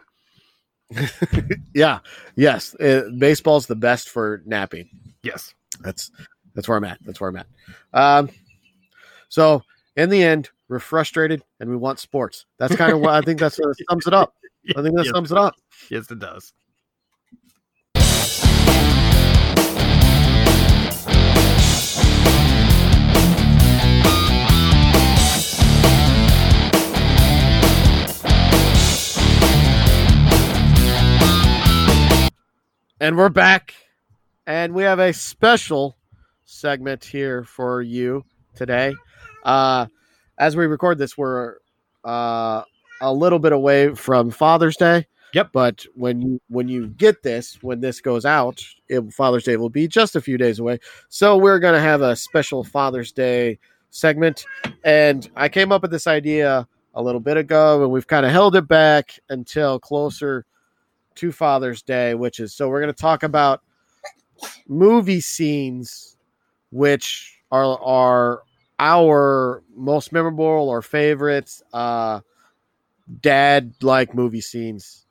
yeah, 1.73 1.99
yes, 2.35 2.75
uh, 2.75 3.09
baseball's 3.17 3.67
the 3.67 3.75
best 3.75 4.09
for 4.09 4.41
napping. 4.45 4.89
Yes. 5.23 5.53
That's 5.81 6.11
that's 6.55 6.67
where 6.67 6.77
I'm 6.77 6.83
at. 6.83 6.99
That's 7.03 7.21
where 7.21 7.29
I'm 7.29 7.37
at. 7.37 7.47
Um, 7.93 8.29
so 9.29 9.63
in 9.95 10.09
the 10.09 10.23
end, 10.23 10.49
we're 10.67 10.79
frustrated 10.79 11.43
and 11.59 11.69
we 11.69 11.75
want 11.75 11.99
sports. 11.99 12.45
That's 12.57 12.75
kind 12.75 12.91
of 12.91 12.99
what 12.99 13.13
I 13.13 13.21
think. 13.21 13.39
That's 13.39 13.57
what 13.57 13.75
sums 13.89 14.07
it 14.07 14.13
up. 14.13 14.33
I 14.75 14.81
think 14.81 14.95
that 14.95 15.03
yes, 15.05 15.13
sums 15.13 15.31
it 15.31 15.37
up. 15.37 15.55
Yes, 15.89 16.09
it 16.11 16.19
does. 16.19 16.53
And 33.01 33.15
we're 33.15 33.29
back, 33.29 33.73
and 34.45 34.73
we 34.73 34.83
have 34.83 34.99
a 34.99 35.13
special 35.13 35.95
segment 36.43 37.05
here 37.05 37.45
for 37.45 37.81
you 37.81 38.25
today. 38.55 38.93
Uh, 39.45 39.85
as 40.37 40.57
we 40.57 40.65
record 40.65 40.97
this, 40.97 41.17
we're 41.17 41.55
uh, 42.03 42.61
a 42.99 43.13
little 43.13 43.39
bit 43.39 43.53
away 43.53 43.95
from 43.95 44.29
Father's 44.31 44.75
Day. 44.75 45.07
Yep. 45.33 45.51
But 45.53 45.85
when 45.95 46.21
you 46.21 46.41
when 46.49 46.67
you 46.67 46.87
get 46.87 47.23
this, 47.23 47.57
when 47.61 47.79
this 47.79 48.01
goes 48.01 48.25
out, 48.25 48.61
it, 48.89 49.13
Father's 49.13 49.45
Day 49.45 49.55
will 49.55 49.69
be 49.69 49.87
just 49.87 50.17
a 50.17 50.21
few 50.21 50.37
days 50.37 50.59
away. 50.59 50.79
So 51.07 51.37
we're 51.37 51.59
gonna 51.59 51.79
have 51.79 52.01
a 52.01 52.17
special 52.17 52.65
Father's 52.65 53.13
Day 53.13 53.59
segment, 53.91 54.43
and 54.83 55.29
I 55.37 55.47
came 55.47 55.71
up 55.71 55.83
with 55.83 55.91
this 55.91 56.07
idea 56.07 56.67
a 56.95 57.01
little 57.01 57.21
bit 57.21 57.37
ago, 57.37 57.81
and 57.81 57.93
we've 57.93 58.07
kind 58.07 58.25
of 58.25 58.33
held 58.33 58.57
it 58.57 58.67
back 58.67 59.17
until 59.29 59.79
closer 59.79 60.45
to 61.19 61.31
Father's 61.31 61.81
Day, 61.81 62.13
which 62.13 62.39
is 62.39 62.53
so 62.53 62.67
we're 62.69 62.81
going 62.81 62.93
to 62.93 63.01
talk 63.01 63.23
about 63.23 63.61
movie 64.67 65.21
scenes, 65.21 66.17
which 66.71 67.39
are 67.51 67.77
are 67.81 68.43
our 68.79 69.63
most 69.75 70.11
memorable 70.13 70.45
or 70.45 70.81
favorites 70.81 71.61
uh, 71.73 72.21
dad 73.21 73.73
like 73.81 74.13
movie 74.15 74.41
scenes 74.41 75.05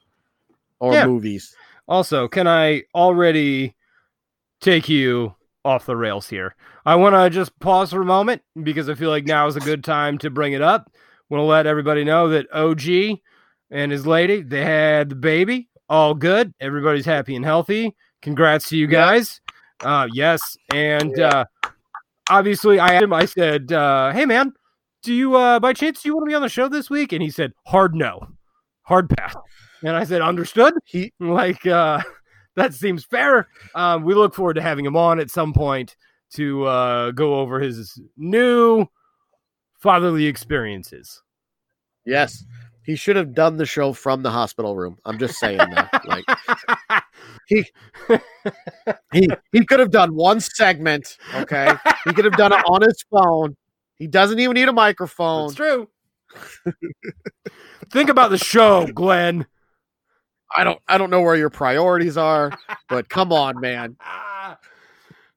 or 0.81 0.95
Yeah. 0.95 1.07
movies. 1.07 1.55
Also, 1.87 2.29
can 2.29 2.47
I 2.47 2.85
already 2.95 3.75
take 4.61 4.89
you 4.89 5.35
off 5.65 5.87
the 5.87 5.97
rails 5.97 6.29
here? 6.29 6.55
I 6.87 6.95
want 6.95 7.15
to 7.15 7.29
just 7.31 7.59
pause 7.59 7.91
for 7.91 8.01
a 8.01 8.07
moment 8.07 8.43
because 8.63 8.89
I 8.89 8.95
feel 8.95 9.11
like 9.11 9.25
now 9.25 9.47
is 9.47 9.57
a 9.57 9.61
good 9.61 9.85
time 9.85 10.17
to 10.19 10.31
bring 10.31 10.53
it 10.53 10.63
up. 10.63 10.91
Want 11.29 11.41
to 11.41 11.45
let 11.45 11.67
everybody 11.67 12.05
know 12.05 12.29
that 12.31 12.47
OG 12.55 13.19
and 13.71 13.93
his 13.93 14.07
lady 14.07 14.41
they 14.41 14.65
had 14.65 15.11
the 15.11 15.15
baby, 15.15 15.69
all 15.89 16.15
good. 16.15 16.53
Everybody's 16.61 17.07
happy 17.07 17.37
and 17.37 17.45
healthy. 17.45 17.95
Congrats 18.23 18.69
to 18.71 18.77
you 18.77 18.87
guys. 18.87 19.41
Uh, 19.81 20.09
yes, 20.13 20.57
and 20.75 21.19
uh, 21.21 21.45
obviously 22.31 22.79
I 22.79 22.95
asked 22.95 23.05
him. 23.05 23.13
I 23.13 23.25
said, 23.25 23.73
uh, 23.73 24.13
"Hey 24.13 24.27
man, 24.27 24.53
do 25.03 25.15
you 25.15 25.37
uh, 25.37 25.61
by 25.61 25.73
chance 25.73 26.03
do 26.03 26.09
you 26.09 26.15
want 26.15 26.27
to 26.27 26.31
be 26.31 26.35
on 26.35 26.43
the 26.43 26.49
show 26.49 26.69
this 26.69 26.91
week?" 26.91 27.13
And 27.13 27.23
he 27.23 27.31
said, 27.31 27.53
"Hard 27.67 27.95
no, 27.95 28.27
hard 28.83 29.09
pass." 29.11 29.35
And 29.83 29.97
I 29.97 30.05
said, 30.05 30.21
"Understood." 30.21 30.75
He 30.85 31.13
like 31.21 31.65
uh 31.67 32.03
that 32.57 32.75
seems 32.75 33.05
fair 33.05 33.47
um 33.77 34.03
we 34.03 34.15
look 34.15 34.35
forward 34.35 34.55
to 34.55 34.63
having 34.63 34.85
him 34.85 34.97
on 34.97 35.21
at 35.21 35.31
some 35.31 35.53
point 35.53 35.95
to 36.33 36.65
uh 36.65 37.11
go 37.13 37.37
over 37.37 37.61
his 37.61 38.01
new 38.17 38.85
fatherly 39.79 40.27
experiences 40.27 41.23
yes, 42.09 42.45
he 42.89 42.97
should 42.97 43.17
have 43.17 43.35
done 43.35 43.59
the 43.59 43.67
show 43.67 43.93
from 43.93 44.23
the 44.23 44.31
hospital 44.31 44.75
room. 44.75 44.97
I'm 45.05 45.19
just 45.19 45.39
saying 45.39 45.59
that. 45.59 46.03
like 46.07 46.25
he 47.47 47.67
he 49.13 49.29
he 49.53 49.67
could 49.67 49.79
have 49.79 49.91
done 49.91 50.15
one 50.15 50.41
segment. 50.41 51.19
Okay, 51.35 51.71
he 52.07 52.15
could 52.15 52.25
have 52.25 52.39
done 52.39 52.51
it 52.55 52.65
on 52.67 52.81
his 52.81 53.05
phone. 53.11 53.59
He 53.97 54.07
doesn't 54.07 54.39
even 54.39 54.55
need 54.55 54.71
a 54.71 54.73
microphone. 54.73 55.49
That's 55.49 55.57
true. 55.57 55.91
Think 57.93 58.09
about 58.09 58.31
the 58.31 58.39
show, 58.39 58.87
Glenn. 58.87 59.47
I 60.57 60.65
don't 60.65 60.81
I 60.89 60.97
don't 60.97 61.11
know 61.11 61.21
where 61.21 61.37
your 61.37 61.51
priorities 61.51 62.17
are, 62.17 62.51
but 62.89 63.11
come 63.11 63.33
on, 63.35 63.61
man. 63.61 63.97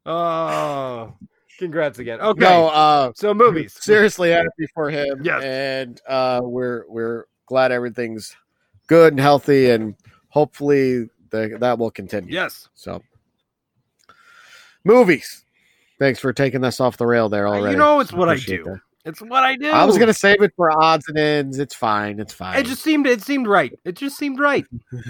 Oh, 0.03 1.13
congrats 1.59 1.99
again. 1.99 2.19
Okay, 2.21 2.39
No, 2.39 2.69
uh 2.69 3.11
so 3.13 3.33
movies. 3.35 3.77
seriously 3.79 4.31
happy 4.31 4.65
for 4.73 4.89
him. 4.89 5.21
Yes. 5.23 5.43
And 5.43 6.01
uh 6.07 6.39
we're 6.43 6.85
we're 6.89 7.25
glad 7.51 7.73
everything's 7.73 8.33
good 8.87 9.11
and 9.11 9.19
healthy 9.19 9.69
and 9.69 9.93
hopefully 10.29 11.09
the, 11.31 11.57
that 11.59 11.77
will 11.77 11.91
continue. 11.91 12.33
Yes. 12.33 12.69
So 12.75 13.03
movies. 14.85 15.43
Thanks 15.99 16.17
for 16.17 16.31
taking 16.31 16.63
us 16.63 16.79
off 16.79 16.95
the 16.95 17.05
rail 17.05 17.27
there 17.27 17.45
already. 17.45 17.73
You 17.73 17.77
know, 17.77 17.99
it's 17.99 18.13
what 18.13 18.29
I 18.29 18.37
do. 18.37 18.63
that. 18.63 18.79
It's 19.03 19.21
what 19.21 19.43
I 19.43 19.57
do. 19.57 19.69
I 19.69 19.83
was 19.83 19.97
gonna 19.97 20.13
save 20.13 20.41
it 20.41 20.53
for 20.55 20.71
odds 20.71 21.09
and 21.09 21.17
ends. 21.17 21.59
It's 21.59 21.75
fine. 21.75 22.21
It's 22.21 22.33
fine. 22.33 22.57
It 22.57 22.67
just 22.67 22.81
seemed. 22.81 23.05
It 23.05 23.21
seemed 23.21 23.47
right. 23.47 23.77
It 23.83 23.97
just 23.97 24.17
seemed 24.17 24.39
right. 24.39 24.65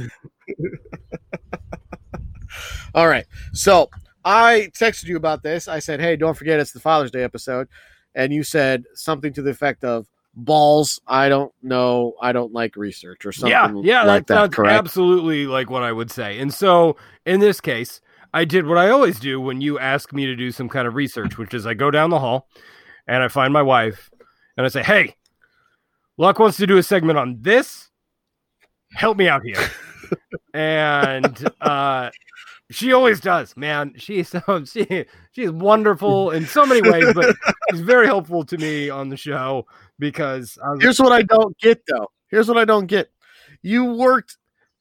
All 2.95 3.07
right. 3.07 3.27
So 3.53 3.91
I 4.25 4.71
texted 4.73 5.05
you 5.05 5.15
about 5.15 5.43
this. 5.43 5.67
I 5.67 5.77
said, 5.77 5.99
"Hey, 5.99 6.15
don't 6.15 6.35
forget 6.35 6.59
it's 6.59 6.71
the 6.71 6.79
Father's 6.79 7.11
Day 7.11 7.23
episode," 7.23 7.67
and 8.15 8.33
you 8.33 8.41
said 8.41 8.85
something 8.95 9.31
to 9.33 9.43
the 9.43 9.51
effect 9.51 9.83
of 9.83 10.07
"balls." 10.35 10.99
I 11.07 11.29
don't 11.29 11.53
know. 11.61 12.13
I 12.21 12.31
don't 12.31 12.53
like 12.53 12.75
research 12.75 13.25
or 13.25 13.31
something. 13.31 13.51
yeah, 13.51 13.71
yeah, 13.83 14.03
like 14.03 14.27
that 14.27 14.51
that. 14.51 14.53
correct? 14.53 14.73
absolutely 14.73 15.47
like 15.47 15.69
what 15.69 15.83
I 15.83 15.91
would 15.91 16.11
say. 16.11 16.39
And 16.39 16.53
so 16.53 16.97
in 17.25 17.39
this 17.39 17.61
case, 17.61 18.01
I 18.33 18.45
did 18.45 18.65
what 18.65 18.77
I 18.77 18.89
always 18.89 19.19
do 19.19 19.41
when 19.41 19.61
you 19.61 19.77
ask 19.79 20.13
me 20.13 20.25
to 20.25 20.35
do 20.35 20.51
some 20.51 20.69
kind 20.69 20.87
of 20.87 20.95
research, 20.95 21.37
which 21.37 21.53
is 21.53 21.65
I 21.65 21.73
go 21.73 21.91
down 21.91 22.09
the 22.09 22.19
hall 22.19 22.47
and 23.07 23.23
I 23.23 23.27
find 23.27 23.51
my 23.51 23.61
wife 23.61 24.09
and 24.57 24.65
I 24.65 24.69
say, 24.69 24.83
"Hey, 24.83 25.15
Luck 26.17 26.39
wants 26.39 26.57
to 26.57 26.67
do 26.67 26.77
a 26.77 26.83
segment 26.83 27.17
on 27.17 27.37
this. 27.41 27.89
Help 28.93 29.17
me 29.17 29.27
out 29.27 29.43
here." 29.43 29.69
and 30.53 31.49
uh 31.61 32.09
she 32.71 32.93
always 32.93 33.19
does, 33.19 33.55
man. 33.55 33.93
She's 33.97 34.29
so 34.29 34.63
she 34.65 35.05
she's 35.31 35.51
wonderful 35.51 36.31
in 36.31 36.45
so 36.45 36.65
many 36.65 36.81
ways, 36.89 37.13
but 37.13 37.35
she's 37.71 37.81
very 37.81 38.07
helpful 38.07 38.43
to 38.45 38.57
me 38.57 38.89
on 38.89 39.09
the 39.09 39.17
show 39.17 39.65
because 39.99 40.57
Here's 40.79 40.99
what 40.99 41.11
I 41.11 41.21
don't 41.21 41.57
get 41.59 41.83
though. 41.87 42.07
Here's 42.29 42.47
what 42.47 42.57
I 42.57 42.65
don't 42.65 42.87
get. 42.87 43.11
You 43.61 43.85
worked 43.85 44.37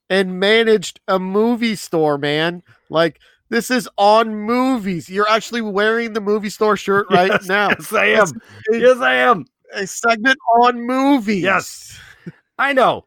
and 0.08 0.40
managed 0.40 1.00
a 1.08 1.18
movie 1.18 1.76
store, 1.76 2.16
man. 2.18 2.62
Like 2.88 3.20
This 3.50 3.70
is 3.70 3.88
on 3.96 4.34
movies. 4.34 5.08
You're 5.10 5.28
actually 5.28 5.60
wearing 5.62 6.12
the 6.12 6.20
movie 6.20 6.50
store 6.50 6.76
shirt 6.76 7.06
right 7.10 7.30
Yes, 7.30 7.46
now. 7.48 7.68
Yes, 7.70 7.92
I 7.92 8.04
It's 8.06 8.32
am. 8.32 8.40
Yes, 8.70 8.98
I 8.98 9.14
am. 9.14 9.44
a 9.74 9.86
segment 9.86 10.38
on 10.62 10.80
movies. 10.86 11.42
Yes. 11.42 11.98
I 12.58 12.72
know. 12.72 13.04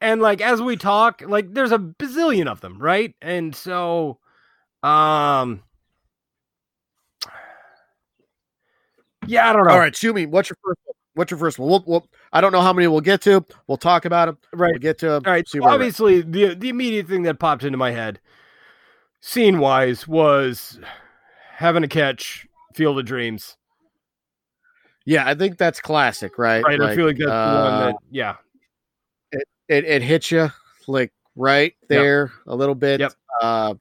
And 0.00 0.20
like 0.20 0.40
as 0.40 0.62
we 0.62 0.76
talk, 0.76 1.22
like 1.26 1.52
there's 1.52 1.72
a 1.72 1.78
bazillion 1.78 2.46
of 2.46 2.60
them, 2.60 2.78
right? 2.78 3.14
And 3.20 3.54
so 3.54 4.18
um 4.82 5.62
Yeah, 9.26 9.50
I 9.50 9.52
don't 9.52 9.66
know. 9.66 9.72
All 9.72 9.78
right, 9.78 9.94
shoot 9.94 10.14
me. 10.14 10.26
What's 10.26 10.48
your 10.48 10.56
first 10.64 10.78
one? 10.84 10.94
What's 11.14 11.30
your 11.32 11.38
first 11.38 11.58
one? 11.58 11.68
We'll, 11.68 11.84
we'll, 11.86 12.06
I 12.32 12.40
don't 12.40 12.52
know 12.52 12.60
how 12.60 12.72
many 12.72 12.86
we'll 12.86 13.00
get 13.00 13.20
to. 13.22 13.44
We'll 13.66 13.76
talk 13.76 14.04
about 14.04 14.26
them. 14.26 14.38
Right. 14.54 14.70
We'll 14.72 14.78
get 14.78 14.98
to 14.98 15.08
them. 15.08 15.22
All 15.26 15.32
right. 15.32 15.46
So 15.48 15.58
where 15.58 15.68
we're 15.68 15.72
at. 15.72 15.74
obviously, 15.74 16.22
the 16.22 16.54
the 16.54 16.68
immediate 16.68 17.08
thing 17.08 17.24
that 17.24 17.38
popped 17.38 17.64
into 17.64 17.76
my 17.76 17.90
head, 17.90 18.20
scene 19.20 19.58
wise, 19.58 20.06
was 20.06 20.78
having 21.56 21.82
a 21.82 21.88
catch, 21.88 22.46
Field 22.74 22.98
of 22.98 23.04
Dreams. 23.04 23.56
Yeah, 25.04 25.26
I 25.26 25.34
think 25.34 25.58
that's 25.58 25.80
classic, 25.80 26.38
right? 26.38 26.62
Right. 26.62 26.80
I 26.80 26.94
feel 26.94 27.06
like 27.06 27.16
that's 27.16 27.26
the 27.26 27.32
one 27.32 27.72
uh, 27.72 27.86
that, 27.86 27.96
yeah, 28.10 28.36
it, 29.68 29.84
it 29.84 30.02
hits 30.02 30.30
you 30.30 30.50
like 30.86 31.12
right 31.36 31.74
there 31.88 32.32
a 32.46 32.54
little 32.54 32.74
bit. 32.74 33.00
Yep. 33.00 33.12
Uh, 33.40 33.74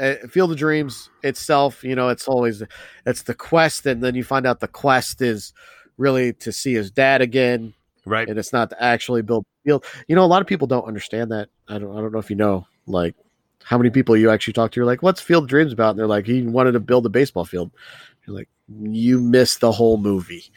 uh, 0.00 0.14
Field 0.28 0.50
of 0.50 0.58
Dreams 0.58 1.08
itself, 1.22 1.84
you 1.84 1.94
know, 1.94 2.08
it's 2.08 2.26
always 2.26 2.62
it's 3.06 3.22
the 3.22 3.34
quest, 3.34 3.86
and 3.86 4.02
then 4.02 4.14
you 4.14 4.24
find 4.24 4.46
out 4.46 4.60
the 4.60 4.68
quest 4.68 5.22
is 5.22 5.52
really 5.96 6.32
to 6.34 6.52
see 6.52 6.74
his 6.74 6.90
dad 6.90 7.22
again, 7.22 7.74
right. 8.04 8.28
and 8.28 8.38
it's 8.38 8.52
not 8.52 8.70
to 8.70 8.82
actually 8.82 9.22
build 9.22 9.44
field. 9.64 9.84
You 10.08 10.16
know, 10.16 10.24
a 10.24 10.26
lot 10.26 10.42
of 10.42 10.48
people 10.48 10.66
don't 10.66 10.86
understand 10.86 11.30
that. 11.30 11.48
I 11.68 11.78
don't. 11.78 11.96
I 11.96 12.00
don't 12.00 12.12
know 12.12 12.18
if 12.18 12.30
you 12.30 12.36
know, 12.36 12.66
like, 12.86 13.14
how 13.62 13.78
many 13.78 13.90
people 13.90 14.16
you 14.16 14.30
actually 14.30 14.54
talk 14.54 14.72
to. 14.72 14.80
You're 14.80 14.86
like, 14.86 15.02
"What's 15.02 15.20
Field 15.20 15.44
of 15.44 15.48
Dreams 15.50 15.72
about?" 15.72 15.90
And 15.90 15.98
they're 15.98 16.06
like, 16.06 16.26
"He 16.26 16.42
wanted 16.42 16.72
to 16.72 16.80
build 16.80 17.06
a 17.06 17.10
baseball 17.10 17.44
field." 17.44 17.70
You're 18.26 18.36
like, 18.36 18.48
"You 18.68 19.20
missed 19.20 19.60
the 19.60 19.72
whole 19.72 19.96
movie." 19.96 20.50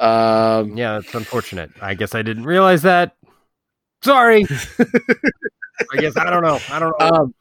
Um, 0.00 0.76
Yeah, 0.76 0.98
it's 0.98 1.14
unfortunate. 1.14 1.70
I 1.80 1.94
guess 1.94 2.14
I 2.14 2.22
didn't 2.22 2.44
realize 2.44 2.82
that. 2.82 3.16
Sorry. 4.02 4.46
I 5.92 5.96
guess 5.98 6.16
I 6.16 6.30
don't 6.30 6.42
know. 6.42 6.58
I 6.70 6.78
don't 6.78 6.98
know. 6.98 7.06
um, 7.06 7.34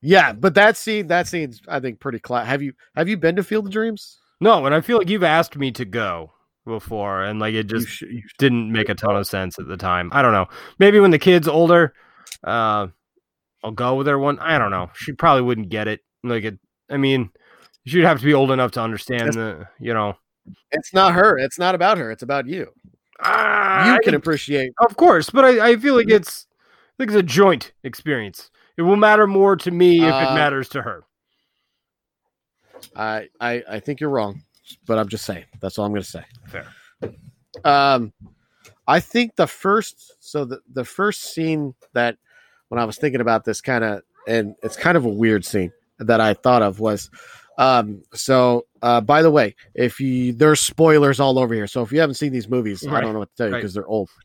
yeah, 0.00 0.32
but 0.32 0.54
that 0.54 0.76
scene, 0.76 1.06
that 1.08 1.26
scene's, 1.28 1.60
I 1.68 1.78
think, 1.80 2.00
pretty 2.00 2.18
cla 2.18 2.44
Have 2.44 2.62
you 2.62 2.72
have 2.96 3.08
you 3.08 3.16
been 3.16 3.36
to 3.36 3.42
Field 3.44 3.66
of 3.66 3.72
Dreams? 3.72 4.18
no, 4.40 4.66
and 4.66 4.74
I 4.74 4.80
feel 4.80 4.98
like 4.98 5.08
you've 5.08 5.22
asked 5.22 5.56
me 5.56 5.70
to 5.72 5.84
go 5.84 6.32
before, 6.66 7.22
and 7.22 7.38
like 7.38 7.54
it 7.54 7.70
You 7.70 7.78
just 7.78 7.88
sh- 7.88 8.02
you 8.02 8.22
sh- 8.26 8.34
didn't 8.38 8.72
make 8.72 8.88
a 8.88 8.94
ton 8.94 9.16
of 9.16 9.26
sense 9.26 9.58
at 9.58 9.68
the 9.68 9.76
time. 9.76 10.10
I 10.12 10.22
don't 10.22 10.32
know. 10.32 10.46
Maybe 10.78 10.98
when 11.00 11.10
the 11.12 11.18
kid's 11.18 11.46
older, 11.48 11.94
uh, 12.44 12.88
I'll 13.62 13.70
go 13.72 13.94
with 13.94 14.06
her 14.08 14.18
one. 14.18 14.38
I 14.40 14.58
don't 14.58 14.70
know. 14.72 14.90
She 14.94 15.12
probably 15.12 15.42
wouldn't 15.42 15.68
get 15.68 15.86
it. 15.86 16.00
Like 16.24 16.44
it. 16.44 16.58
I 16.90 16.96
mean, 16.96 17.30
she'd 17.86 18.02
have 18.04 18.18
to 18.18 18.24
be 18.24 18.34
old 18.34 18.50
enough 18.50 18.72
to 18.72 18.80
understand 18.80 19.34
the. 19.34 19.68
You 19.78 19.94
know. 19.94 20.16
It's 20.70 20.92
not 20.94 21.14
her. 21.14 21.38
It's 21.38 21.58
not 21.58 21.74
about 21.74 21.98
her. 21.98 22.10
It's 22.10 22.22
about 22.22 22.46
you. 22.46 22.68
Ah, 23.20 23.86
You 23.86 23.92
can 23.94 24.02
can- 24.02 24.14
appreciate. 24.14 24.72
Of 24.80 24.96
course, 24.96 25.30
but 25.30 25.44
I, 25.44 25.70
I 25.70 25.76
feel 25.76 25.94
like 25.96 26.10
it's 26.10 26.46
I 26.52 26.92
think 26.98 27.10
it's 27.10 27.18
a 27.20 27.22
joint 27.22 27.72
experience. 27.84 28.50
It 28.76 28.82
will 28.82 28.96
matter 28.96 29.26
more 29.26 29.54
to 29.56 29.70
me 29.70 30.00
if 30.00 30.08
it 30.08 30.12
Uh, 30.12 30.34
matters 30.34 30.68
to 30.70 30.82
her. 30.82 31.04
I, 32.96 33.28
I 33.40 33.62
I 33.68 33.80
think 33.80 34.00
you're 34.00 34.10
wrong, 34.10 34.42
but 34.86 34.98
I'm 34.98 35.08
just 35.08 35.24
saying. 35.24 35.44
That's 35.60 35.78
all 35.78 35.84
I'm 35.86 35.92
going 35.92 36.02
to 36.02 36.08
say. 36.08 36.24
Fair. 36.48 36.66
Um, 37.64 38.12
I 38.88 38.98
think 39.00 39.36
the 39.36 39.46
first, 39.46 40.16
so 40.20 40.44
the 40.44 40.60
the 40.72 40.84
first 40.84 41.32
scene 41.34 41.74
that 41.92 42.16
when 42.68 42.80
I 42.80 42.84
was 42.84 42.96
thinking 42.98 43.20
about 43.20 43.44
this 43.44 43.60
kind 43.60 43.84
of, 43.84 44.02
and 44.26 44.54
it's 44.62 44.76
kind 44.76 44.96
of 44.96 45.04
a 45.04 45.08
weird 45.08 45.44
scene 45.44 45.72
that 45.98 46.20
I 46.20 46.34
thought 46.34 46.62
of 46.62 46.80
was, 46.80 47.10
um, 47.58 48.02
so 48.14 48.66
uh, 48.80 49.00
by 49.00 49.22
the 49.22 49.30
way, 49.30 49.54
if 49.74 50.00
you 50.00 50.32
there's 50.32 50.60
spoilers 50.60 51.20
all 51.20 51.38
over 51.38 51.54
here, 51.54 51.66
so 51.66 51.82
if 51.82 51.92
you 51.92 52.00
haven't 52.00 52.14
seen 52.14 52.32
these 52.32 52.48
movies, 52.48 52.86
I 52.86 53.00
don't 53.00 53.12
know 53.12 53.20
what 53.20 53.30
to 53.30 53.36
tell 53.36 53.46
you 53.48 53.52
right. 53.54 53.58
because 53.60 53.74
they're 53.74 53.86
old. 53.86 54.10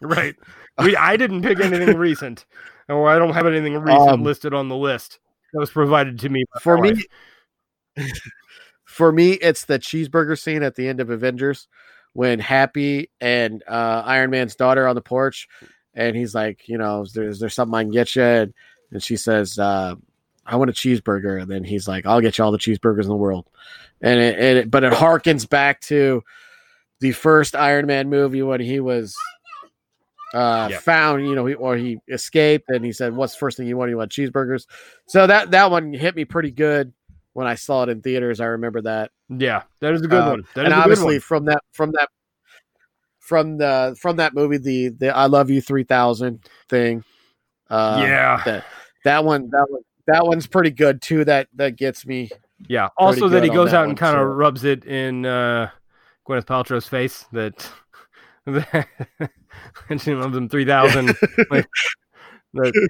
Right. 0.00 0.36
We, 0.80 0.94
I 0.94 1.16
didn't 1.16 1.42
pick 1.42 1.58
anything 1.58 1.96
recent, 1.98 2.46
or 2.88 3.08
I 3.08 3.18
don't 3.18 3.34
have 3.34 3.46
anything 3.46 3.74
recent 3.74 4.10
Um, 4.10 4.22
listed 4.22 4.54
on 4.54 4.68
the 4.68 4.76
list 4.76 5.18
that 5.52 5.58
was 5.58 5.70
provided 5.70 6.18
to 6.20 6.28
me. 6.28 6.44
For 6.60 6.78
me, 6.78 7.04
for 8.84 9.10
me, 9.10 9.32
it's 9.32 9.64
the 9.64 9.78
cheeseburger 9.78 10.38
scene 10.38 10.62
at 10.62 10.74
the 10.74 10.86
end 10.86 11.00
of 11.00 11.10
Avengers 11.10 11.66
when 12.12 12.38
Happy 12.38 13.10
and 13.20 13.62
uh, 13.66 14.02
Iron 14.04 14.30
Man's 14.30 14.54
daughter 14.54 14.86
on 14.86 14.94
the 14.94 15.02
porch, 15.02 15.48
and 15.94 16.14
he's 16.14 16.34
like, 16.34 16.68
you 16.68 16.78
know, 16.78 17.02
is 17.02 17.12
there, 17.12 17.28
is 17.28 17.40
there 17.40 17.48
something 17.48 17.74
I 17.74 17.82
can 17.82 17.92
get 17.92 18.14
you? 18.14 18.22
And, 18.22 18.54
and 18.92 19.02
she 19.02 19.16
says, 19.16 19.58
uh, 19.58 19.96
I 20.46 20.56
want 20.56 20.70
a 20.70 20.72
cheeseburger. 20.72 21.40
And 21.42 21.50
then 21.50 21.64
he's 21.64 21.86
like, 21.88 22.06
I'll 22.06 22.20
get 22.20 22.38
you 22.38 22.44
all 22.44 22.52
the 22.52 22.58
cheeseburgers 22.58 23.02
in 23.02 23.08
the 23.08 23.16
world. 23.16 23.46
And 24.00 24.20
it, 24.20 24.38
and 24.38 24.58
it 24.58 24.70
but 24.70 24.84
it 24.84 24.92
harkens 24.92 25.48
back 25.48 25.80
to 25.82 26.22
the 27.00 27.12
first 27.12 27.54
Iron 27.54 27.86
Man 27.86 28.08
movie 28.08 28.42
when 28.42 28.60
he 28.60 28.80
was 28.80 29.14
uh 30.34 30.66
Yep. 30.70 30.82
found 30.82 31.26
you 31.26 31.34
know 31.36 31.46
he, 31.46 31.54
or 31.54 31.76
he 31.76 31.98
escaped 32.08 32.68
and 32.68 32.84
he 32.84 32.92
said 32.92 33.14
what's 33.14 33.34
the 33.34 33.38
first 33.38 33.56
thing 33.56 33.68
you 33.68 33.76
want 33.76 33.90
you 33.90 33.96
want 33.96 34.10
cheeseburgers 34.10 34.66
so 35.06 35.24
that 35.24 35.52
that 35.52 35.70
one 35.70 35.92
hit 35.92 36.16
me 36.16 36.24
pretty 36.24 36.50
good 36.50 36.92
when 37.32 37.46
i 37.46 37.54
saw 37.54 37.84
it 37.84 37.88
in 37.88 38.02
theaters 38.02 38.40
i 38.40 38.44
remember 38.46 38.82
that 38.82 39.12
yeah, 39.28 39.62
that 39.80 39.94
is 39.94 40.02
a 40.02 40.08
good 40.08 40.20
Uh, 40.20 40.30
one. 40.30 40.44
That 40.56 40.62
is 40.62 40.64
and 40.64 40.72
a 40.72 40.76
good 40.76 40.82
obviously 40.82 41.18
from 41.20 41.44
that 41.44 41.62
from 41.72 41.92
that 41.92 42.08
from 43.20 43.56
the 43.58 43.96
from 44.00 44.16
that 44.16 44.34
movie 44.34 44.58
the 44.58 44.88
the 44.88 45.16
i 45.16 45.26
love 45.26 45.48
you 45.48 45.60
3000 45.60 46.40
thing 46.68 47.04
uh 47.70 48.02
yeah, 48.04 48.42
that 48.44 48.64
that 49.04 49.24
one 49.24 49.48
that 49.50 49.66
one 49.68 49.82
that 50.06 50.26
one's 50.26 50.46
pretty 50.46 50.70
good 50.70 51.02
too 51.02 51.24
that 51.24 51.48
that 51.54 51.76
gets 51.76 52.06
me 52.06 52.30
yeah. 52.68 52.88
Also, 52.96 53.28
that 53.28 53.42
he 53.42 53.50
goes 53.50 53.70
that 53.70 53.80
out 53.80 53.88
and 53.88 53.98
kind 53.98 54.16
of 54.16 54.26
rubs 54.26 54.64
it 54.64 54.84
in 54.84 55.26
uh, 55.26 55.70
Gwyneth 56.26 56.46
Paltrow's 56.46 56.86
face 56.86 57.26
that. 57.32 57.68
she 59.98 60.14
loves 60.14 60.36
him 60.36 60.48
three 60.48 60.64
thousand. 60.64 61.08
like, 61.50 61.66
that, 62.54 62.88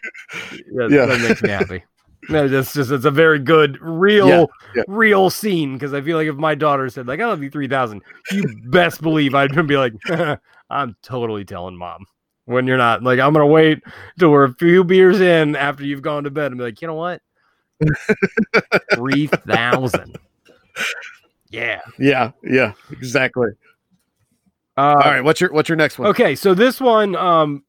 that, 0.75 0.89
Yeah. 0.91 1.07
that 1.07 1.21
makes 1.27 1.43
me 1.43 1.49
happy. 1.49 1.85
No, 2.29 2.49
that's 2.49 2.75
just 2.75 2.91
it's 2.91 3.05
a 3.05 3.11
very 3.11 3.39
good, 3.39 3.79
real, 3.81 4.29
Yeah, 4.29 4.45
yeah. 4.75 4.83
real 4.89 5.31
scene 5.31 5.75
because 5.75 5.95
I 5.95 6.01
feel 6.01 6.17
like 6.17 6.27
if 6.27 6.35
my 6.35 6.55
daughter 6.55 6.89
said 6.89 7.07
like 7.07 7.21
I 7.21 7.27
love 7.27 7.43
you 7.43 7.51
three 7.51 7.69
thousand, 7.69 8.03
you 8.33 8.45
best 8.65 9.01
believe 9.01 9.35
I'd 9.35 9.55
be 9.67 9.77
like, 9.77 9.95
I'm 10.71 10.97
totally 11.03 11.45
telling 11.45 11.77
mom. 11.77 12.05
When 12.47 12.67
you're 12.67 12.79
not 12.79 13.03
like 13.03 13.19
I'm 13.21 13.33
gonna 13.33 13.47
wait 13.47 13.83
till 14.19 14.31
we're 14.31 14.45
a 14.45 14.55
few 14.55 14.83
beers 14.85 15.21
in 15.21 15.55
after 15.57 15.85
you've 15.85 16.03
gone 16.03 16.25
to 16.25 16.31
bed 16.31 16.53
and 16.53 16.59
be 16.59 16.65
like, 16.65 16.81
you 16.81 16.89
know 16.89 16.95
what, 16.95 17.21
three 18.95 19.27
thousand. 19.27 20.19
Yeah. 21.49 21.81
yeah 21.99 22.33
yeah 22.43 22.73
exactly 22.91 23.49
Uh, 24.77 24.81
all 24.81 25.11
right 25.11 25.25
what's 25.25 25.41
your 25.41 25.53
what's 25.53 25.69
your 25.69 25.77
next 25.77 25.99
one 25.99 26.09
Okay, 26.09 26.35
so 26.35 26.55
this 26.55 26.81
one, 26.81 27.15
um, 27.17 27.65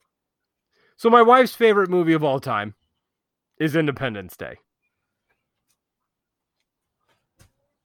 so 0.97 1.09
my 1.09 1.21
wife's 1.21 1.55
favorite 1.55 1.89
movie 1.89 2.13
of 2.13 2.23
all 2.23 2.39
time 2.39 2.73
is 3.59 3.75
Independence 3.75 4.35
Day. 4.35 4.57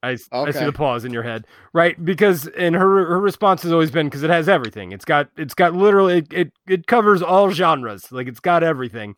I, 0.03 0.13
s- 0.15 0.29
I 0.33 0.51
see 0.51 0.59
the 0.67 0.73
pause 0.73 1.05
in 1.05 1.13
your 1.13 1.23
head, 1.23 1.47
right? 1.73 2.03
Because 2.05 2.47
and 2.49 2.75
her 2.75 3.07
her 3.07 3.21
response 3.21 3.63
has 3.63 3.73
always 3.73 3.91
been 3.91 4.07
because 4.07 4.23
it 4.23 4.31
has 4.31 4.49
everything. 4.49 4.93
It's 4.93 5.05
got 5.05 5.29
it's 5.37 5.55
got 5.55 5.75
literally 5.75 6.19
it, 6.19 6.33
it 6.33 6.53
it 6.69 6.87
covers 6.87 7.23
all 7.23 7.51
genres. 7.51 8.11
Like 8.11 8.27
it's 8.27 8.41
got 8.41 8.63
everything. 8.63 9.15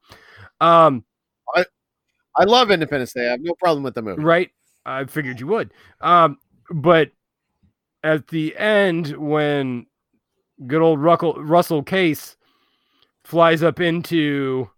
Um, 0.61 1.05
I 1.55 1.65
i 2.37 2.45
love 2.45 2.71
independence 2.71 3.13
day 3.13 3.29
i 3.29 3.31
have 3.31 3.41
no 3.41 3.55
problem 3.55 3.83
with 3.85 3.95
the 3.95 4.03
movie 4.03 4.23
right? 4.23 4.51
I 4.87 5.05
figured 5.05 5.41
you 5.41 5.47
would. 5.49 5.73
Um, 6.01 6.39
but 6.71 7.11
at 8.03 8.29
the 8.29 8.57
end, 8.57 9.17
when 9.17 9.87
good 10.67 10.83
old 10.83 11.01
Ruckle, 11.01 11.35
Russell 11.43 11.83
Casse 11.83 12.37
flies 13.25 13.63
up 13.63 13.81
into, 13.81 14.69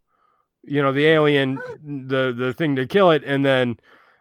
you 0.63 0.83
know, 0.83 0.93
the 0.93 1.07
alien, 1.07 1.57
the 1.85 2.33
the 2.37 2.53
thing 2.53 2.77
to 2.77 2.87
kill 2.87 3.11
it, 3.11 3.25
and 3.25 3.45
then, 3.45 3.79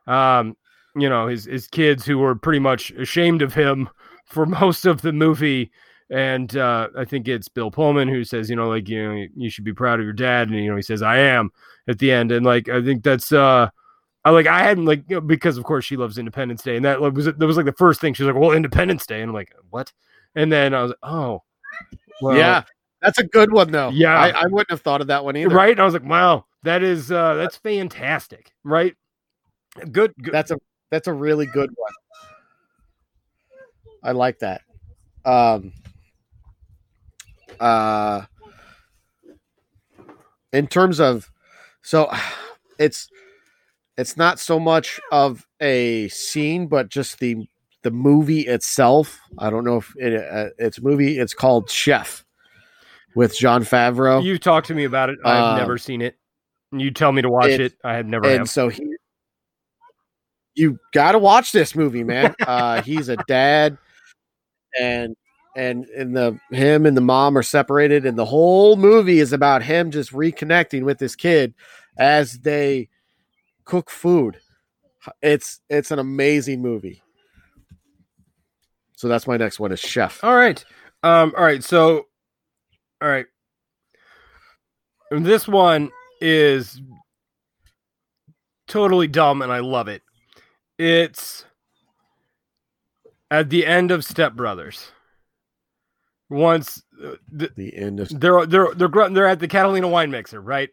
um, 0.07 0.55
you 0.95 1.09
know, 1.09 1.27
his 1.27 1.45
his 1.45 1.67
kids 1.67 2.05
who 2.05 2.17
were 2.17 2.35
pretty 2.35 2.59
much 2.59 2.91
ashamed 2.91 3.41
of 3.41 3.53
him 3.53 3.89
for 4.25 4.45
most 4.45 4.85
of 4.85 5.01
the 5.01 5.13
movie. 5.13 5.71
And 6.09 6.55
uh, 6.55 6.89
I 6.95 7.03
think 7.03 7.27
it's 7.27 7.47
Bill 7.47 7.71
Pullman 7.71 8.07
who 8.07 8.23
says, 8.23 8.49
you 8.49 8.55
know, 8.55 8.69
like 8.69 8.87
you 8.87 9.03
know, 9.03 9.25
you 9.35 9.49
should 9.49 9.63
be 9.63 9.73
proud 9.73 9.99
of 9.99 10.05
your 10.05 10.13
dad, 10.13 10.49
and 10.49 10.57
you 10.57 10.69
know, 10.69 10.75
he 10.75 10.81
says, 10.81 11.01
"I 11.01 11.17
am." 11.17 11.51
At 11.87 11.99
the 11.99 12.11
end, 12.11 12.31
and 12.31 12.43
like 12.43 12.67
I 12.67 12.83
think 12.83 13.03
that's 13.03 13.31
uh, 13.31 13.69
I 14.23 14.29
like 14.31 14.47
I 14.47 14.63
hadn't 14.63 14.85
like 14.85 15.03
you 15.07 15.17
know, 15.17 15.21
because 15.21 15.55
of 15.57 15.63
course 15.65 15.85
she 15.85 15.95
loves 15.95 16.17
Independence 16.17 16.63
Day, 16.63 16.75
and 16.75 16.85
that 16.85 16.99
like, 16.99 17.13
was 17.13 17.25
that 17.25 17.39
was 17.39 17.57
like 17.57 17.67
the 17.67 17.73
first 17.73 18.01
thing 18.01 18.15
she's 18.15 18.25
like, 18.25 18.35
well, 18.35 18.53
Independence 18.53 19.05
Day, 19.05 19.21
and 19.21 19.29
I'm 19.29 19.35
like, 19.35 19.53
what? 19.69 19.93
And 20.33 20.51
then 20.51 20.73
I 20.73 20.81
was 20.81 20.89
like, 20.89 20.99
oh, 21.03 21.43
well, 22.21 22.35
yeah 22.35 22.63
that's 23.05 23.19
a 23.19 23.23
good 23.23 23.51
one 23.51 23.71
though 23.71 23.89
Yeah. 23.89 24.17
I, 24.17 24.29
I 24.29 24.45
wouldn't 24.47 24.71
have 24.71 24.81
thought 24.81 25.01
of 25.01 25.07
that 25.07 25.23
one 25.23 25.37
either 25.37 25.53
right. 25.53 25.71
And 25.71 25.79
I 25.79 25.85
was 25.85 25.93
like, 25.93 26.05
wow, 26.05 26.45
that 26.63 26.83
is 26.83 27.11
uh, 27.11 27.35
that's 27.35 27.57
fantastic, 27.57 28.51
right? 28.63 28.95
Good, 29.91 30.13
good. 30.21 30.33
that's 30.33 30.51
a 30.51 30.57
that's 30.95 31.07
a 31.09 31.13
really 31.13 31.45
good 31.45 31.69
one 31.75 31.91
i 34.01 34.11
like 34.13 34.39
that 34.39 34.61
um 35.25 35.73
uh 37.59 38.21
in 40.53 40.67
terms 40.67 41.01
of 41.01 41.29
so 41.81 42.09
it's 42.79 43.09
it's 43.97 44.15
not 44.17 44.39
so 44.39 44.59
much 44.59 44.99
of 45.11 45.45
a 45.61 46.09
scene, 46.09 46.67
but 46.67 46.89
just 46.89 47.19
the 47.19 47.47
the 47.83 47.91
movie 47.91 48.41
itself. 48.41 49.19
I 49.37 49.49
don't 49.49 49.63
know 49.63 49.77
if 49.77 49.93
it, 49.95 50.13
uh, 50.21 50.49
it's 50.57 50.81
movie. 50.81 51.17
It's 51.17 51.33
called 51.33 51.69
Chef 51.69 52.25
with 53.15 53.37
Jon 53.37 53.63
Favreau. 53.63 54.21
You 54.21 54.37
talked 54.37 54.67
to 54.67 54.73
me 54.75 54.83
about 54.83 55.09
it. 55.09 55.19
I've 55.23 55.43
Uh, 55.43 55.57
never 55.57 55.77
seen 55.77 56.01
it. 56.01 56.17
You 56.73 56.91
tell 56.91 57.13
me 57.13 57.21
to 57.21 57.29
watch 57.29 57.47
it's- 57.51 57.71
it. 57.71 57.77
I 57.85 57.93
have 57.95 58.05
never 58.07 58.25
and 58.27 58.39
have. 58.39 58.49
so 58.49 58.67
he 58.67 58.83
you 60.55 60.79
got 60.93 61.13
to 61.13 61.19
watch 61.19 61.51
this 61.51 61.75
movie 61.75 62.03
man 62.03 62.35
uh 62.47 62.81
he's 62.81 63.09
a 63.09 63.17
dad 63.17 63.77
and 64.79 65.15
and 65.55 65.85
and 65.85 66.15
the 66.15 66.37
him 66.51 66.85
and 66.85 66.97
the 66.97 67.01
mom 67.01 67.37
are 67.37 67.43
separated 67.43 68.05
and 68.05 68.17
the 68.17 68.25
whole 68.25 68.75
movie 68.75 69.19
is 69.19 69.33
about 69.33 69.63
him 69.63 69.91
just 69.91 70.11
reconnecting 70.11 70.83
with 70.83 70.97
this 70.97 71.15
kid 71.15 71.53
as 71.97 72.39
they 72.39 72.89
cook 73.63 73.89
food 73.89 74.37
it's 75.21 75.61
it's 75.69 75.91
an 75.91 75.99
amazing 75.99 76.61
movie 76.61 77.01
so 78.95 79.07
that's 79.07 79.27
my 79.27 79.37
next 79.37 79.59
one 79.59 79.71
is 79.71 79.79
chef 79.79 80.23
All 80.23 80.35
right. 80.35 80.63
Um, 81.03 81.33
all 81.37 81.43
right. 81.43 81.63
So, 81.63 82.07
all 83.01 83.09
right. 83.09 83.25
This 85.11 85.47
one 85.47 85.91
is 86.21 86.81
totally 88.67 89.07
dumb 89.07 89.41
and 89.41 89.51
I 89.51 89.59
love 89.59 89.87
it. 89.87 90.01
It's 90.77 91.45
at 93.31 93.49
the 93.49 93.65
end 93.65 93.91
of 93.91 94.03
Step 94.03 94.33
Brothers. 94.33 94.91
Once 96.29 96.83
uh, 97.03 97.15
th- 97.37 97.51
the 97.55 97.75
end 97.75 97.99
of 97.99 98.09
they're 98.19 98.45
they're 98.45 98.73
they're 98.73 98.87
gr- 98.87 99.09
they're 99.09 99.27
at 99.27 99.39
the 99.39 99.47
Catalina 99.47 99.87
wine 99.87 100.09
mixer, 100.09 100.41
right? 100.41 100.69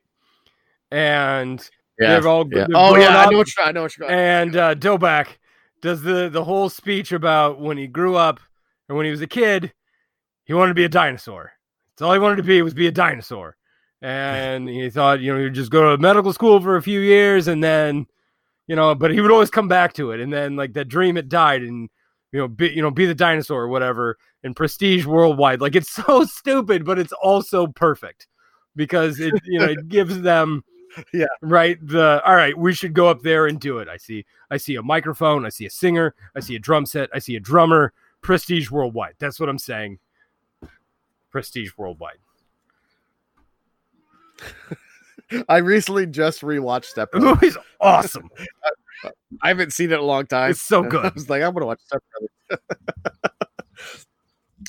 And 0.91 1.69
yeah, 2.01 2.15
they've 2.15 2.27
all 2.27 2.47
yeah. 2.51 2.67
they've 2.67 2.77
oh 2.77 2.93
grown 2.93 3.03
yeah 3.03 3.19
i 3.19 3.31
know 3.31 3.39
what 3.39 3.49
you, 3.49 3.63
i 3.63 3.73
know 3.73 3.83
what 3.83 3.97
you're 3.97 4.09
going 4.09 4.19
And 4.19 4.57
uh, 4.57 4.75
Doback 4.75 5.29
does 5.83 6.03
the 6.03 6.29
the 6.31 6.45
whole 6.45 6.69
speech 6.69 7.13
about 7.13 7.61
when 7.61 7.77
he 7.77 7.87
grew 7.87 8.17
up 8.17 8.41
and 8.89 8.97
when 8.97 9.05
he 9.05 9.11
was 9.11 9.21
a 9.21 9.27
kid, 9.27 9.73
he 10.45 10.55
wanted 10.55 10.71
to 10.71 10.75
be 10.75 10.85
a 10.85 10.89
dinosaur. 10.89 11.53
That's 11.91 12.03
all 12.03 12.13
he 12.13 12.19
wanted 12.19 12.37
to 12.37 12.43
be 12.43 12.63
was 12.63 12.75
be 12.75 12.87
a 12.87 12.93
dinosaur. 12.93 13.57
And 14.01 14.69
he 14.69 14.91
thought, 14.91 15.21
you 15.21 15.33
know, 15.33 15.43
he'd 15.43 15.55
just 15.55 15.71
go 15.71 15.91
to 15.91 16.03
medical 16.03 16.33
school 16.33 16.61
for 16.61 16.77
a 16.77 16.83
few 16.83 17.01
years 17.01 17.47
and 17.49 17.63
then, 17.63 18.07
you 18.67 18.77
know, 18.77 18.95
but 18.95 19.11
he 19.13 19.21
would 19.21 19.31
always 19.31 19.51
come 19.51 19.69
back 19.69 19.93
to 19.95 20.13
it. 20.13 20.21
And 20.21 20.33
then 20.33 20.57
like 20.57 20.73
that 20.75 20.89
dream 20.89 21.17
it 21.17 21.29
died 21.29 21.63
and 21.63 21.89
you 22.33 22.39
know, 22.39 22.49
be 22.49 22.69
you 22.69 22.83
know, 22.83 22.91
be 22.91 23.07
the 23.07 23.15
dinosaur 23.15 23.63
or 23.63 23.69
whatever 23.69 24.17
and 24.43 24.57
prestige 24.57 25.05
worldwide. 25.07 25.61
Like 25.61 25.77
it's 25.77 25.91
so 25.93 26.25
stupid, 26.25 26.85
but 26.85 26.99
it's 26.99 27.13
also 27.13 27.67
perfect 27.67 28.27
because 28.77 29.21
it 29.21 29.35
you 29.45 29.59
know 29.59 29.67
it 29.67 29.89
gives 29.89 30.21
them 30.21 30.65
Yeah. 31.13 31.27
right 31.41 31.79
the 31.87 32.23
all 32.25 32.35
right 32.35 32.57
we 32.57 32.73
should 32.73 32.95
go 32.95 33.09
up 33.09 33.23
there 33.23 33.47
and 33.47 33.61
do 33.61 33.79
it 33.79 33.89
i 33.89 33.97
see 33.97 34.25
i 34.51 34.57
see 34.57 34.77
a 34.77 34.83
microphone 34.83 35.45
i 35.47 35.49
see 35.49 35.67
a 35.67 35.71
singer 35.71 36.15
i 36.35 36.41
see 36.41 36.57
a 36.57 36.59
drum 36.59 36.87
set 36.87 37.09
i 37.15 37.19
see 37.19 37.37
a 37.37 37.41
drummer 37.41 37.93
prestige 38.21 38.71
worldwide 38.71 39.15
that's 39.19 39.41
what 39.41 39.49
i'm 39.49 39.59
saying 39.59 39.99
prestige 41.31 41.71
worldwide 41.77 42.19
i 45.49 45.57
recently 45.59 46.07
just 46.07 46.41
rewatched 46.43 46.85
step 46.87 47.11
the 47.13 47.21
movie's 47.21 47.57
awesome 47.81 48.29
i 49.43 49.49
haven't 49.49 49.73
seen 49.73 49.91
it 49.91 49.95
in 49.95 50.01
a 50.01 50.05
long 50.05 50.27
time 50.27 50.51
it's 50.51 50.61
so 50.61 50.83
good. 50.89 51.05
I 51.05 51.11
was 51.15 51.29
like, 51.31 51.43
I'm 51.43 51.53
gonna 51.55 51.67
watch 51.67 51.81
Step 51.85 52.03
Brothers. 52.49 52.61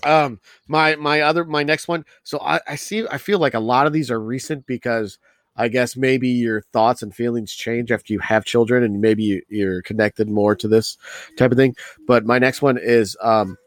um, 0.03 0.39
my 0.67 0.95
my 0.95 1.21
other 1.21 1.45
my 1.45 1.63
next 1.63 1.87
one. 1.87 2.03
So 2.23 2.39
I, 2.39 2.59
I 2.67 2.75
see. 2.75 3.05
I 3.09 3.17
feel 3.17 3.39
like 3.39 3.53
a 3.53 3.59
lot 3.59 3.85
of 3.87 3.93
these 3.93 4.09
are 4.09 4.19
recent 4.19 4.65
because 4.65 5.19
I 5.55 5.67
guess 5.67 5.95
maybe 5.95 6.27
your 6.29 6.61
thoughts 6.73 7.03
and 7.03 7.13
feelings 7.13 7.53
change 7.53 7.91
after 7.91 8.11
you 8.11 8.19
have 8.19 8.43
children, 8.45 8.83
and 8.83 9.01
maybe 9.01 9.23
you, 9.23 9.41
you're 9.49 9.81
connected 9.83 10.29
more 10.29 10.55
to 10.55 10.67
this 10.67 10.97
type 11.37 11.51
of 11.51 11.57
thing. 11.57 11.75
But 12.07 12.25
my 12.25 12.39
next 12.39 12.61
one 12.61 12.77
is 12.79 13.15
um, 13.21 13.57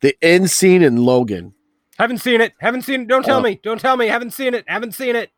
the 0.00 0.16
end 0.22 0.50
scene 0.50 0.82
in 0.82 0.96
Logan. 1.04 1.52
haven't 1.98 2.18
seen 2.18 2.40
it 2.40 2.54
haven't 2.60 2.82
seen 2.82 3.02
it 3.02 3.08
don't 3.08 3.24
tell 3.24 3.38
Oh. 3.40 3.42
me 3.42 3.60
don't 3.62 3.80
tell 3.80 3.96
me 3.96 4.06
haven't 4.06 4.30
seen 4.32 4.54
it 4.54 4.64
haven't 4.68 4.92
seen 4.92 5.16
it 5.16 5.30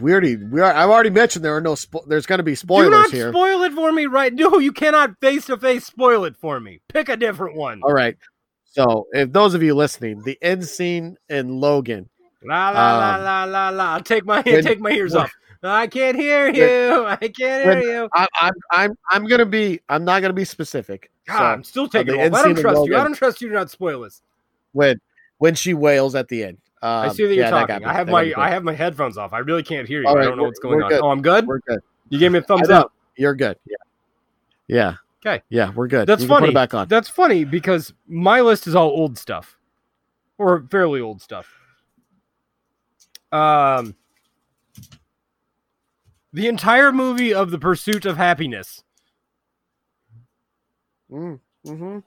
We 0.00 0.12
already 0.12 0.36
we 0.36 0.60
are. 0.60 0.72
I've 0.72 0.90
already 0.90 1.10
mentioned 1.10 1.44
there 1.44 1.56
are 1.56 1.60
no. 1.60 1.72
Spo- 1.74 2.06
there's 2.06 2.26
going 2.26 2.38
to 2.38 2.42
be 2.42 2.52
do 2.52 2.56
spoilers 2.56 2.90
not 2.90 3.10
here. 3.10 3.30
spoil 3.32 3.62
it 3.62 3.72
for 3.72 3.90
me 3.92 4.06
right 4.06 4.32
no 4.34 4.58
you 4.58 4.72
cannot 4.72 5.18
face 5.20 5.46
to 5.46 5.56
face 5.56 5.86
spoil 5.86 6.24
it 6.24 6.36
for 6.36 6.60
me 6.60 6.80
pick 6.88 7.08
a 7.08 7.16
different 7.16 7.56
one 7.56 7.80
All 7.82 7.92
right. 7.92 8.16
So 8.64 9.06
if 9.12 9.32
those 9.32 9.54
of 9.54 9.62
you 9.62 9.74
listening, 9.74 10.22
the 10.24 10.38
end 10.42 10.66
scene 10.66 11.16
in 11.30 11.60
Logan. 11.60 12.08
La 12.44 12.68
la 12.70 12.98
la 12.98 13.14
Um, 13.16 13.22
la 13.24 13.44
la 13.44 13.68
la. 13.70 13.84
I'll 13.94 14.02
take 14.02 14.26
my 14.26 14.42
when- 14.42 14.62
take 14.62 14.80
my 14.80 14.90
ears 14.90 15.14
when- 15.14 15.22
off. 15.24 15.32
I 15.62 15.86
can't 15.86 16.16
hear 16.16 16.48
you. 16.48 17.06
I 17.06 17.16
can't 17.16 17.38
hear 17.40 17.66
when- 17.66 17.82
you. 17.82 18.08
I, 18.12 18.26
I'm 18.40 18.52
I'm 18.70 18.98
I'm 19.10 19.24
gonna 19.26 19.46
be. 19.46 19.80
I'm 19.88 20.04
not 20.04 20.20
gonna 20.22 20.34
be 20.34 20.44
specific. 20.44 21.10
God, 21.26 21.38
So, 21.38 21.44
I'm 21.44 21.64
still 21.64 21.88
taking 21.88 22.14
off. 22.14 22.20
I 22.20 22.28
don't 22.28 22.34
end 22.34 22.36
scene 22.36 22.56
in 22.58 22.62
trust 22.62 22.86
you. 22.88 22.96
I 22.96 23.02
don't 23.02 23.14
trust 23.14 23.40
you 23.40 23.48
to 23.48 23.54
not 23.54 23.70
spoil 23.70 24.02
this. 24.02 24.20
when 24.72 25.00
when 25.38 25.54
she 25.54 25.72
wails 25.74 26.14
at 26.14 26.28
the 26.28 26.44
end. 26.44 26.58
Um, 26.82 26.90
I 26.90 27.08
see 27.08 27.24
that 27.26 27.34
you're 27.34 27.44
yeah, 27.44 27.50
talking. 27.50 27.78
me. 27.78 27.84
I 27.84 27.92
have 27.94 28.06
That 28.06 28.12
my 28.12 28.34
I 28.36 28.50
have 28.50 28.62
my 28.62 28.74
headphones 28.74 29.16
off. 29.16 29.32
I 29.32 29.38
really 29.38 29.62
can't 29.62 29.88
hear 29.88 30.02
you. 30.02 30.08
All 30.08 30.18
I 30.18 30.22
don't 30.22 30.36
know 30.36 30.44
what's 30.44 30.58
going 30.60 30.82
on. 30.82 30.90
good. 30.90 31.00
Oh, 31.02 31.10
I'm 31.10 31.22
good. 31.22 31.46
We're 31.46 31.60
good. 31.60 31.80
You 32.10 32.18
gave 32.18 32.32
me 32.32 32.38
a 32.38 32.42
thumbs 32.42 32.68
up. 32.68 32.92
You're 33.16 33.34
good. 33.34 33.56
Yeah. 33.66 33.76
Yeah. 34.68 34.94
Okay. 35.24 35.42
Yeah, 35.48 35.72
we're 35.72 35.88
good. 35.88 36.06
That's 36.06 36.22
You 36.22 36.28
funny. 36.28 36.46
Put 36.46 36.50
it 36.50 36.54
back 36.54 36.74
on. 36.74 36.86
That's 36.88 37.08
funny 37.08 37.44
because 37.44 37.92
my 38.06 38.40
list 38.42 38.66
is 38.66 38.74
all 38.74 38.90
old 38.90 39.18
stuff, 39.18 39.58
or 40.38 40.64
fairly 40.70 41.00
old 41.00 41.20
stuff. 41.22 41.52
Um, 43.32 43.96
the 46.32 46.46
entire 46.46 46.92
movie 46.92 47.34
of 47.34 47.50
The 47.50 47.58
Pursuit 47.58 48.04
of 48.06 48.16
Happiness, 48.18 48.84
Mm, 51.10 51.40
mhm. 51.64 52.02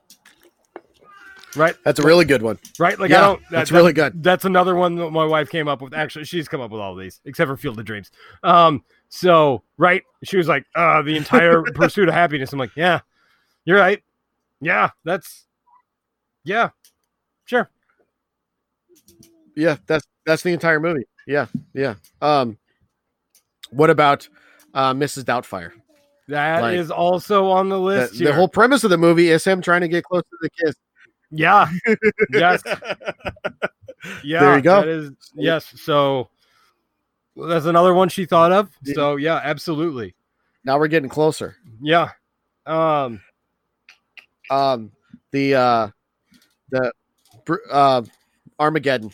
Right? 1.56 1.74
That's 1.84 1.98
a 1.98 2.02
really 2.02 2.24
good 2.24 2.42
one. 2.42 2.58
Right? 2.78 2.98
Like 2.98 3.10
I 3.12 3.20
don't. 3.20 3.42
that's 3.50 3.70
that- 3.70 3.76
really 3.76 3.92
good. 3.92 4.22
that's 4.22 4.44
another 4.44 4.74
one 4.74 4.94
that 4.96 5.10
my 5.10 5.24
wife 5.24 5.50
came 5.50 5.68
up 5.68 5.80
with. 5.82 5.94
Actually, 5.94 6.24
she's 6.24 6.48
come 6.48 6.60
up 6.60 6.70
with 6.70 6.80
all 6.80 6.94
these 6.94 7.20
except 7.24 7.48
for 7.48 7.56
Field 7.56 7.78
of 7.78 7.84
Dreams. 7.84 8.10
Um, 8.42 8.84
so 9.08 9.62
right, 9.78 10.02
she 10.24 10.36
was 10.36 10.48
like, 10.48 10.64
uh, 10.74 11.02
the 11.02 11.16
entire 11.16 11.62
pursuit 11.74 12.08
of 12.08 12.14
happiness. 12.14 12.52
I'm 12.52 12.58
like, 12.58 12.74
yeah, 12.76 13.00
you're 13.64 13.78
right. 13.78 14.02
Yeah, 14.60 14.90
that's 15.04 15.46
yeah, 16.44 16.70
sure. 17.44 17.70
Yeah, 19.56 19.76
that's 19.86 20.06
that's 20.26 20.42
the 20.42 20.52
entire 20.52 20.80
movie. 20.80 21.04
Yeah, 21.26 21.46
yeah. 21.74 21.94
Um, 22.22 22.58
what 23.70 23.90
about 23.90 24.28
uh, 24.74 24.94
Mrs. 24.94 25.24
Doubtfire? 25.24 25.72
That 26.28 26.74
is 26.74 26.90
Like, 26.90 26.98
also 26.98 27.46
on 27.50 27.68
the 27.68 27.76
The, 27.76 27.80
list. 27.80 28.12
the 28.12 28.24
here. 28.26 28.32
whole 28.32 28.48
premise 28.48 28.84
of 28.84 28.90
the 28.90 28.98
movie 28.98 29.30
is 29.30 29.44
him 29.44 29.60
trying 29.60 29.80
to 29.80 29.88
get 29.88 30.04
close 30.04 30.22
to 30.22 30.36
the 30.40 30.50
kiss. 30.50 30.74
Yeah, 31.30 31.68
yes, 32.30 32.62
yeah. 34.24 34.40
There 34.40 34.56
you 34.56 34.62
go. 34.62 34.80
That 34.80 34.88
is 34.88 35.10
yes. 35.34 35.72
So 35.80 36.28
well, 37.34 37.48
that's 37.48 37.66
another 37.66 37.94
one 37.94 38.08
she 38.08 38.26
thought 38.26 38.52
of. 38.52 38.70
So 38.94 39.16
yeah, 39.16 39.40
absolutely. 39.42 40.14
Now 40.64 40.78
we're 40.78 40.88
getting 40.88 41.08
closer. 41.08 41.56
Yeah. 41.80 42.10
Um. 42.66 43.20
Um, 44.50 44.92
the 45.30 45.54
uh, 45.54 45.88
the 46.70 46.92
uh, 47.70 48.02
Armageddon. 48.58 49.12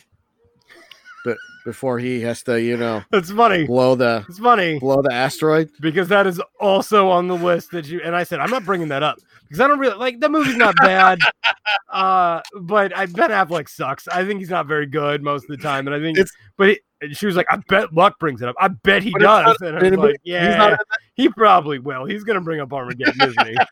Before 1.67 1.99
he 1.99 2.21
has 2.21 2.43
to, 2.43 2.61
you 2.61 2.77
know, 2.77 3.03
It's 3.11 3.29
funny. 3.29 3.67
blow 3.67 3.93
the 3.95 4.23
It's 4.29 4.39
funny. 4.39 4.79
blow 4.79 5.01
the 5.01 5.11
asteroid. 5.13 5.69
because 5.81 6.07
that 6.07 6.25
is 6.25 6.41
also 6.61 7.09
on 7.09 7.27
the 7.27 7.35
list 7.35 7.71
that 7.71 7.85
you 7.87 7.99
and 8.05 8.15
I 8.15 8.23
said 8.23 8.39
I'm 8.39 8.49
not 8.49 8.63
bringing 8.63 8.87
that 8.87 9.03
up 9.03 9.17
because 9.43 9.59
I 9.59 9.67
don't 9.67 9.77
really 9.77 9.97
like 9.97 10.21
the 10.21 10.29
movie's 10.29 10.55
not 10.55 10.75
bad, 10.77 11.19
uh, 11.91 12.39
but 12.61 12.95
I 12.97 13.05
Ben 13.07 13.31
Affleck 13.31 13.67
sucks. 13.67 14.07
I 14.07 14.23
think 14.25 14.39
he's 14.39 14.49
not 14.49 14.65
very 14.65 14.85
good 14.85 15.21
most 15.21 15.43
of 15.43 15.49
the 15.49 15.57
time, 15.61 15.87
and 15.87 15.93
I 15.95 15.99
think 15.99 16.17
It's- 16.17 16.31
but 16.57 16.69
he, 16.69 16.79
and 17.01 17.15
she 17.17 17.25
was 17.25 17.35
like, 17.35 17.47
I 17.51 17.57
bet 17.67 17.93
Luck 17.93 18.17
brings 18.17 18.41
it 18.41 18.47
up. 18.47 18.55
I 18.59 18.69
bet 18.69 19.03
he 19.03 19.11
does, 19.19 19.57
and 19.59 19.77
I 19.77 19.89
was 19.89 19.97
like, 19.99 20.15
he's 20.23 20.31
yeah, 20.33 20.57
not 20.57 20.79
he 21.15 21.27
probably 21.27 21.79
will. 21.79 22.05
He's 22.05 22.23
gonna 22.23 22.39
bring 22.39 22.61
up 22.61 22.71
Armageddon, 22.71 23.29
isn't 23.29 23.47
he? 23.47 23.55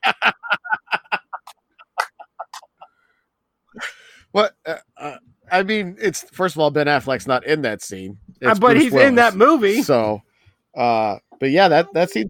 What? 4.32 4.54
Uh, 4.66 4.76
uh, 4.98 5.16
I 5.56 5.64
mean, 5.64 5.96
it's 6.00 6.22
first 6.22 6.56
of 6.56 6.60
all, 6.60 6.72
Ben 6.72 6.88
Affleck's 6.88 7.28
not 7.28 7.46
in 7.46 7.62
that 7.62 7.82
scene, 7.82 8.18
It's 8.42 8.60
but 8.60 8.74
Bruce 8.74 8.84
he's 8.84 8.94
in 8.94 9.16
that 9.16 9.36
movie. 9.36 9.82
So, 9.82 10.22
uh, 10.76 11.18
but 11.40 11.52
yeah, 11.52 11.68
that 11.70 11.88
that 11.94 12.12
scene. 12.12 12.30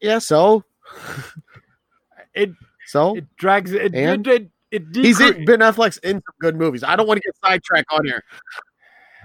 Yeah. 0.00 0.18
So. 0.18 0.64
It 2.34 2.50
So 2.86 3.16
it 3.16 3.26
drags 3.36 3.72
it. 3.72 3.94
And? 3.94 4.26
it, 4.26 4.42
it, 4.42 4.50
it 4.70 4.82
he's 4.94 5.20
in 5.20 5.44
Ben 5.44 5.58
Affleck's 5.60 5.96
in 5.98 6.16
some 6.16 6.34
good 6.40 6.56
movies. 6.56 6.84
I 6.84 6.94
don't 6.94 7.06
want 7.06 7.20
to 7.20 7.26
get 7.26 7.34
sidetracked 7.44 7.88
on 7.90 8.04
here. 8.04 8.22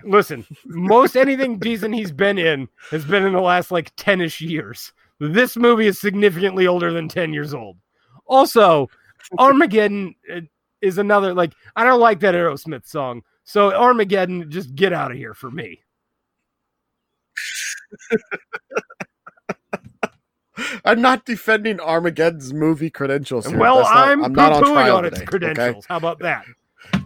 Listen, 0.04 0.46
most 0.66 1.16
anything 1.16 1.60
decent 1.60 1.94
he's 1.94 2.12
been 2.12 2.38
in 2.38 2.68
has 2.92 3.06
been 3.06 3.26
in 3.26 3.34
the 3.34 3.42
last 3.42 3.72
like 3.72 3.94
10 3.96 4.22
ish 4.22 4.42
years. 4.42 4.92
This 5.20 5.56
movie 5.56 5.88
is 5.88 6.00
significantly 6.00 6.68
older 6.68 6.92
than 6.92 7.08
10 7.08 7.34
years 7.34 7.54
old. 7.54 7.78
Also, 8.26 8.90
Armageddon 9.38 10.16
uh, 10.34 10.42
is 10.84 10.98
another, 11.00 11.34
like, 11.34 11.54
I 11.76 11.84
don't 11.84 12.00
like 12.00 12.20
that 12.20 12.36
Aerosmith 12.36 12.86
song. 12.86 13.24
So, 13.46 13.74
Armageddon, 13.74 14.52
just 14.52 14.76
get 14.76 14.94
out 14.94 15.12
of 15.12 15.18
here 15.18 15.34
for 15.34 15.50
me. 15.50 15.82
I'm 20.86 21.02
not 21.02 21.26
defending 21.26 21.80
Armageddon's 21.80 22.54
movie 22.54 22.90
credentials. 22.92 23.48
Here. 23.48 23.58
well, 23.58 23.82
not- 23.82 23.96
I'm, 23.96 24.24
I'm 24.24 24.34
not 24.34 24.54
on 24.54 24.64
trial 24.64 24.98
on 24.98 25.06
its 25.06 25.16
today, 25.20 25.24
okay? 25.24 25.30
credentials. 25.54 25.86
How 25.88 25.98
about 25.98 26.20
that? 26.20 26.46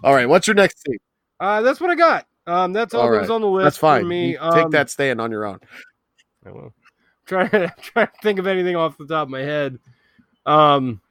All 0.03 0.13
right, 0.13 0.27
what's 0.27 0.47
your 0.47 0.55
next 0.55 0.83
scene? 0.85 0.97
Uh, 1.39 1.61
that's 1.61 1.79
what 1.79 1.89
I 1.89 1.95
got. 1.95 2.25
Um, 2.45 2.73
that's 2.73 2.93
all, 2.93 3.01
All 3.01 3.11
that 3.11 3.21
was 3.21 3.29
on 3.29 3.41
the 3.41 3.47
list 3.47 3.63
That's 3.65 3.77
fine. 3.77 4.01
for 4.01 4.07
me. 4.07 4.37
Um, 4.37 4.53
Take 4.53 4.71
that 4.71 4.89
stand 4.89 5.19
on 5.21 5.31
your 5.31 5.45
own. 5.45 5.59
I 6.45 6.51
will. 6.51 6.73
Try 7.25 7.47
to 7.49 7.73
try 7.81 8.05
to 8.05 8.11
think 8.23 8.39
of 8.39 8.47
anything 8.47 8.77
off 8.77 8.97
the 8.97 9.05
top 9.05 9.23
of 9.27 9.29
my 9.29 9.41
head. 9.41 9.79
Um. 10.45 11.01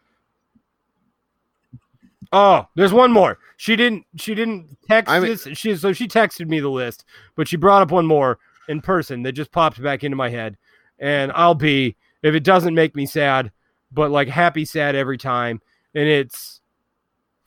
Oh, 2.38 2.68
there's 2.74 2.92
one 2.92 3.12
more. 3.12 3.38
She 3.56 3.76
didn't. 3.76 4.04
She 4.16 4.34
didn't 4.34 4.76
text 4.86 5.10
I 5.10 5.20
mean- 5.20 5.30
this. 5.30 5.48
She 5.54 5.74
so 5.74 5.94
she 5.94 6.06
texted 6.06 6.46
me 6.48 6.60
the 6.60 6.68
list, 6.68 7.06
but 7.34 7.48
she 7.48 7.56
brought 7.56 7.80
up 7.80 7.90
one 7.90 8.04
more 8.04 8.38
in 8.68 8.82
person 8.82 9.22
that 9.22 9.32
just 9.32 9.50
popped 9.50 9.82
back 9.82 10.04
into 10.04 10.18
my 10.18 10.28
head, 10.28 10.58
and 10.98 11.32
I'll 11.32 11.54
be 11.54 11.96
if 12.22 12.34
it 12.34 12.44
doesn't 12.44 12.74
make 12.74 12.94
me 12.94 13.06
sad, 13.06 13.52
but 13.90 14.10
like 14.10 14.28
happy 14.28 14.66
sad 14.66 14.94
every 14.94 15.16
time, 15.16 15.62
and 15.94 16.06
it's 16.06 16.60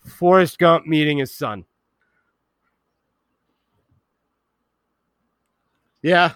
Forrest 0.04 0.58
Gump 0.58 0.88
meeting 0.88 1.20
his 1.20 1.32
son. 1.32 1.66
Yeah, 6.02 6.32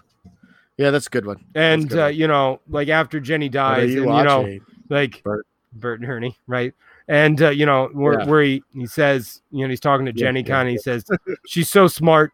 yeah, 0.78 0.92
that's 0.92 1.08
a 1.08 1.10
good 1.10 1.26
one. 1.26 1.44
And 1.56 1.90
good 1.90 1.98
uh, 1.98 2.04
one. 2.04 2.16
you 2.16 2.28
know, 2.28 2.62
like 2.70 2.90
after 2.90 3.20
Jenny 3.20 3.50
dies, 3.50 3.86
and 3.86 3.94
you 3.94 4.16
you 4.16 4.24
know, 4.24 4.60
like 4.90 5.24
Bert. 5.24 5.48
Bert, 5.72 6.02
and 6.02 6.10
Ernie, 6.12 6.38
right? 6.46 6.76
And 7.08 7.42
uh, 7.42 7.50
you 7.50 7.66
know 7.66 7.90
where 7.94 8.20
Yeah. 8.20 8.26
where 8.26 8.42
he 8.44 8.64
he 8.74 8.88
says, 8.88 9.42
you 9.52 9.66
know, 9.66 9.70
he's 9.70 9.80
talking 9.80 10.06
to 10.06 10.14
Jenny, 10.14 10.42
yeah, 10.42 10.48
kind 10.48 10.70
of. 10.70 10.72
He 10.72 10.78
says, 10.78 11.04
"She's 11.48 11.70
so 11.70 11.88
smart," 11.88 12.32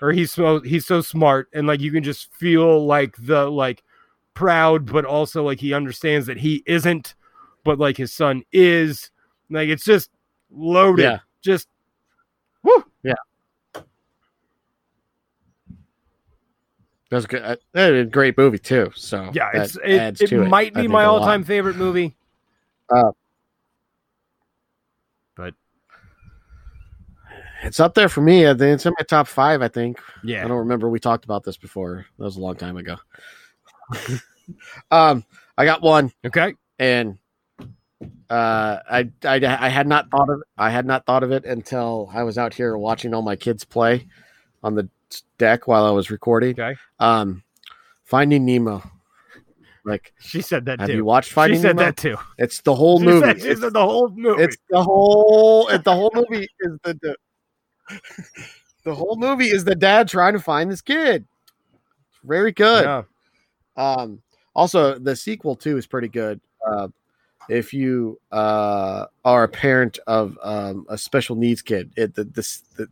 or 0.00 0.12
he's 0.12 0.32
so 0.32 0.60
he's 0.60 0.86
so 0.86 1.00
smart, 1.00 1.48
and 1.52 1.66
like 1.66 1.80
you 1.80 1.90
can 1.90 2.04
just 2.04 2.32
feel 2.34 2.86
like 2.86 3.16
the 3.18 3.50
like 3.50 3.82
proud, 4.34 4.86
but 4.90 5.04
also 5.04 5.42
like 5.42 5.58
he 5.60 5.74
understands 5.74 6.26
that 6.26 6.38
he 6.38 6.62
isn't, 6.66 7.14
but 7.64 7.78
like 7.78 7.96
his 7.96 8.12
son 8.12 8.42
is. 8.52 9.10
Like 9.50 9.68
it's 9.68 9.84
just 9.84 10.08
loaded. 10.50 11.02
Yeah. 11.02 11.18
Just 11.42 11.68
yeah. 13.02 13.14
That's 17.10 17.26
good. 17.26 17.58
That's 17.72 17.92
a 17.92 18.04
great 18.04 18.38
movie 18.38 18.58
too. 18.58 18.90
So 18.94 19.30
Yeah, 19.34 19.50
it's 19.52 19.76
it, 19.84 20.22
it 20.22 20.48
might 20.48 20.72
be 20.72 20.88
my 20.88 21.04
all-time 21.04 21.44
favorite 21.44 21.76
movie. 21.76 22.16
Uh, 22.88 23.12
It's 27.62 27.80
up 27.80 27.94
there 27.94 28.08
for 28.08 28.20
me. 28.20 28.46
I 28.48 28.50
think 28.54 28.74
it's 28.74 28.86
in 28.86 28.94
my 28.98 29.04
top 29.04 29.26
five. 29.28 29.62
I 29.62 29.68
think. 29.68 29.98
yeah, 30.24 30.44
I 30.44 30.48
don't 30.48 30.58
remember 30.58 30.88
we 30.88 30.98
talked 31.00 31.24
about 31.24 31.44
this 31.44 31.56
before. 31.56 32.06
That 32.18 32.24
was 32.24 32.36
a 32.36 32.40
long 32.40 32.56
time 32.56 32.76
ago. 32.76 32.96
um, 34.90 35.24
I 35.56 35.64
got 35.64 35.82
one, 35.82 36.12
okay, 36.26 36.54
and 36.78 37.18
uh, 38.30 38.78
I, 38.90 39.10
I 39.24 39.36
I 39.66 39.68
had 39.68 39.86
not 39.86 40.10
thought 40.10 40.28
of 40.30 40.42
I 40.58 40.70
had 40.70 40.86
not 40.86 41.06
thought 41.06 41.22
of 41.22 41.30
it 41.30 41.44
until 41.44 42.10
I 42.12 42.22
was 42.24 42.38
out 42.38 42.54
here 42.54 42.76
watching 42.76 43.14
all 43.14 43.22
my 43.22 43.36
kids 43.36 43.64
play 43.64 44.06
on 44.62 44.74
the 44.74 44.88
deck 45.38 45.66
while 45.68 45.84
I 45.84 45.90
was 45.90 46.10
recording. 46.10 46.58
okay. 46.58 46.76
Um, 46.98 47.42
Finding 48.04 48.44
Nemo. 48.44 48.82
Like, 49.84 50.12
She 50.20 50.42
said 50.42 50.66
that 50.66 50.78
have 50.78 50.88
too. 50.90 50.94
you 50.96 51.04
watched 51.04 51.30
She 51.30 51.34
Finding 51.34 51.60
said 51.60 51.76
Nemo? 51.76 51.86
that 51.88 51.96
too. 51.96 52.16
It's 52.38 52.60
the 52.60 52.74
whole 52.74 53.00
She 53.00 53.04
movie. 53.06 53.26
said, 53.26 53.40
she 53.40 53.46
It's- 53.48 53.60
said 53.60 53.72
the 53.72 53.82
whole 53.84 54.08
movie. 54.10 54.42
it's 54.44 54.56
the 54.70 54.82
whole 54.82 55.68
it, 55.68 55.82
the 55.82 55.92
whole 55.94 56.12
movie 56.14 56.46
is 56.60 56.78
the, 56.84 56.94
the 57.02 57.16
the 58.84 58.94
whole 58.94 59.16
movie 59.16 59.46
is 59.50 59.64
the 59.64 59.74
dad 59.74 60.08
trying 60.08 60.32
to 60.32 60.40
find 60.40 60.70
this 60.70 60.80
kid. 60.80 61.24
Very 62.24 62.52
good. 62.52 62.84
Yeah. 62.84 63.02
um 63.76 64.20
also 64.54 64.98
the 64.98 65.16
sequel 65.16 65.56
too 65.56 65.76
is 65.76 65.86
pretty 65.86 66.08
good. 66.08 66.40
Uh 66.66 66.88
if 67.48 67.74
you 67.74 68.20
uh 68.30 69.06
are 69.24 69.44
a 69.44 69.48
parent 69.48 69.98
of 70.06 70.38
um 70.42 70.86
a 70.88 70.96
special 70.96 71.34
needs 71.36 71.60
kid 71.62 71.90
it 71.96 72.14
the 72.14 72.24
this 72.24 72.60
the 72.76 72.86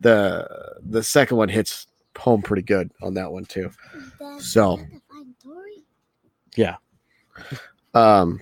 the 0.00 0.78
the 0.88 1.02
second 1.02 1.36
one 1.36 1.48
hits 1.48 1.86
home 2.16 2.42
pretty 2.42 2.62
good 2.62 2.90
on 3.02 3.14
that 3.14 3.30
one 3.30 3.44
too. 3.44 3.70
So- 4.40 4.80
yeah, 6.56 6.76
um 7.94 8.40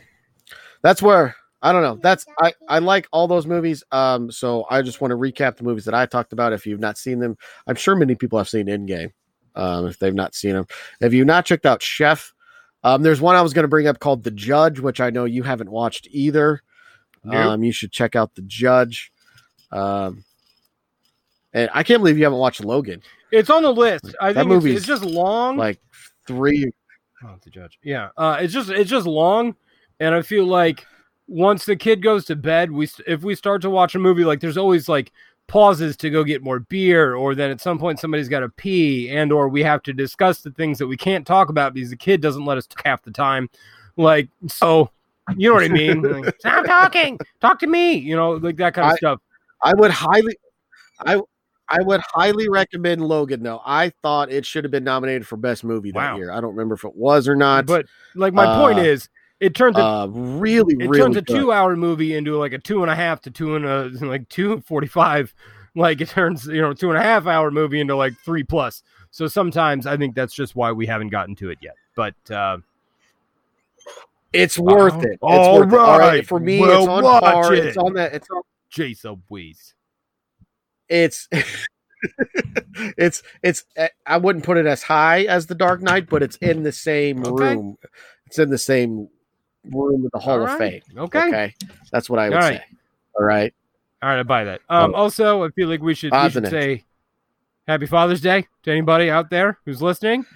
that's 0.83 1.03
where 1.03 1.37
i 1.67 1.73
don't 1.73 1.83
know 1.83 1.99
that's 2.03 2.25
i 2.41 2.53
i 2.69 2.79
like 2.79 3.09
all 3.13 3.27
those 3.29 3.47
movies 3.47 3.83
um 3.93 4.31
so 4.31 4.65
i 4.71 4.81
just 4.83 5.01
want 5.01 5.11
to 5.11 5.17
recap 5.17 5.57
the 5.57 5.65
movies 5.65 5.85
that 5.85 5.95
i 5.95 6.07
talked 6.07 6.33
about 6.33 6.53
if 6.53 6.67
you've 6.67 6.81
not 6.81 6.97
seen 6.97 7.19
them 7.19 7.37
i'm 7.67 7.75
sure 7.77 7.97
many 7.97 8.15
people 8.15 8.39
have 8.39 8.49
seen 8.49 8.67
Endgame. 8.67 9.13
um 9.55 9.87
if 9.87 9.99
they've 9.99 10.15
not 10.15 10.35
seen 10.35 10.53
them 10.55 10.67
if 11.01 11.13
you've 11.13 11.27
not 11.27 11.45
checked 11.45 11.67
out 11.67 11.83
chef 11.83 12.33
um 12.85 13.03
there's 13.03 13.21
one 13.21 13.37
i 13.37 13.43
was 13.43 13.53
going 13.53 13.65
to 13.65 13.69
bring 13.69 13.87
up 13.87 13.99
called 13.99 14.23
the 14.25 14.31
judge 14.31 14.81
which 14.81 15.01
i 15.01 15.11
know 15.11 15.25
you 15.25 15.43
haven't 15.43 15.71
watched 15.71 16.07
either 16.11 16.63
Nope. 17.25 17.35
um 17.35 17.65
you 17.65 17.73
should 17.73 17.93
check 17.93 18.15
out 18.17 18.35
the 18.35 18.43
judge 18.43 19.11
um 19.73 20.25
and 21.53 21.69
i 21.75 21.83
can't 21.83 22.01
believe 22.01 22.17
you 22.19 22.25
haven't 22.25 22.39
watched 22.39 22.65
logan 22.65 23.03
It's 23.33 23.51
on 23.51 23.63
the 23.63 23.73
list. 23.73 24.15
I 24.21 24.33
That 24.33 24.43
think 24.45 24.53
it's, 24.53 24.65
movie's 24.65 24.77
it's 24.79 24.87
just 24.87 25.05
long. 25.05 25.57
like 25.57 25.81
three 26.29 26.71
oh, 27.25 27.35
the 27.43 27.51
judge. 27.51 27.79
Yeah. 27.83 28.11
Uh, 28.17 28.39
it's 28.41 28.53
just 28.53 28.71
it's 28.71 28.89
just 28.91 29.07
long, 29.07 29.57
and 29.99 30.15
I 30.15 30.23
feel 30.23 30.45
like 30.47 30.87
once 31.29 31.65
the 31.65 31.77
kid 31.77 32.03
goes 32.03 32.25
to 32.27 32.37
bed, 32.37 32.71
we 32.71 32.89
if 33.07 33.23
we 33.23 33.35
start 33.35 33.63
to 33.63 33.71
watch 33.71 33.95
a 33.95 33.99
movie, 33.99 34.25
like 34.25 34.41
there's 34.41 34.57
always 34.59 34.89
like 34.89 35.13
pauses 35.49 35.97
to 35.97 36.11
go 36.11 36.25
get 36.25 36.43
more 36.43 36.61
beer, 36.61 37.15
or 37.15 37.35
then 37.35 37.51
at 37.51 37.61
some 37.61 37.79
point 37.79 37.99
somebody's 38.01 38.29
got 38.29 38.41
to 38.41 38.49
pee, 38.49 39.09
and 39.11 39.33
or 39.33 39.49
we 39.49 39.63
have 39.63 39.83
to 39.85 39.93
discuss 39.93 40.41
the 40.43 40.51
things 40.53 40.79
that 40.79 40.87
we 40.87 40.97
can't 40.97 41.27
talk 41.27 41.49
about 41.49 41.75
because 41.75 41.91
the 41.91 41.97
kid 41.97 42.21
doesn't 42.21 42.45
let 42.45 42.59
us 42.59 42.67
talk 42.67 42.83
half 42.85 43.03
the 43.03 43.11
time. 43.11 43.49
Like 43.97 44.29
so, 44.47 44.91
you 45.37 45.49
know 45.49 45.55
what 45.55 45.65
I 45.65 45.69
mean? 45.69 46.03
Like, 46.23 46.35
Stop 46.39 46.67
talking. 46.67 47.19
Talk 47.41 47.59
to 47.61 47.67
me. 47.67 47.95
You 47.95 48.15
know, 48.17 48.33
like 48.33 48.57
that 48.57 48.75
kind 48.75 48.87
of 48.89 48.93
I- 48.93 48.97
stuff. 48.97 49.21
I 49.63 49.73
would 49.75 49.91
highly, 49.91 50.37
I, 51.01 51.19
I 51.71 51.83
would 51.83 52.01
highly 52.13 52.49
recommend 52.49 53.03
Logan. 53.03 53.43
Though 53.43 53.63
I 53.65 53.91
thought 54.03 54.31
it 54.31 54.45
should 54.45 54.65
have 54.65 54.71
been 54.71 54.85
nominated 54.85 55.27
for 55.27 55.37
best 55.39 55.65
movie 55.65 55.91
that 55.93 56.13
Wow. 56.13 56.17
year. 56.19 56.31
I 56.31 56.41
don't 56.41 56.51
remember 56.51 56.75
if 56.75 56.85
it 56.85 56.95
was 56.95 57.27
or 57.27 57.35
not. 57.35 57.65
But 57.67 57.87
like 58.15 58.35
my 58.35 58.45
point 58.59 58.79
uh, 58.79 58.83
is, 58.83 59.09
it 59.41 59.55
turns 59.55 59.77
a 59.77 59.81
uh, 59.85 60.07
really, 60.07 60.75
it 60.81 60.89
really 60.89 60.99
turns 61.01 61.17
a 61.17 61.23
good. 61.23 61.35
two 61.35 61.53
hour 61.53 61.77
movie 61.77 62.15
into 62.15 62.37
like 62.37 62.53
a 62.53 62.59
two 62.59 62.83
and 62.83 62.91
a 62.91 62.97
half 62.97 63.21
to 63.23 63.31
two 63.31 63.57
and 63.57 63.65
a 63.65 63.89
like 64.07 64.29
two 64.29 64.61
forty 64.63 64.87
five. 64.87 65.35
Like 65.75 66.01
it 66.01 66.09
turns 66.09 66.47
you 66.47 66.61
know 66.63 66.73
two 66.73 66.89
and 66.91 66.99
a 66.99 67.03
half 67.03 67.27
hour 67.27 67.51
movie 67.51 67.81
into 67.81 67.97
like 67.97 68.15
three 68.25 68.43
plus. 68.45 68.83
So 69.11 69.27
sometimes 69.27 69.87
I 69.87 69.97
think 69.97 70.15
that's 70.15 70.35
just 70.35 70.57
why 70.57 70.73
we 70.73 70.87
haven't 70.87 71.09
gotten 71.09 71.35
to 71.37 71.51
it 71.51 71.59
yet. 71.63 71.75
But 71.95 72.15
uh, 72.31 72.59
It's 74.33 74.59
worth 74.59 74.95
Oh, 74.95 75.01
it. 75.01 75.13
It's 75.13 75.19
all 75.23 75.61
worth 75.61 75.73
it. 75.73 75.79
All 75.79 75.99
right, 75.99 76.09
right. 76.09 76.27
for 76.27 76.41
me, 76.41 76.61
We'll 76.61 76.81
it's 76.81 76.89
on 76.89 77.03
par. 77.03 77.55
it. 77.55 77.65
It's 77.65 77.77
on 77.77 77.95
that. 77.95 78.15
It's 78.15 78.29
on. 78.31 78.43
Jason 78.71 79.23
Weiss. 79.29 79.75
It's. 80.89 81.29
it's 82.99 83.23
it's 83.43 83.65
eh, 83.77 83.89
I 84.07 84.19
wouldn't 84.19 84.45
put 84.45 84.59
it 84.59 84.67
as 84.67 84.83
high 84.83 85.23
as 85.25 85.47
the 85.47 85.55
Dark 85.55 85.81
Knight, 85.83 86.09
but 86.11 86.23
it's 86.23 86.37
in 86.37 86.63
the 86.63 86.73
same 86.73 87.25
Okay. 87.25 87.55
room. 87.57 87.77
It's 88.27 88.39
in 88.39 88.51
the 88.51 88.59
same 88.59 89.09
room 89.73 90.03
with 90.03 90.13
the 90.13 90.19
Hall 90.19 90.41
All 90.41 90.47
of. 90.49 90.59
Fame. 90.59 90.83
Okay. 90.97 91.29
Okay, 91.29 91.55
that's 91.91 92.09
what 92.11 92.19
I 92.19 92.29
would 92.29 92.37
All 92.37 92.43
say. 92.43 92.63
All 93.19 93.25
right. 93.25 93.53
All 94.03 94.11
right, 94.11 94.19
I 94.21 94.23
buy 94.23 94.45
that. 94.45 94.61
Um, 94.69 94.93
Oh. 94.95 94.99
also, 94.99 95.45
I 95.45 95.49
feel 95.51 95.69
like 95.69 95.81
we 95.81 95.95
should 95.95 96.13
we 96.13 96.29
should 96.31 96.47
say 96.49 96.85
Happy 97.67 97.87
Father's 97.87 98.21
Day 98.21 98.47
to 98.63 98.71
anybody 98.71 99.11
out 99.11 99.31
there 99.31 99.59
who's 99.65 99.81
listening, 99.83 100.27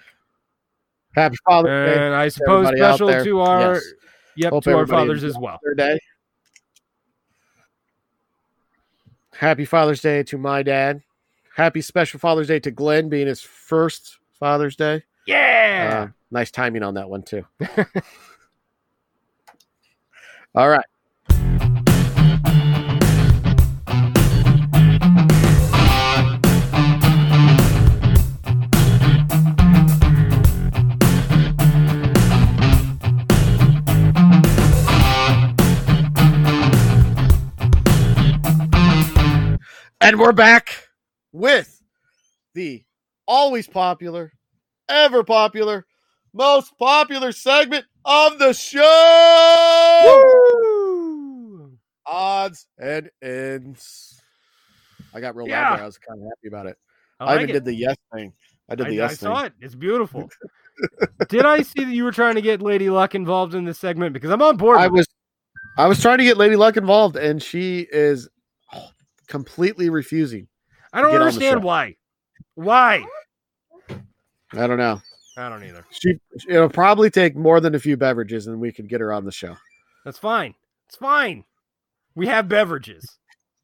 Happy 1.14 1.37
Father's 1.47 1.95
Day. 1.95 2.05
and 2.07 2.14
I 2.14 2.28
suppose 2.28 2.68
special 2.68 3.09
to 3.09 3.41
our 3.41 3.74
Yes. 3.74 3.85
yep 4.37 4.53
Hope 4.53 4.64
to 4.64 4.76
our 4.76 4.87
fathers 4.87 5.22
as 5.24 5.37
well. 5.39 5.61
day. 5.76 5.99
Happy 9.37 9.64
Father's 9.64 10.01
Day 10.03 10.22
to 10.24 10.39
my 10.39 10.62
dad. 10.62 11.03
Happy 11.57 11.81
special 11.81 12.20
Father's 12.20 12.49
Day 12.49 12.61
to 12.61 12.70
Glenn 12.70 13.09
being 13.09 13.26
his 13.26 13.41
first 13.43 14.18
Father's 14.39 14.76
Day. 14.76 15.03
Yeah. 15.26 16.09
Uh, 16.09 16.12
nice 16.31 16.51
timing 16.51 16.83
on 16.83 16.95
that 16.95 17.09
one 17.09 17.22
too. 17.22 17.45
All 20.53 20.69
right. 20.69 20.85
And 40.03 40.19
we're 40.19 40.33
back 40.33 40.89
with 41.31 41.81
the 42.55 42.83
always 43.29 43.69
popular, 43.69 44.33
ever 44.89 45.23
popular, 45.23 45.87
most 46.33 46.76
popular 46.78 47.33
segment 47.33 47.85
of 48.05 48.39
the 48.39 48.53
show. 48.53 48.81
Woo! 50.05 51.78
Odds 52.07 52.66
and 52.78 53.11
ends. 53.22 54.20
I 55.14 55.20
got 55.20 55.37
real 55.37 55.49
Yeah. 55.49 55.70
loud 55.70 55.76
there. 55.76 55.83
I 55.83 55.87
was 55.87 55.99
kind 55.99 56.20
of 56.20 56.26
happy 56.28 56.49
about 56.49 56.66
it. 56.66 56.76
I 57.18 57.24
I, 57.24 57.35
even 57.37 57.51
it. 57.51 57.53
did 57.53 57.64
the 57.64 57.74
yes 57.74 57.97
thing. 58.14 58.33
I 58.68 58.74
did 58.74 58.87
the 58.87 58.91
I 58.93 58.95
yes 58.95 59.16
thing. 59.18 59.31
I 59.31 59.35
saw 59.35 59.45
it. 59.45 59.53
It's 59.61 59.74
beautiful. 59.74 60.28
Did 61.28 61.45
I 61.45 61.61
see 61.61 61.85
that 61.85 61.93
you 61.93 62.05
were 62.05 62.12
trying 62.12 62.37
to 62.37 62.41
get 62.41 62.62
Lady 62.62 62.89
Luck 62.89 63.14
involved 63.14 63.55
in 63.55 63.66
this 63.66 63.78
segment? 63.78 64.14
Because 64.14 64.31
I'm 64.31 64.41
on 64.41 64.57
board. 64.57 64.78
I 64.78 64.89
was 64.89 65.07
I 65.76 65.87
was 65.87 66.01
trying 66.01 66.16
to 66.18 66.24
get 66.24 66.39
Lady 66.39 66.57
Luck 66.57 66.78
involved, 66.78 67.16
and 67.16 67.43
she 67.43 67.87
is 67.93 68.28
completely 69.26 69.91
refusing. 69.91 70.49
I 70.93 71.03
don't 71.03 71.11
get 71.11 71.16
on 71.16 71.20
the 71.20 71.26
understand 71.35 71.62
why. 71.62 71.97
Why? 72.55 73.05
I 73.91 74.66
don't 74.66 74.78
know. 74.78 75.03
I 75.37 75.49
don't 75.49 75.64
either. 75.64 75.85
She 75.91 76.18
it'll 76.49 76.68
probably 76.68 77.11
take 77.11 77.37
more 77.37 77.61
than 77.61 77.74
a 77.74 77.78
few 77.78 77.97
beverages, 77.97 78.47
and 78.47 78.61
we 78.61 78.72
can 78.72 78.87
get 78.87 79.01
her 79.01 79.12
on 79.12 79.24
the 79.24 79.33
show. 79.33 79.57
That's 80.05 80.18
fine. 80.18 80.55
It's 80.89 80.97
fine. 80.97 81.45
We 82.14 82.26
have 82.26 82.49
beverages. 82.49 83.18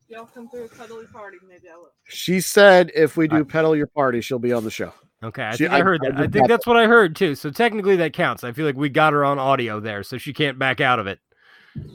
Y'all 0.09 0.27
come 0.27 0.49
through 0.49 0.65
a 0.67 0.69
cuddly 0.69 1.07
party, 1.07 1.39
maybe 1.49 1.69
I 1.69 1.77
will. 1.77 1.91
She 2.05 2.41
said 2.41 2.93
if 2.95 3.17
we 3.17 3.27
do 3.27 3.39
I- 3.39 3.43
pedal 3.43 3.75
your 3.75 3.89
party, 3.89 4.21
she'll 4.21 4.39
be 4.39 4.53
on 4.53 4.63
the 4.63 4.71
show. 4.71 4.93
Okay, 5.25 5.43
I 5.43 5.51
She- 5.53 5.65
think 5.65 5.73
I, 5.73 5.79
I- 5.79 5.83
heard 5.83 6.01
I 6.05 6.11
that. 6.11 6.19
I 6.19 6.23
did 6.23 6.33
think 6.33 6.45
that. 6.47 6.49
that's 6.55 6.67
what 6.67 6.77
I 6.77 6.87
heard 6.87 7.17
too. 7.17 7.35
So 7.35 7.51
technically 7.51 7.97
that 7.97 8.13
counts. 8.13 8.45
I 8.45 8.53
feel 8.53 8.65
like 8.67 8.77
we 8.77 8.89
got 8.89 9.13
her 9.13 9.25
on 9.25 9.39
audio 9.41 9.81
there, 9.81 10.05
so 10.05 10.17
she 10.19 10.33
can't 10.33 10.59
back 10.61 10.81
out 10.81 11.01
of 11.01 11.09
it. 11.09 11.19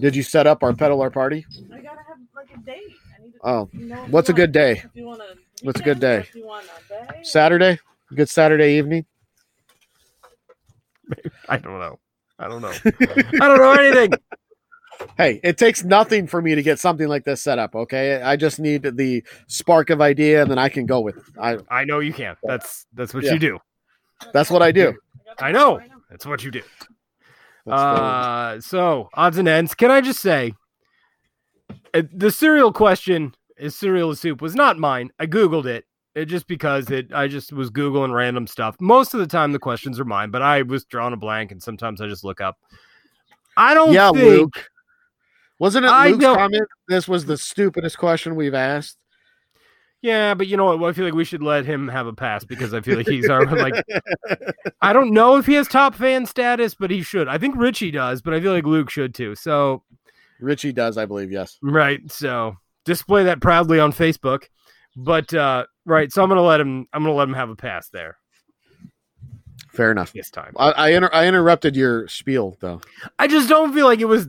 Did 0.01 0.15
you 0.15 0.23
set 0.23 0.45
up 0.45 0.61
our 0.63 0.73
pedal 0.73 1.01
our 1.01 1.09
party? 1.09 1.45
I 1.73 1.77
gotta 1.77 1.87
have 2.07 2.17
like 2.35 2.49
a 2.53 2.57
date. 2.65 2.95
I 3.17 3.23
need 3.23 3.31
to 3.31 3.39
Oh, 3.43 3.69
know 3.73 3.95
what's 4.09 4.27
a 4.29 4.33
good 4.33 4.51
day? 4.51 4.83
Want 4.95 5.21
a 5.21 5.37
What's 5.63 5.79
a 5.79 5.83
good 5.83 5.97
weekend, 5.99 6.03
or 6.03 6.21
day? 6.23 6.27
If 6.27 6.35
you 6.35 6.45
want 6.45 6.65
a 6.65 7.11
day. 7.13 7.19
Saturday, 7.23 7.79
good 8.13 8.27
Saturday 8.29 8.77
evening. 8.77 9.05
I 11.49 11.57
don't 11.57 11.79
know. 11.79 11.99
I 12.39 12.47
don't 12.47 12.61
know. 12.61 12.71
I 12.85 13.47
don't 13.47 13.57
know 13.59 13.71
anything. 13.73 14.11
Hey, 15.17 15.39
it 15.43 15.57
takes 15.57 15.83
nothing 15.83 16.27
for 16.27 16.41
me 16.41 16.53
to 16.55 16.61
get 16.61 16.79
something 16.79 17.07
like 17.07 17.23
this 17.23 17.41
set 17.41 17.57
up. 17.59 17.75
Okay, 17.75 18.21
I 18.21 18.35
just 18.35 18.59
need 18.59 18.83
the 18.83 19.23
spark 19.47 19.89
of 19.89 19.99
idea, 20.01 20.41
and 20.41 20.49
then 20.51 20.59
I 20.59 20.69
can 20.69 20.85
go 20.85 20.99
with. 21.01 21.17
It. 21.17 21.23
I 21.41 21.57
I 21.69 21.85
know 21.85 21.99
you 21.99 22.13
can. 22.13 22.35
That's 22.43 22.85
that's 22.93 23.13
what 23.13 23.23
Yeah. 23.23 23.33
you 23.33 23.39
do. 23.39 23.59
that's 24.33 24.51
what 24.51 24.61
I 24.61 24.71
do. 24.71 24.93
I 25.39 25.51
know. 25.51 25.81
That's 26.09 26.25
what 26.25 26.43
you 26.43 26.51
do. 26.51 26.61
Uh, 27.67 28.59
so 28.59 29.09
odds 29.13 29.37
and 29.37 29.47
ends. 29.47 29.73
Can 29.75 29.91
I 29.91 30.01
just 30.01 30.19
say, 30.19 30.53
uh, 31.93 32.03
the 32.13 32.31
cereal 32.31 32.73
question 32.73 33.33
is 33.57 33.75
cereal 33.75 34.15
soup 34.15 34.41
was 34.41 34.55
not 34.55 34.77
mine. 34.77 35.11
I 35.19 35.25
googled 35.27 35.65
it. 35.65 35.85
It 36.13 36.25
just 36.25 36.47
because 36.47 36.89
it. 36.91 37.13
I 37.13 37.27
just 37.27 37.53
was 37.53 37.69
googling 37.69 38.13
random 38.13 38.45
stuff. 38.47 38.75
Most 38.81 39.13
of 39.13 39.21
the 39.21 39.27
time, 39.27 39.53
the 39.53 39.59
questions 39.59 39.99
are 39.99 40.05
mine, 40.05 40.29
but 40.29 40.41
I 40.41 40.61
was 40.63 40.83
drawing 40.83 41.13
a 41.13 41.17
blank, 41.17 41.51
and 41.51 41.63
sometimes 41.63 42.01
I 42.01 42.07
just 42.07 42.23
look 42.25 42.41
up. 42.41 42.57
I 43.55 43.73
don't 43.73 43.93
yeah, 43.93 44.11
think. 44.11 44.23
Luke. 44.23 44.69
Wasn't 45.59 45.85
it 45.85 45.89
I 45.89 46.07
Luke's 46.07 46.21
don't- 46.23 46.37
comment? 46.37 46.67
This 46.87 47.07
was 47.07 47.25
the 47.25 47.37
stupidest 47.37 47.97
question 47.97 48.35
we've 48.35 48.53
asked. 48.53 48.97
Yeah, 50.01 50.33
but 50.33 50.47
you 50.47 50.57
know 50.57 50.75
what? 50.75 50.89
I 50.89 50.93
feel 50.93 51.05
like 51.05 51.13
we 51.13 51.23
should 51.23 51.43
let 51.43 51.63
him 51.63 51.87
have 51.87 52.07
a 52.07 52.13
pass 52.13 52.43
because 52.43 52.73
I 52.73 52.81
feel 52.81 52.97
like 52.97 53.07
he's 53.07 53.29
our 53.29 53.45
like. 53.45 53.85
I 54.81 54.93
don't 54.93 55.13
know 55.13 55.37
if 55.37 55.45
he 55.45 55.53
has 55.53 55.67
top 55.67 55.93
fan 55.93 56.25
status, 56.25 56.73
but 56.73 56.89
he 56.89 57.03
should. 57.03 57.27
I 57.27 57.37
think 57.37 57.55
Richie 57.55 57.91
does, 57.91 58.21
but 58.23 58.33
I 58.33 58.41
feel 58.41 58.51
like 58.51 58.65
Luke 58.65 58.89
should 58.89 59.13
too. 59.13 59.35
So 59.35 59.83
Richie 60.39 60.73
does, 60.73 60.97
I 60.97 61.05
believe. 61.05 61.31
Yes. 61.31 61.59
Right. 61.61 62.01
So 62.11 62.57
display 62.83 63.23
that 63.25 63.41
proudly 63.41 63.79
on 63.79 63.93
Facebook. 63.93 64.45
But 64.95 65.33
uh 65.33 65.65
right, 65.85 66.11
so 66.11 66.23
I'm 66.23 66.29
gonna 66.29 66.41
let 66.41 66.59
him 66.59 66.87
I'm 66.93 67.03
gonna 67.03 67.15
let 67.15 67.27
him 67.27 67.33
have 67.33 67.49
a 67.49 67.55
pass 67.55 67.89
there 67.89 68.17
Fair 69.69 69.91
enough. 69.91 70.11
this 70.13 70.29
time. 70.29 70.53
I 70.57 70.71
I, 70.71 70.89
inter- 70.89 71.09
I 71.13 71.27
interrupted 71.27 71.75
your 71.75 72.07
spiel 72.07 72.57
though. 72.59 72.81
I 73.17 73.27
just 73.27 73.47
don't 73.49 73.73
feel 73.73 73.85
like 73.85 73.99
it 73.99 74.05
was 74.05 74.27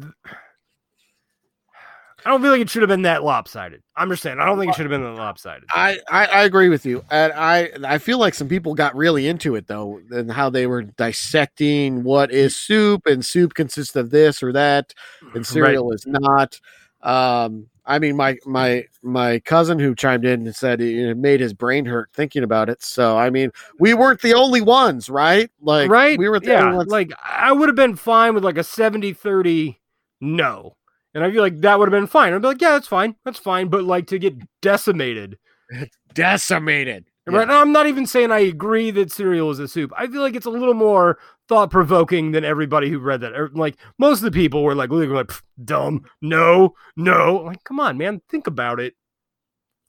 I 2.24 2.30
don't 2.30 2.40
feel 2.40 2.52
like 2.52 2.60
it 2.60 2.70
should 2.70 2.82
have 2.82 2.88
been 2.88 3.02
that 3.02 3.24
lopsided. 3.24 3.82
I'm 3.96 4.08
just 4.08 4.22
saying, 4.22 4.38
I 4.38 4.46
don't 4.46 4.58
think 4.58 4.70
it 4.70 4.76
should 4.76 4.88
have 4.88 4.90
been 4.90 5.02
that 5.02 5.20
lopsided. 5.20 5.64
I, 5.70 5.98
I, 6.08 6.26
I 6.26 6.42
agree 6.44 6.68
with 6.68 6.86
you, 6.86 7.04
and 7.10 7.32
I 7.32 7.70
I 7.84 7.98
feel 7.98 8.18
like 8.18 8.34
some 8.34 8.48
people 8.48 8.74
got 8.74 8.94
really 8.94 9.26
into 9.26 9.56
it 9.56 9.66
though, 9.66 10.00
and 10.10 10.30
how 10.30 10.48
they 10.48 10.66
were 10.66 10.82
dissecting 10.82 12.04
what 12.04 12.30
is 12.30 12.54
soup, 12.54 13.06
and 13.06 13.24
soup 13.24 13.54
consists 13.54 13.96
of 13.96 14.10
this 14.10 14.42
or 14.42 14.52
that, 14.52 14.94
and 15.34 15.46
cereal 15.46 15.92
is 15.92 16.06
not. 16.06 16.60
Um, 17.02 17.66
I 17.84 17.98
mean, 17.98 18.16
my 18.16 18.38
my 18.46 18.84
my 19.02 19.40
cousin 19.40 19.78
who 19.78 19.94
chimed 19.94 20.24
in 20.24 20.46
and 20.46 20.54
said 20.54 20.80
it, 20.80 21.16
made 21.16 21.40
his 21.40 21.52
brain 21.52 21.84
hurt 21.84 22.10
thinking 22.12 22.44
about 22.44 22.68
it. 22.68 22.82
So 22.82 23.18
I 23.18 23.30
mean, 23.30 23.50
we 23.78 23.94
weren't 23.94 24.20
the 24.20 24.34
only 24.34 24.60
ones, 24.60 25.10
right? 25.10 25.50
Like, 25.60 25.90
right? 25.90 26.18
We 26.18 26.28
were 26.28 26.40
the 26.40 26.52
yeah, 26.52 26.64
only 26.64 26.76
ones. 26.78 26.90
like 26.90 27.12
I 27.22 27.52
would 27.52 27.68
have 27.68 27.76
been 27.76 27.96
fine 27.96 28.34
with 28.34 28.44
like 28.44 28.58
a 28.58 28.60
70-30 28.60 29.76
no. 30.20 30.76
And 31.14 31.22
I 31.22 31.30
feel 31.30 31.42
like 31.42 31.60
that 31.60 31.78
would 31.78 31.92
have 31.92 32.00
been 32.00 32.06
fine. 32.06 32.32
I'd 32.32 32.40
be 32.40 32.48
like, 32.48 32.60
yeah, 32.60 32.70
that's 32.70 32.88
fine. 32.88 33.16
That's 33.24 33.38
fine. 33.38 33.68
But 33.68 33.84
like 33.84 34.06
to 34.06 34.18
get 34.18 34.34
decimated 34.62 35.38
decimated. 36.14 37.06
Right. 37.26 37.42
And 37.42 37.52
I'm 37.52 37.70
not 37.70 37.86
even 37.86 38.06
saying 38.06 38.32
I 38.32 38.40
agree 38.40 38.90
that 38.90 39.12
cereal 39.12 39.50
is 39.50 39.60
a 39.60 39.68
soup. 39.68 39.92
I 39.96 40.08
feel 40.08 40.22
like 40.22 40.34
it's 40.34 40.46
a 40.46 40.50
little 40.50 40.74
more 40.74 41.18
thought 41.48 41.70
provoking 41.70 42.32
than 42.32 42.44
everybody 42.44 42.90
who 42.90 42.98
read 42.98 43.20
that. 43.20 43.34
Or, 43.34 43.48
Like 43.54 43.76
most 43.98 44.18
of 44.18 44.24
the 44.24 44.32
people 44.32 44.64
were 44.64 44.74
like, 44.74 44.90
like 44.90 45.30
dumb, 45.64 46.04
no, 46.20 46.74
no. 46.96 47.36
Like, 47.36 47.62
come 47.62 47.78
on, 47.78 47.96
man, 47.96 48.20
think 48.28 48.48
about 48.48 48.80
it. 48.80 48.94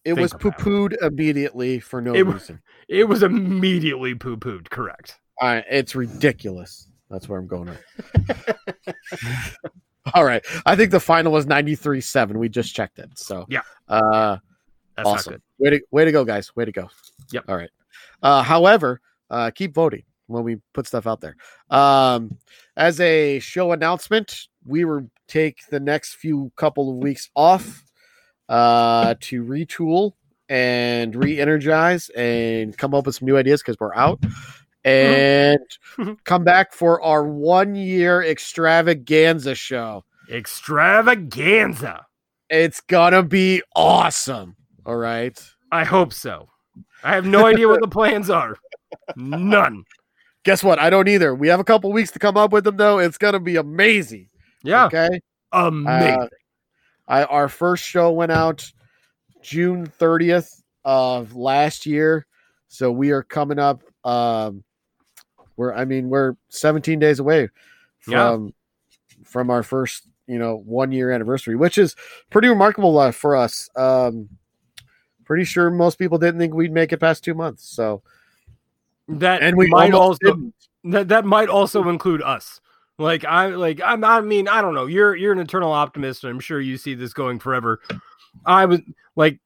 It 0.06 0.16
Think 0.16 0.20
was 0.20 0.34
poo 0.34 0.52
pooed 0.52 0.96
immediately 1.02 1.80
for 1.80 2.02
no 2.02 2.14
It 2.14 2.28
reason. 2.28 2.62
It 2.90 3.06
was 3.06 3.24
immediately 3.24 4.14
poo 4.14 4.36
pooed. 4.38 4.70
Correct. 4.70 5.18
All 5.42 5.48
right, 5.48 5.64
it's 5.70 5.96
ridiculous. 5.96 6.90
That's 7.10 7.30
where 7.30 7.40
I'm 7.40 7.48
going. 7.48 7.70
All 10.14 10.26
right. 10.26 10.44
I 10.66 10.76
think 10.76 10.92
the 10.92 11.00
final 11.00 11.32
was 11.32 11.46
93-7. 11.46 12.36
We 12.36 12.50
just 12.50 12.76
checked 12.76 13.00
it. 13.00 13.18
So 13.18 13.46
Yeah. 13.48 13.62
Uh 13.88 14.38
That's 14.96 15.08
awesome. 15.08 15.41
Way 15.60 15.72
to 15.72 15.82
way 15.91 16.06
to 16.06 16.12
go, 16.12 16.24
guys. 16.24 16.56
Way 16.56 16.66
to 16.66 16.72
go. 16.72 16.89
Yep. 17.32 17.46
All 17.48 17.56
right. 17.56 17.70
Uh 18.22 18.44
however, 18.44 19.02
uh 19.30 19.52
keep 19.54 19.74
voting 19.74 20.04
when 20.28 20.44
we 20.44 20.58
put 20.74 20.88
stuff 20.88 21.08
out 21.08 21.22
there. 21.22 21.36
Um 21.70 22.38
as 22.76 23.00
a 23.00 23.39
show 23.39 23.72
announcement, 23.72 24.48
we 24.66 24.86
will 24.86 25.10
take 25.28 25.68
the 25.70 25.80
next 25.80 26.16
few 26.16 26.52
couple 26.56 26.89
of 26.89 26.98
weeks 26.98 27.30
off 27.36 27.84
uh 28.50 29.16
to 29.22 29.44
retool 29.44 30.14
and 30.50 31.16
re-energize 31.16 32.10
and 32.10 32.78
come 32.78 32.94
up 32.94 33.06
with 33.06 33.16
some 33.16 33.26
new 33.26 33.38
ideas 33.38 33.62
because 33.62 33.80
we're 33.80 33.96
out 33.96 34.20
and 34.84 35.60
come 36.26 36.44
back 36.44 36.74
for 36.74 37.02
our 37.02 37.24
one 37.24 37.76
year 37.76 38.22
extravaganza 38.22 39.56
show. 39.56 40.04
Extravaganza. 40.30 42.06
It's 42.50 42.82
gonna 42.82 43.24
be 43.24 43.62
awesome. 43.76 44.56
All 44.86 44.96
right. 44.98 45.40
I 45.72 45.84
hope 45.84 46.14
so. 46.14 46.50
I 47.04 47.16
have 47.16 47.26
no 47.26 47.46
idea 47.46 47.68
what 47.68 47.82
the 47.82 47.88
plans 48.00 48.30
are. 48.30 48.56
None. 49.16 49.84
Guess 50.44 50.64
what? 50.64 50.80
I 50.80 50.90
don't 50.90 51.08
either. 51.08 51.34
We 51.34 51.48
have 51.48 51.60
a 51.60 51.64
couple 51.64 51.92
weeks 51.92 52.12
to 52.12 52.20
come 52.20 52.36
up 52.38 52.52
with 52.52 52.64
them 52.66 52.78
though. 52.78 53.00
It's 53.00 53.18
gonna 53.18 53.40
be 53.40 53.56
amazing. 53.56 54.30
Yeah. 54.64 54.86
Okay. 54.86 55.22
Amazing. 55.52 56.22
Uh, 56.22 56.28
I 57.08 57.24
our 57.26 57.48
first 57.50 57.84
show 57.84 58.12
went 58.12 58.32
out 58.32 58.70
June 59.42 59.88
30th 60.00 60.62
of 60.86 61.36
last 61.36 61.86
year. 61.86 62.26
So 62.68 62.92
we 62.92 63.12
are 63.12 63.24
coming 63.24 63.60
up 63.60 63.84
um 64.04 64.64
we're 65.56 65.74
I 65.74 65.86
mean 65.86 66.10
we're 66.10 66.36
17 66.50 67.00
days 67.00 67.20
away 67.20 67.50
Yeah. 68.08 68.32
from 68.32 68.54
from 69.24 69.50
our 69.50 69.64
first, 69.64 70.08
you 70.28 70.38
know, 70.40 70.58
1 70.66 70.92
year 70.92 71.12
anniversary, 71.12 71.56
which 71.56 71.78
is 71.78 71.96
pretty 72.30 72.48
remarkable 72.50 72.98
uh, 73.00 73.12
for 73.12 73.36
us. 73.36 73.70
Um 73.76 74.30
pretty 75.34 75.46
sure 75.46 75.72
most 75.72 75.98
people 75.98 76.20
didn't 76.20 76.40
think 76.40 76.54
we'd 76.54 76.72
make 76.72 76.94
it 76.94 77.00
past 77.00 77.24
2 77.24 77.34
months. 77.34 77.68
So 77.68 78.04
that 79.08 79.42
and 79.42 79.58
we 79.58 79.68
might 79.68 79.92
also 79.92 80.20
didn't. 80.22 80.54
that 80.84 81.08
that 81.08 81.26
might 81.26 81.50
also 81.50 81.90
include 81.90 82.22
us. 82.22 82.62
Like 83.00 83.26
I 83.26 83.48
like 83.48 83.82
I'm 83.84 84.04
I 84.04 84.22
mean 84.22 84.48
I 84.48 84.62
don't 84.62 84.76
know. 84.76 84.86
You're 84.86 85.16
you're 85.16 85.34
an 85.34 85.40
eternal 85.40 85.72
optimist, 85.72 86.24
and 86.24 86.30
I'm 86.30 86.40
sure 86.40 86.62
you 86.62 86.78
see 86.78 86.94
this 86.94 87.14
going 87.14 87.40
forever. 87.40 87.82
I 88.46 88.68
was 88.68 88.82
like, 89.16 89.40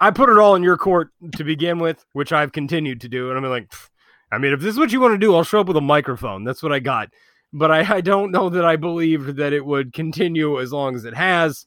I 0.00 0.10
put 0.10 0.30
it 0.30 0.38
all 0.38 0.56
in 0.56 0.64
your 0.64 0.76
court 0.76 1.10
to 1.36 1.44
begin 1.44 1.78
with, 1.78 2.04
which 2.12 2.32
I've 2.32 2.50
continued 2.50 3.00
to 3.02 3.08
do, 3.08 3.30
and 3.30 3.38
I'm 3.38 3.48
like, 3.48 3.70
"Pff, 3.70 3.88
I 4.32 4.38
mean, 4.38 4.52
if 4.52 4.60
this 4.60 4.72
is 4.72 4.78
what 4.80 4.90
you 4.90 5.00
want 5.00 5.14
to 5.14 5.18
do, 5.18 5.36
I'll 5.36 5.44
show 5.44 5.60
up 5.60 5.68
with 5.68 5.76
a 5.76 5.80
microphone. 5.80 6.42
That's 6.42 6.60
what 6.62 6.72
I 6.72 6.80
got. 6.80 7.10
But 7.52 7.70
I, 7.70 7.96
I 7.96 8.00
don't 8.00 8.32
know 8.32 8.48
that 8.48 8.64
I 8.64 8.74
believed 8.74 9.36
that 9.36 9.52
it 9.52 9.64
would 9.64 9.92
continue 9.92 10.60
as 10.60 10.72
long 10.72 10.96
as 10.96 11.04
it 11.04 11.14
has. 11.14 11.66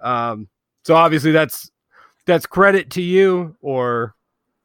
Um, 0.00 0.48
so 0.84 0.96
obviously 0.96 1.30
that's 1.30 1.70
that's 2.26 2.46
credit 2.46 2.90
to 2.90 3.02
you, 3.02 3.56
or 3.62 4.14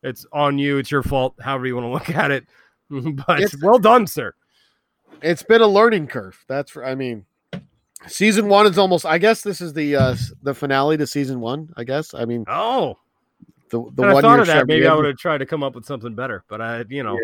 it's 0.03 0.25
on 0.33 0.57
you. 0.59 0.77
It's 0.77 0.91
your 0.91 1.03
fault, 1.03 1.35
however 1.41 1.67
you 1.67 1.75
want 1.75 1.85
to 1.85 1.91
look 1.91 2.09
at 2.17 2.31
it. 2.31 2.45
but 2.89 3.39
It's- 3.41 3.55
well 3.61 3.79
done, 3.79 4.07
sir. 4.07 4.33
it's 5.21 5.43
been 5.43 5.61
a 5.61 5.67
learning 5.67 6.07
curve. 6.07 6.43
That's 6.47 6.71
for, 6.71 6.83
I 6.85 6.95
mean, 6.95 7.25
season 8.07 8.47
one 8.47 8.65
is 8.67 8.77
almost. 8.77 9.05
I 9.05 9.17
guess 9.17 9.41
this 9.43 9.61
is 9.61 9.73
the 9.73 9.95
uh 9.95 10.15
the 10.43 10.53
finale 10.55 10.97
to 10.97 11.07
season 11.07 11.39
one. 11.39 11.69
I 11.77 11.83
guess. 11.83 12.13
I 12.13 12.25
mean, 12.25 12.43
Oh, 12.47 12.97
the 13.69 13.83
the 13.95 14.01
Had 14.03 14.11
I 14.11 14.13
one 14.13 14.21
thought 14.23 14.31
year 14.33 14.41
of 14.41 14.47
that, 14.47 14.67
maybe 14.67 14.87
I 14.87 14.93
would 14.95 15.05
have 15.05 15.17
tried 15.17 15.37
to 15.37 15.45
come 15.45 15.63
up 15.63 15.75
with 15.75 15.85
something 15.85 16.15
better. 16.15 16.43
But 16.49 16.61
I, 16.61 16.83
you 16.89 17.03
know, 17.03 17.17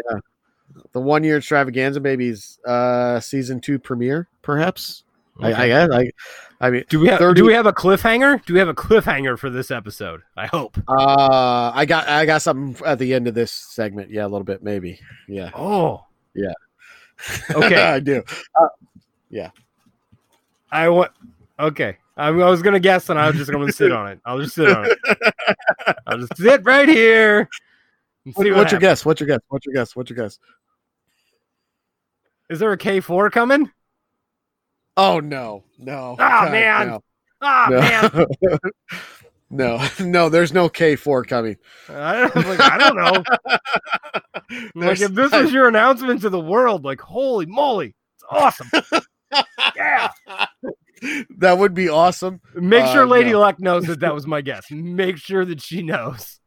the 0.93 1.01
one 1.01 1.23
year 1.23 1.37
extravaganza, 1.37 1.99
maybe 1.99 2.27
is 2.29 2.59
uh 2.65 3.19
season 3.19 3.59
two 3.59 3.79
premiere, 3.79 4.27
perhaps. 4.43 5.03
I, 5.39 5.53
I 5.63 5.67
guess. 5.67 5.89
I, 5.91 6.11
I 6.59 6.69
mean, 6.71 6.83
do 6.89 6.99
we 6.99 7.07
have 7.09 7.19
30 7.19 7.39
do 7.41 7.45
we 7.47 7.53
have 7.53 7.65
a 7.67 7.73
cliffhanger? 7.73 8.43
Do 8.45 8.53
we 8.53 8.59
have 8.59 8.67
a 8.69 8.73
cliffhanger 8.73 9.37
for 9.37 9.49
this 9.49 9.69
episode? 9.71 10.21
I 10.35 10.47
hope. 10.47 10.77
uh, 10.87 11.71
I 11.73 11.85
got 11.85 12.07
I 12.07 12.25
got 12.25 12.41
something 12.41 12.83
at 12.85 12.97
the 12.99 13.13
end 13.13 13.27
of 13.27 13.35
this 13.35 13.51
segment. 13.51 14.09
Yeah, 14.09 14.23
a 14.23 14.29
little 14.29 14.43
bit, 14.43 14.63
maybe. 14.63 14.99
Yeah. 15.27 15.51
Oh, 15.55 16.05
Yeah. 16.33 16.53
Okay. 17.51 17.75
I 17.83 17.99
do. 17.99 18.23
Yeah 19.29 19.51
I 20.71 20.89
want. 20.89 21.11
Okay, 21.59 21.97
I, 22.15 22.27
I 22.27 22.31
was 22.31 22.61
gonna 22.61 22.79
guess, 22.79 23.09
and 23.09 23.19
I 23.19 23.27
was 23.27 23.35
just 23.37 23.51
gonna 23.51 23.71
sit 23.71 23.91
on 23.91 24.07
it. 24.11 24.19
I'll 24.25 24.39
just 24.39 24.55
sit 24.55 24.69
on 24.69 24.85
it. 24.85 24.97
I'll 26.07 26.17
just 26.19 26.35
sit 26.37 26.63
right 26.65 26.87
here. 26.89 27.49
What- 28.33 28.51
what's 28.55 28.71
your 28.71 28.79
guess? 28.81 29.05
What's 29.05 29.21
your 29.21 29.27
guess? 29.27 29.39
What's 29.47 29.65
your 29.65 29.73
guess? 29.73 29.95
What's 29.95 30.09
your 30.09 30.17
guess? 30.17 30.39
Is 32.49 32.59
there 32.59 32.71
a 32.71 32.77
K 32.77 32.99
four 32.99 33.29
coming? 33.29 33.71
Oh 34.97 35.19
no, 35.19 35.63
no. 35.77 36.15
Ah, 36.19 36.43
God, 36.45 36.51
man. 36.51 36.87
no. 36.87 37.03
Ah 37.39 37.67
man, 37.69 38.25
No. 39.49 39.77
no, 39.79 39.87
no, 39.99 40.29
there's 40.29 40.51
no 40.53 40.67
K 40.69 40.95
four 40.95 41.23
coming. 41.23 41.55
I 41.87 42.27
don't, 42.27 42.35
like, 42.47 42.59
I 42.59 42.77
don't 42.77 42.95
know. 42.95 43.23
Like 44.75 45.01
if 45.01 45.11
this 45.13 45.31
was 45.33 45.51
your 45.51 45.67
announcement 45.67 46.21
to 46.21 46.29
the 46.29 46.39
world, 46.39 46.85
like 46.85 47.01
holy 47.01 47.45
moly, 47.45 47.95
it's 48.15 48.23
awesome. 48.29 48.69
Yeah. 49.75 50.09
that 51.37 51.57
would 51.57 51.73
be 51.73 51.89
awesome. 51.89 52.39
Make 52.55 52.85
Uh, 52.85 52.93
sure 52.93 53.05
Lady 53.05 53.31
no. 53.31 53.41
Luck 53.41 53.59
knows 53.59 53.85
that 53.87 53.99
that 53.99 54.13
was 54.13 54.25
my 54.25 54.39
guess. 54.41 54.71
Make 54.71 55.17
sure 55.17 55.43
that 55.43 55.61
she 55.61 55.81
knows. 55.83 56.39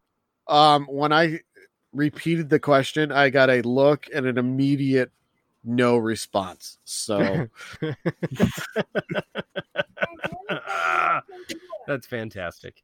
Um, 0.49 0.87
when 0.87 1.13
I 1.13 1.41
repeated 1.93 2.49
the 2.49 2.59
question, 2.59 3.13
I 3.13 3.29
got 3.29 3.51
a 3.51 3.61
look 3.63 4.07
and 4.15 4.25
an 4.27 4.39
immediate 4.39 5.11
no 5.65 5.97
response. 5.97 6.79
So 6.85 7.49
That's 11.87 12.07
fantastic. 12.07 12.83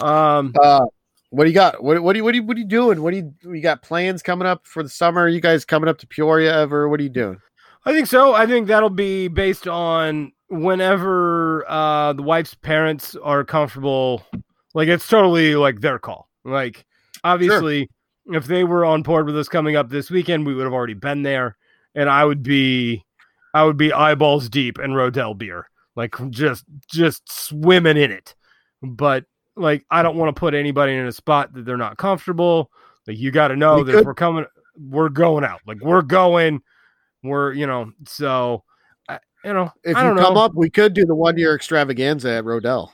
Um, 0.00 0.54
uh 0.60 0.86
what 1.30 1.44
do 1.44 1.50
you 1.50 1.54
got? 1.54 1.82
What, 1.82 2.02
what 2.02 2.14
do 2.14 2.18
you 2.18 2.24
what 2.24 2.32
do 2.32 2.38
you 2.38 2.42
what 2.44 2.56
are 2.56 2.60
you 2.60 2.66
doing? 2.66 3.02
What 3.02 3.10
do 3.12 3.18
you 3.18 3.34
you 3.54 3.60
got 3.60 3.82
plans 3.82 4.22
coming 4.22 4.46
up 4.46 4.66
for 4.66 4.82
the 4.82 4.88
summer? 4.88 5.22
Are 5.22 5.28
you 5.28 5.40
guys 5.40 5.64
coming 5.64 5.88
up 5.88 5.98
to 5.98 6.06
Peoria 6.06 6.56
ever? 6.56 6.88
What 6.88 7.00
are 7.00 7.02
you 7.02 7.10
doing? 7.10 7.38
I 7.84 7.92
think 7.92 8.06
so. 8.06 8.34
I 8.34 8.46
think 8.46 8.66
that'll 8.66 8.90
be 8.90 9.28
based 9.28 9.68
on 9.68 10.32
whenever 10.48 11.64
uh, 11.68 12.14
the 12.14 12.22
wife's 12.22 12.54
parents 12.54 13.14
are 13.16 13.44
comfortable. 13.44 14.22
Like 14.74 14.88
it's 14.88 15.06
totally 15.06 15.54
like 15.54 15.80
their 15.80 15.98
call. 15.98 16.28
Like 16.44 16.86
obviously, 17.24 17.90
if 18.26 18.46
they 18.46 18.64
were 18.64 18.84
on 18.84 19.02
board 19.02 19.26
with 19.26 19.38
us 19.38 19.48
coming 19.48 19.76
up 19.76 19.90
this 19.90 20.10
weekend, 20.10 20.46
we 20.46 20.54
would 20.54 20.64
have 20.64 20.72
already 20.72 20.94
been 20.94 21.22
there, 21.22 21.57
and 21.98 22.08
I 22.08 22.24
would 22.24 22.44
be, 22.44 23.04
I 23.52 23.64
would 23.64 23.76
be 23.76 23.92
eyeballs 23.92 24.48
deep 24.48 24.78
in 24.78 24.92
Rhodell 24.92 25.36
beer, 25.36 25.68
like 25.96 26.14
just 26.30 26.64
just 26.88 27.30
swimming 27.30 27.96
in 27.96 28.12
it. 28.12 28.36
But 28.82 29.24
like 29.56 29.84
I 29.90 30.04
don't 30.04 30.16
want 30.16 30.34
to 30.34 30.38
put 30.38 30.54
anybody 30.54 30.94
in 30.94 31.06
a 31.06 31.12
spot 31.12 31.52
that 31.54 31.64
they're 31.64 31.76
not 31.76 31.98
comfortable. 31.98 32.70
Like 33.06 33.18
you 33.18 33.32
got 33.32 33.48
to 33.48 33.56
know 33.56 33.78
We 33.78 33.84
that 33.84 33.98
if 33.98 34.04
we're 34.04 34.14
coming, 34.14 34.46
we're 34.78 35.08
going 35.08 35.44
out. 35.44 35.60
Like 35.66 35.80
we're 35.80 36.02
going 36.02 36.62
we're 37.24 37.52
you 37.52 37.66
know 37.66 37.90
so 38.06 38.62
I, 39.08 39.18
you 39.44 39.52
know 39.52 39.72
If 39.82 39.96
you 39.96 40.02
don't 40.02 40.16
come 40.16 40.34
know 40.34 40.40
up, 40.40 40.52
we 40.54 40.70
could 40.70 40.94
do 40.94 41.04
the 41.04 41.16
one 41.16 41.36
year 41.36 41.56
extravaganza 41.56 42.30
at 42.30 42.44
Rhodell. 42.44 42.90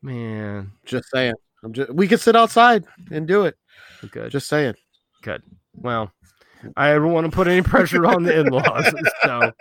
man 0.00 0.72
Just 0.86 1.10
saying. 1.10 1.34
I'm 1.62 1.74
just 1.74 1.92
we 1.92 2.08
could 2.08 2.20
sit 2.20 2.36
outside 2.36 2.84
and 3.10 3.28
do 3.28 3.44
it. 3.44 3.58
good 4.10 4.30
Just 4.30 4.48
saying. 4.48 4.74
good 5.20 5.42
well 5.74 6.10
I 6.76 6.92
don't 6.92 7.12
want 7.12 7.26
to 7.26 7.30
put 7.32 7.46
any 7.48 7.62
pressure 7.62 8.06
on 8.06 8.22
the 8.24 8.38
in-laws 8.40 8.92
so 9.24 9.52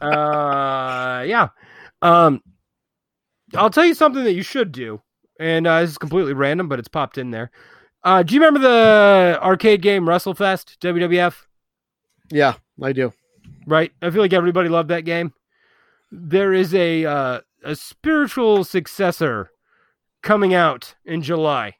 uh 0.00 1.24
yeah 1.26 1.48
um 2.02 2.42
I'll 3.54 3.70
tell 3.70 3.84
you 3.86 3.94
something 3.94 4.24
that 4.24 4.34
you 4.34 4.42
should 4.42 4.72
do 4.72 5.00
and 5.40 5.66
uh, 5.66 5.80
this 5.80 5.90
is 5.90 5.98
completely 5.98 6.32
random 6.34 6.68
but 6.68 6.78
it's 6.78 6.88
popped 6.88 7.18
in 7.18 7.30
there 7.30 7.50
uh 8.04 8.22
do 8.22 8.34
you 8.34 8.40
remember 8.40 8.60
the 8.60 9.38
arcade 9.42 9.82
game 9.82 10.04
WrestleFest 10.04 10.78
WWF 10.78 11.46
Yeah, 12.30 12.54
I 12.82 12.92
do. 12.92 13.12
right? 13.66 13.90
I 14.02 14.10
feel 14.10 14.20
like 14.22 14.32
everybody 14.32 14.68
loved 14.68 14.90
that 14.90 15.04
game. 15.04 15.32
There 16.12 16.52
is 16.54 16.74
a 16.74 17.04
uh, 17.04 17.40
a 17.64 17.74
spiritual 17.76 18.64
successor 18.64 19.50
coming 20.22 20.54
out 20.54 20.94
in 21.04 21.20
July, 21.22 21.76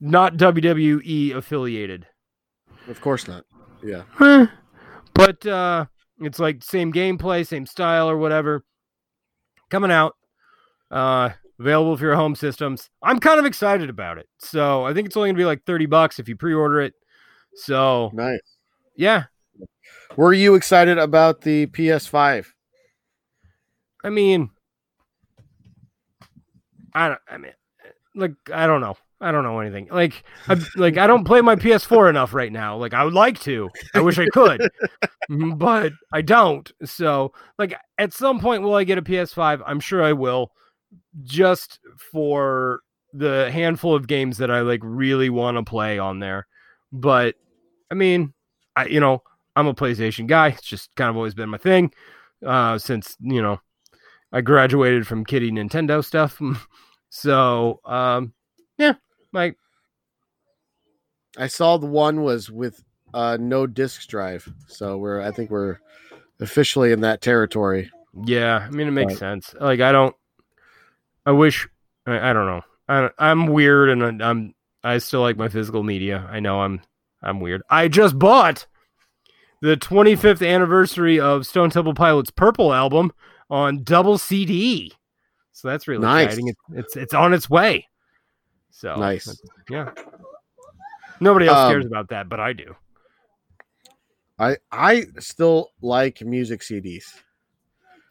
not 0.00 0.36
WWE 0.36 1.34
affiliated, 1.34 2.06
Of 2.88 3.00
course 3.00 3.28
not. 3.28 3.44
Yeah. 3.82 4.02
but 5.14 5.44
uh, 5.46 5.86
it's 6.20 6.38
like 6.38 6.62
same 6.62 6.92
gameplay, 6.92 7.46
same 7.46 7.66
style, 7.66 8.08
or 8.08 8.16
whatever. 8.16 8.64
Coming 9.70 9.90
out, 9.90 10.14
uh, 10.90 11.30
available 11.58 11.96
for 11.96 12.04
your 12.04 12.16
home 12.16 12.34
systems. 12.34 12.90
I'm 13.02 13.18
kind 13.18 13.38
of 13.38 13.46
excited 13.46 13.88
about 13.88 14.18
it. 14.18 14.28
So 14.38 14.84
I 14.84 14.92
think 14.94 15.06
it's 15.06 15.16
only 15.16 15.30
gonna 15.30 15.38
be 15.38 15.44
like 15.44 15.64
thirty 15.64 15.86
bucks 15.86 16.18
if 16.18 16.28
you 16.28 16.36
pre-order 16.36 16.80
it. 16.80 16.94
So 17.54 18.10
Nice. 18.12 18.40
yeah, 18.96 19.24
Were 20.16 20.32
you 20.32 20.54
excited 20.54 20.98
about 20.98 21.40
the 21.42 21.66
PS5? 21.66 22.46
I 24.04 24.10
mean, 24.10 24.50
I 26.94 27.08
don't. 27.08 27.20
I 27.28 27.38
mean, 27.38 27.52
like 28.14 28.32
I 28.52 28.66
don't 28.66 28.80
know. 28.80 28.96
I 29.22 29.30
don't 29.30 29.44
know 29.44 29.60
anything. 29.60 29.88
Like, 29.90 30.24
I, 30.48 30.60
like 30.76 30.98
I 30.98 31.06
don't 31.06 31.24
play 31.24 31.40
my 31.40 31.54
PS4 31.54 32.10
enough 32.10 32.34
right 32.34 32.52
now. 32.52 32.76
Like 32.76 32.92
I 32.92 33.04
would 33.04 33.14
like 33.14 33.38
to. 33.40 33.70
I 33.94 34.00
wish 34.00 34.18
I 34.18 34.26
could, 34.26 34.68
but 35.28 35.92
I 36.12 36.22
don't. 36.22 36.70
So, 36.84 37.32
like 37.58 37.74
at 37.98 38.12
some 38.12 38.40
point, 38.40 38.62
will 38.62 38.74
I 38.74 38.84
get 38.84 38.98
a 38.98 39.02
PS5? 39.02 39.62
I'm 39.64 39.80
sure 39.80 40.02
I 40.02 40.12
will. 40.12 40.52
Just 41.22 41.78
for 42.10 42.80
the 43.12 43.50
handful 43.52 43.94
of 43.94 44.06
games 44.06 44.38
that 44.38 44.50
I 44.50 44.60
like 44.60 44.80
really 44.82 45.30
want 45.30 45.56
to 45.56 45.62
play 45.62 45.98
on 45.98 46.18
there. 46.18 46.46
But 46.90 47.36
I 47.90 47.94
mean, 47.94 48.34
I 48.74 48.86
you 48.86 49.00
know 49.00 49.22
I'm 49.54 49.68
a 49.68 49.74
PlayStation 49.74 50.26
guy. 50.26 50.48
It's 50.48 50.62
just 50.62 50.94
kind 50.96 51.10
of 51.10 51.16
always 51.16 51.34
been 51.34 51.48
my 51.48 51.58
thing 51.58 51.92
uh, 52.44 52.78
since 52.78 53.16
you 53.20 53.40
know 53.40 53.60
I 54.32 54.40
graduated 54.40 55.06
from 55.06 55.24
kiddie 55.24 55.52
Nintendo 55.52 56.04
stuff. 56.04 56.40
so 57.10 57.80
um, 57.84 58.32
like 59.32 59.56
I 61.36 61.46
saw 61.46 61.76
the 61.78 61.86
one 61.86 62.22
was 62.22 62.50
with 62.50 62.82
uh 63.14 63.36
no 63.40 63.66
disc 63.66 64.08
drive. 64.08 64.48
So 64.68 64.98
we're 64.98 65.20
I 65.20 65.30
think 65.30 65.50
we're 65.50 65.78
officially 66.40 66.92
in 66.92 67.00
that 67.02 67.20
territory. 67.20 67.90
yeah, 68.24 68.58
I 68.66 68.70
mean 68.70 68.88
it 68.88 68.92
makes 68.92 69.08
Right. 69.12 69.18
sense. 69.18 69.54
Like 69.58 69.80
I 69.80 69.92
don't, 69.92 70.14
I 71.24 71.32
wish 71.32 71.68
I, 72.06 72.30
I 72.30 72.32
don't 72.32 72.46
know. 72.46 72.62
I, 72.88 73.10
I'm 73.18 73.46
weird 73.46 73.88
and 73.90 74.22
I'm 74.22 74.54
I 74.84 74.98
still 74.98 75.20
like 75.20 75.36
my 75.36 75.48
physical 75.48 75.82
media. 75.82 76.26
I 76.30 76.40
know 76.40 76.60
I'm 76.60 76.80
I'm 77.22 77.40
weird. 77.40 77.62
I 77.70 77.88
just 77.88 78.18
bought 78.18 78.66
the 79.60 79.76
25th 79.76 80.46
anniversary 80.46 81.20
of 81.20 81.46
Stone 81.46 81.70
Temple 81.70 81.94
Pilots' 81.94 82.30
Purple 82.32 82.72
album 82.74 83.12
on 83.48 83.84
double 83.84 84.18
CD. 84.18 84.92
So 85.52 85.68
that's 85.68 85.86
really 85.86 86.02
Nice. 86.02 86.32
exciting. 86.32 86.48
It's, 86.48 86.60
it's 86.74 86.96
it's 86.96 87.14
on 87.14 87.32
its 87.32 87.48
way. 87.48 87.86
So 88.72 88.96
Nice. 88.96 89.40
Yeah. 89.70 89.90
Nobody 91.20 91.46
else 91.46 91.58
Um, 91.58 91.72
cares 91.72 91.86
about 91.86 92.08
that, 92.08 92.28
but 92.28 92.40
I 92.40 92.52
do. 92.52 92.74
I 94.38 94.56
I 94.72 95.06
still 95.20 95.70
like 95.82 96.22
music 96.22 96.62
CDs 96.62 97.04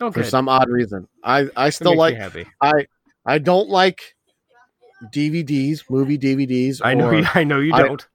Okay. 0.01 0.22
for 0.22 0.24
some 0.24 0.47
odd 0.47 0.70
reason. 0.70 1.07
I 1.24 1.49
I 1.57 1.72
still 1.72 1.97
like. 1.97 2.16
I 2.62 2.88
I 3.26 3.38
don't 3.38 3.70
like 3.70 4.16
DVDs, 5.14 5.89
movie 5.89 6.18
DVDs. 6.18 6.80
I 6.84 6.93
know 6.93 7.07
or, 7.09 7.16
you, 7.16 7.26
I 7.34 7.43
know 7.43 7.59
you 7.59 7.74
don't. 7.74 8.07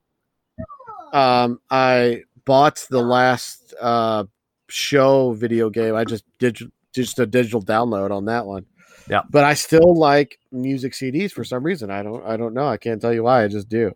um 1.13 1.61
I 1.69 2.23
bought 2.45 2.87
the 2.89 3.03
last 3.03 3.75
uh 3.81 4.25
show 4.69 5.33
video 5.33 5.69
game. 5.69 5.95
I 5.95 6.05
just 6.05 6.25
did 6.39 6.59
just 6.95 7.19
a 7.19 7.27
digital 7.27 7.63
download 7.63 8.11
on 8.13 8.25
that 8.27 8.47
one. 8.47 8.65
Yeah. 9.09 9.23
But 9.31 9.45
I 9.45 9.55
still 9.55 9.95
like 9.97 10.39
music 10.53 10.93
CDs 10.93 11.33
for 11.33 11.45
some 11.45 11.63
reason. 11.63 11.91
I 11.91 12.03
don't 12.03 12.25
I 12.27 12.37
don't 12.37 12.55
know. 12.55 12.67
I 12.69 12.77
can't 12.77 13.01
tell 13.01 13.13
you 13.13 13.23
why. 13.25 13.45
I 13.45 13.49
just 13.49 13.69
do. 13.69 13.93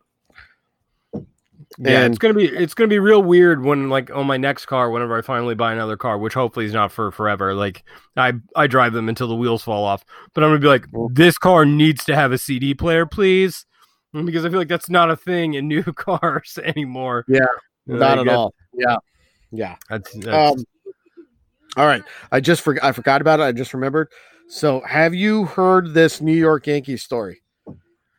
Yeah, 1.79 2.01
And- 2.03 2.13
it's 2.13 2.19
gonna 2.19 2.35
be 2.35 2.47
it's 2.47 2.75
gonna 2.75 2.89
be 2.89 2.99
real 2.99 3.23
weird 3.23 3.65
when 3.65 3.89
like 3.91 4.11
on 4.11 4.27
my 4.27 4.37
next 4.37 4.67
car, 4.67 4.91
whenever 4.91 5.17
I 5.17 5.23
finally 5.23 5.55
buy 5.55 5.73
another 5.73 5.97
car, 5.97 6.19
which 6.19 6.35
hopefully 6.35 6.67
is 6.67 6.73
not 6.73 6.91
for 6.91 7.11
forever. 7.13 7.55
Like 7.55 7.85
I 8.17 8.33
I 8.57 8.67
drive 8.67 8.93
them 8.93 9.09
until 9.09 9.29
the 9.29 9.37
wheels 9.37 9.63
fall 9.63 9.85
off, 9.85 10.05
but 10.35 10.43
I'm 10.43 10.51
gonna 10.51 10.61
be 10.61 10.67
like, 10.67 10.87
this 11.15 11.39
car 11.39 11.65
needs 11.65 12.05
to 12.07 12.17
have 12.17 12.33
a 12.33 12.39
CD 12.39 12.75
player, 12.75 13.07
please, 13.07 13.67
because 14.13 14.45
I 14.45 14.51
feel 14.51 14.59
like 14.59 14.69
that's 14.69 14.91
not 14.91 15.11
a 15.11 15.17
thing 15.17 15.55
in 15.55 15.69
new 15.69 15.85
cars 15.85 16.59
anymore. 16.65 17.25
Yeah, 17.29 17.41
Like, 17.87 18.01
Not 18.01 18.19
at 18.19 18.29
all. 18.29 18.55
Yeah. 18.75 18.97
Yeah. 19.53 19.77
That's, 19.89 20.13
that's 20.15 20.59
Um, 20.59 20.65
all 21.77 21.87
right. 21.87 22.03
I 22.33 22.41
just 22.41 22.63
forgot. 22.63 22.85
I 22.85 22.93
forgot 22.93 23.21
about 23.21 23.39
it. 23.41 23.45
I 23.45 23.53
just 23.53 23.75
remembered. 23.75 24.09
So, 24.51 24.81
have 24.81 25.15
you 25.15 25.45
heard 25.45 25.95
this 25.95 26.21
New 26.21 26.35
York 26.35 26.67
Yankees 26.67 27.05
story 27.05 27.41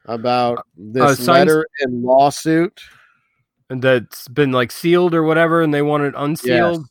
about 0.06 0.66
this 0.78 1.28
uh, 1.28 1.34
letter 1.34 1.68
and 1.82 2.02
lawsuit? 2.02 2.80
and 3.70 3.82
that's 3.82 4.30
been 4.30 4.54
like 4.54 4.72
sealed 4.72 5.14
or 5.14 5.24
whatever, 5.24 5.62
and 5.62 5.74
they 5.74 5.82
want 5.82 6.04
it 6.04 6.14
Yes. 6.14 6.22
unsealed. 6.24 6.86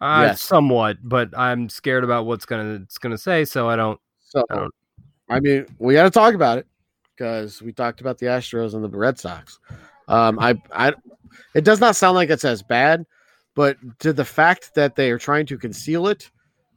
Uh, 0.00 0.22
Yes. 0.22 0.40
somewhat, 0.40 0.96
but 1.02 1.36
I'm 1.36 1.68
scared 1.68 2.02
about 2.02 2.24
what's 2.24 2.46
gonna 2.46 2.80
it's 2.82 2.96
gonna 2.96 3.18
say, 3.18 3.44
so 3.44 3.68
I 3.68 3.76
don't. 3.76 4.00
So, 4.20 4.42
I 4.50 4.54
don't- 4.56 4.74
I 5.28 5.40
mean, 5.40 5.66
we 5.78 5.92
got 5.92 6.04
to 6.04 6.10
talk 6.10 6.32
about 6.34 6.56
it 6.56 6.66
because 7.14 7.60
we 7.60 7.72
talked 7.72 8.00
about 8.00 8.16
the 8.16 8.26
Astros 8.26 8.74
and 8.74 8.82
the 8.82 8.88
Red 8.88 9.18
Sox. 9.18 9.58
Um, 10.08 10.38
I, 10.38 10.58
I, 10.72 10.94
it 11.54 11.64
does 11.64 11.80
not 11.80 11.96
sound 11.96 12.14
like 12.14 12.30
it's 12.30 12.44
as 12.44 12.62
bad, 12.62 13.04
but 13.54 13.76
to 13.98 14.12
the 14.14 14.24
fact 14.24 14.74
that 14.76 14.96
they 14.96 15.10
are 15.10 15.18
trying 15.18 15.44
to 15.46 15.58
conceal 15.58 16.06
it, 16.06 16.30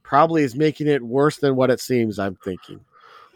probably 0.09 0.41
is 0.41 0.55
making 0.55 0.87
it 0.87 1.03
worse 1.03 1.37
than 1.37 1.55
what 1.55 1.69
it 1.69 1.79
seems. 1.79 2.17
I'm 2.17 2.35
thinking. 2.43 2.79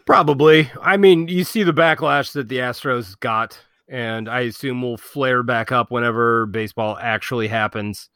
Probably. 0.06 0.68
I 0.82 0.96
mean, 0.96 1.28
you 1.28 1.44
see 1.44 1.62
the 1.62 1.72
backlash 1.72 2.32
that 2.32 2.48
the 2.48 2.58
Astros 2.58 3.18
got, 3.20 3.56
and 3.88 4.28
I 4.28 4.40
assume 4.40 4.82
will 4.82 4.96
flare 4.96 5.44
back 5.44 5.70
up 5.70 5.92
whenever 5.92 6.46
baseball 6.46 6.98
actually 7.00 7.46
happens. 7.46 8.08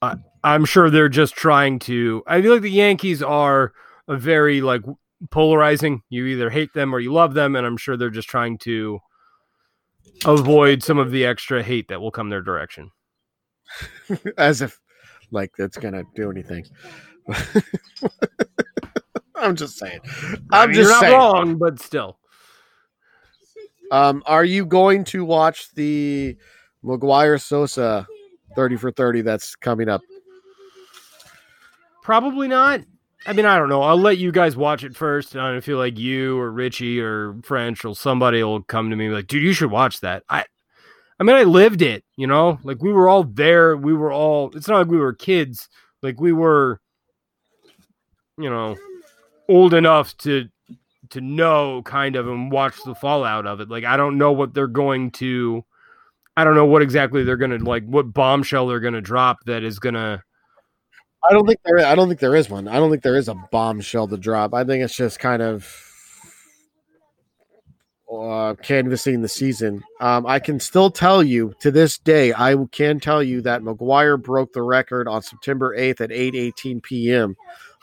I 0.00 0.14
I'm 0.42 0.64
sure 0.64 0.88
they're 0.88 1.10
just 1.10 1.34
trying 1.34 1.78
to. 1.80 2.22
I 2.26 2.40
feel 2.40 2.54
like 2.54 2.62
the 2.62 2.70
Yankees 2.70 3.22
are 3.22 3.74
a 4.08 4.16
very 4.16 4.62
like 4.62 4.82
polarizing. 5.30 6.02
You 6.08 6.24
either 6.24 6.48
hate 6.48 6.72
them 6.72 6.94
or 6.94 7.00
you 7.00 7.12
love 7.12 7.34
them, 7.34 7.54
and 7.54 7.66
I'm 7.66 7.76
sure 7.76 7.98
they're 7.98 8.08
just 8.08 8.30
trying 8.30 8.56
to 8.58 8.98
avoid 10.24 10.82
some 10.82 10.98
of 10.98 11.10
the 11.10 11.26
extra 11.26 11.62
hate 11.62 11.88
that 11.88 12.00
will 12.00 12.10
come 12.10 12.30
their 12.30 12.42
direction. 12.42 12.90
as 14.38 14.62
if 14.62 14.80
like 15.30 15.52
that's 15.58 15.76
gonna 15.76 16.04
do 16.14 16.30
anything. 16.30 16.64
I'm 19.36 19.56
just 19.56 19.78
saying. 19.78 20.00
I 20.50 20.62
I'm 20.62 20.70
mean, 20.70 20.76
just 20.76 20.88
you're 20.88 20.90
not 20.90 21.00
saying. 21.00 21.12
wrong, 21.14 21.56
but 21.56 21.80
still. 21.80 22.18
Um, 23.90 24.22
are 24.26 24.44
you 24.44 24.64
going 24.64 25.04
to 25.04 25.24
watch 25.24 25.72
the 25.74 26.36
McGwire 26.84 27.40
Sosa 27.40 28.06
30 28.56 28.76
for 28.76 28.90
30 28.90 29.22
that's 29.22 29.54
coming 29.56 29.88
up? 29.88 30.02
Probably 32.02 32.48
not. 32.48 32.80
I 33.26 33.32
mean, 33.32 33.46
I 33.46 33.56
don't 33.56 33.68
know. 33.70 33.82
I'll 33.82 33.98
let 33.98 34.18
you 34.18 34.30
guys 34.30 34.56
watch 34.56 34.84
it 34.84 34.94
first. 34.94 35.34
And 35.34 35.42
I 35.42 35.60
feel 35.60 35.78
like 35.78 35.98
you 35.98 36.38
or 36.38 36.50
Richie 36.50 37.00
or 37.00 37.36
French 37.42 37.84
or 37.84 37.94
somebody 37.94 38.42
will 38.42 38.62
come 38.62 38.90
to 38.90 38.96
me 38.96 39.08
like, 39.08 39.26
dude, 39.26 39.42
you 39.42 39.52
should 39.54 39.70
watch 39.70 40.00
that. 40.00 40.24
I 40.28 40.44
I 41.18 41.22
mean, 41.22 41.36
I 41.36 41.44
lived 41.44 41.80
it, 41.80 42.04
you 42.16 42.26
know? 42.26 42.58
Like 42.64 42.82
we 42.82 42.92
were 42.92 43.08
all 43.08 43.24
there. 43.24 43.76
We 43.76 43.94
were 43.94 44.12
all 44.12 44.50
it's 44.54 44.68
not 44.68 44.78
like 44.78 44.88
we 44.88 44.98
were 44.98 45.14
kids. 45.14 45.68
Like 46.02 46.20
we 46.20 46.32
were, 46.32 46.80
you 48.38 48.50
know, 48.50 48.76
old 49.48 49.74
enough 49.74 50.16
to 50.18 50.48
to 51.10 51.20
know 51.20 51.82
kind 51.82 52.16
of 52.16 52.26
and 52.26 52.50
watch 52.50 52.76
the 52.84 52.94
fallout 52.94 53.46
of 53.46 53.60
it. 53.60 53.68
Like 53.68 53.84
I 53.84 53.96
don't 53.96 54.18
know 54.18 54.32
what 54.32 54.54
they're 54.54 54.66
going 54.66 55.10
to 55.12 55.64
I 56.36 56.44
don't 56.44 56.54
know 56.54 56.66
what 56.66 56.82
exactly 56.82 57.24
they're 57.24 57.36
gonna 57.36 57.58
like 57.58 57.84
what 57.84 58.12
bombshell 58.12 58.66
they're 58.66 58.80
gonna 58.80 59.00
drop 59.00 59.44
that 59.46 59.62
is 59.62 59.78
gonna 59.78 60.22
I 61.28 61.32
don't 61.32 61.46
think 61.46 61.60
there. 61.64 61.78
I 61.78 61.94
don't 61.94 62.08
think 62.08 62.20
there 62.20 62.36
is 62.36 62.50
one. 62.50 62.68
I 62.68 62.74
don't 62.74 62.90
think 62.90 63.02
there 63.02 63.16
is 63.16 63.28
a 63.28 63.34
bombshell 63.50 64.08
to 64.08 64.16
drop. 64.16 64.52
I 64.52 64.64
think 64.64 64.84
it's 64.84 64.96
just 64.96 65.18
kind 65.18 65.40
of 65.40 65.66
uh, 68.12 68.54
canvassing 68.62 69.22
the 69.22 69.28
season. 69.28 69.82
Um, 70.00 70.26
I 70.26 70.38
can 70.38 70.60
still 70.60 70.90
tell 70.90 71.22
you 71.22 71.54
to 71.60 71.70
this 71.70 71.98
day. 71.98 72.34
I 72.34 72.54
can 72.72 73.00
tell 73.00 73.22
you 73.22 73.40
that 73.42 73.62
McGwire 73.62 74.22
broke 74.22 74.52
the 74.52 74.62
record 74.62 75.08
on 75.08 75.22
September 75.22 75.74
eighth 75.74 76.02
at 76.02 76.12
eight 76.12 76.34
eighteen 76.34 76.82
p.m. 76.82 77.36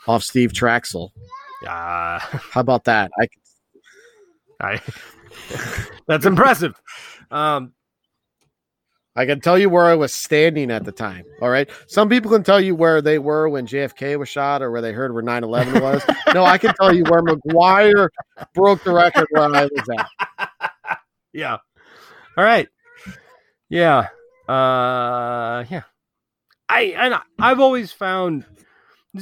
off 0.06 0.22
Steve 0.22 0.52
Trachsel. 0.52 1.10
uh 1.66 2.18
How 2.18 2.60
about 2.60 2.84
that? 2.84 3.10
I 3.20 3.28
I 4.60 4.80
that's 6.06 6.26
impressive. 6.26 6.80
Um, 7.30 7.72
I 9.14 9.26
can 9.26 9.40
tell 9.40 9.58
you 9.58 9.68
where 9.68 9.84
I 9.84 9.94
was 9.94 10.12
standing 10.14 10.70
at 10.70 10.84
the 10.84 10.92
time. 10.92 11.24
All 11.42 11.50
right. 11.50 11.68
Some 11.86 12.08
people 12.08 12.30
can 12.30 12.42
tell 12.42 12.60
you 12.60 12.74
where 12.74 13.02
they 13.02 13.18
were 13.18 13.48
when 13.48 13.66
JFK 13.66 14.18
was 14.18 14.28
shot 14.28 14.62
or 14.62 14.70
where 14.70 14.80
they 14.80 14.92
heard 14.92 15.12
where 15.12 15.22
9 15.22 15.44
11 15.44 15.82
was. 15.82 16.02
no, 16.34 16.44
I 16.44 16.56
can 16.56 16.74
tell 16.80 16.94
you 16.94 17.04
where 17.04 17.22
McGwire 17.22 18.08
broke 18.54 18.82
the 18.84 18.92
record 18.92 19.26
where 19.30 19.42
I 19.54 19.64
was 19.64 19.88
at. 19.98 20.98
yeah. 21.34 21.58
All 22.38 22.44
right. 22.44 22.68
Yeah. 23.68 24.08
Uh, 24.48 25.64
yeah. 25.70 25.82
I 26.70 26.94
and 26.96 27.14
I've 27.38 27.60
always 27.60 27.92
found, 27.92 28.46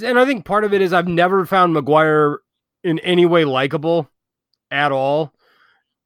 and 0.03 0.19
I 0.19 0.25
think 0.25 0.45
part 0.45 0.65
of 0.65 0.73
it 0.73 0.83
is 0.83 0.93
I've 0.93 1.09
never 1.09 1.45
found 1.47 1.75
McGwire 1.75 2.39
in 2.85 2.99
any 3.01 3.27
way 3.27 3.45
likable 3.45 4.09
at 4.71 4.93
all, 4.93 5.33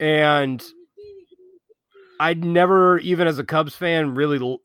and 0.01 0.63
I'd 2.19 2.45
never, 2.45 2.99
even 2.99 3.27
as 3.27 3.39
a 3.39 3.45
Cubs 3.45 3.75
fan, 3.75 4.15
really 4.15 4.59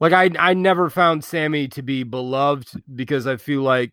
like 0.00 0.12
I 0.12 0.30
I 0.38 0.54
never 0.54 0.90
found 0.90 1.24
Sammy 1.24 1.68
to 1.68 1.82
be 1.82 2.02
beloved 2.02 2.82
because 2.94 3.26
I 3.26 3.36
feel 3.36 3.62
like 3.62 3.92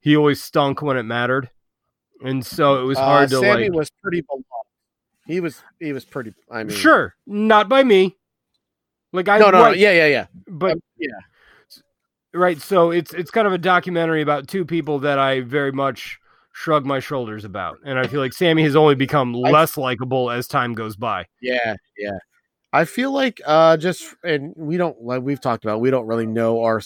he 0.00 0.16
always 0.16 0.42
stunk 0.42 0.82
when 0.82 0.96
it 0.96 1.04
mattered, 1.04 1.50
and 2.22 2.44
so 2.44 2.82
it 2.82 2.84
was 2.84 2.98
hard 2.98 3.26
Uh, 3.32 3.36
to 3.36 3.40
Sammy 3.40 3.68
like. 3.70 3.78
was 3.78 3.90
pretty 4.02 4.20
beloved. 4.22 4.44
He 5.26 5.40
was 5.40 5.62
he 5.78 5.92
was 5.92 6.04
pretty 6.04 6.32
I 6.50 6.64
mean 6.64 6.76
Sure, 6.76 7.14
not 7.26 7.68
by 7.68 7.84
me. 7.84 8.16
Like 9.12 9.28
I 9.28 9.38
No, 9.38 9.50
no, 9.50 9.64
no, 9.64 9.70
yeah, 9.70 9.92
yeah, 9.92 10.06
yeah. 10.06 10.26
but 10.46 10.72
Um, 10.72 10.82
yeah. 10.98 11.08
Right. 12.38 12.60
So 12.60 12.90
it's 12.90 13.12
it's 13.14 13.30
kind 13.30 13.46
of 13.46 13.52
a 13.52 13.58
documentary 13.58 14.22
about 14.22 14.46
two 14.46 14.64
people 14.64 15.00
that 15.00 15.18
I 15.18 15.40
very 15.40 15.72
much 15.72 16.18
shrug 16.52 16.86
my 16.86 17.00
shoulders 17.00 17.44
about, 17.44 17.78
and 17.84 17.98
I 17.98 18.06
feel 18.06 18.20
like 18.20 18.32
Sammy 18.32 18.62
has 18.62 18.76
only 18.76 18.94
become 18.94 19.32
less 19.32 19.76
likable 19.76 20.30
as 20.30 20.46
time 20.46 20.72
goes 20.74 20.96
by. 20.96 21.26
Yeah, 21.42 21.74
yeah. 21.96 22.18
I 22.72 22.84
feel 22.84 23.12
like 23.12 23.40
uh 23.44 23.76
just 23.76 24.14
and 24.22 24.52
we 24.56 24.76
don't 24.76 25.00
like 25.02 25.22
we've 25.22 25.40
talked 25.40 25.64
about 25.64 25.80
we 25.80 25.90
don't 25.90 26.06
really 26.06 26.26
know 26.26 26.62
our 26.62 26.80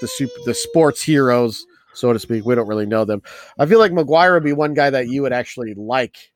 the 0.00 0.08
super 0.08 0.32
the 0.46 0.54
sports 0.54 1.02
heroes 1.02 1.66
so 1.92 2.12
to 2.12 2.18
speak. 2.18 2.44
We 2.44 2.54
don't 2.54 2.68
really 2.68 2.86
know 2.86 3.04
them. 3.04 3.22
I 3.58 3.66
feel 3.66 3.78
like 3.78 3.92
McGwire 3.92 4.32
would 4.34 4.44
be 4.44 4.52
one 4.52 4.74
guy 4.74 4.90
that 4.90 5.08
you 5.08 5.22
would 5.22 5.32
actually 5.32 5.74
like, 5.74 6.32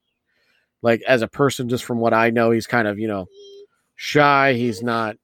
like 0.83 1.01
as 1.09 1.23
a 1.23 1.29
person. 1.29 1.69
Just 1.69 1.85
from 1.85 1.99
what 1.99 2.13
I 2.13 2.31
know, 2.31 2.51
he's 2.51 2.67
kind 2.67 2.89
of 2.89 2.99
you 2.99 3.09
know 3.09 3.27
shy. 3.95 4.55
He's 4.55 4.83
not 4.83 5.17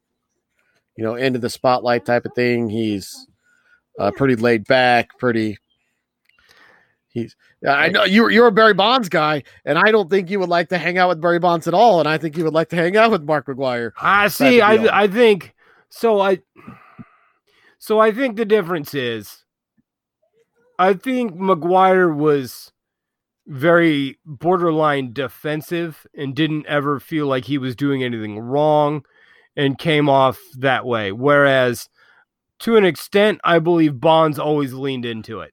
you 1.00 1.06
know 1.06 1.14
into 1.14 1.38
the 1.38 1.48
spotlight 1.48 2.04
type 2.04 2.26
of 2.26 2.34
thing. 2.34 2.68
He's 2.68 3.26
uh, 3.98 4.10
pretty 4.10 4.36
laid 4.36 4.66
back, 4.66 5.18
pretty. 5.18 5.56
He's. 7.08 7.34
I 7.66 7.88
know 7.88 8.04
you're 8.04 8.30
you're 8.30 8.48
a 8.48 8.52
Barry 8.52 8.74
Bonds 8.74 9.08
guy, 9.08 9.44
and 9.64 9.78
I 9.78 9.92
don't 9.92 10.10
think 10.10 10.28
you 10.28 10.38
would 10.40 10.50
like 10.50 10.68
to 10.68 10.76
hang 10.76 10.98
out 10.98 11.08
with 11.08 11.18
Barry 11.18 11.38
Bonds 11.38 11.66
at 11.66 11.72
all. 11.72 12.00
And 12.00 12.08
I 12.08 12.18
think 12.18 12.36
you 12.36 12.44
would 12.44 12.52
like 12.52 12.68
to 12.68 12.76
hang 12.76 12.98
out 12.98 13.10
with 13.10 13.22
Mark 13.22 13.46
McGwire. 13.46 13.92
I 13.98 14.28
see. 14.28 14.60
I 14.60 15.04
I 15.04 15.08
think 15.08 15.54
so. 15.88 16.20
I 16.20 16.40
so 17.78 17.98
I 17.98 18.12
think 18.12 18.36
the 18.36 18.44
difference 18.44 18.92
is, 18.92 19.46
I 20.78 20.92
think 20.92 21.32
McGwire 21.32 22.14
was 22.14 22.72
very 23.46 24.18
borderline 24.26 25.14
defensive 25.14 26.06
and 26.14 26.36
didn't 26.36 26.66
ever 26.66 27.00
feel 27.00 27.26
like 27.26 27.46
he 27.46 27.56
was 27.56 27.74
doing 27.74 28.04
anything 28.04 28.38
wrong, 28.38 29.02
and 29.56 29.78
came 29.78 30.08
off 30.08 30.38
that 30.58 30.86
way. 30.86 31.12
Whereas, 31.12 31.88
to 32.60 32.76
an 32.76 32.84
extent, 32.84 33.40
I 33.44 33.58
believe 33.58 34.00
Bonds 34.00 34.38
always 34.38 34.72
leaned 34.72 35.04
into 35.04 35.40
it. 35.40 35.52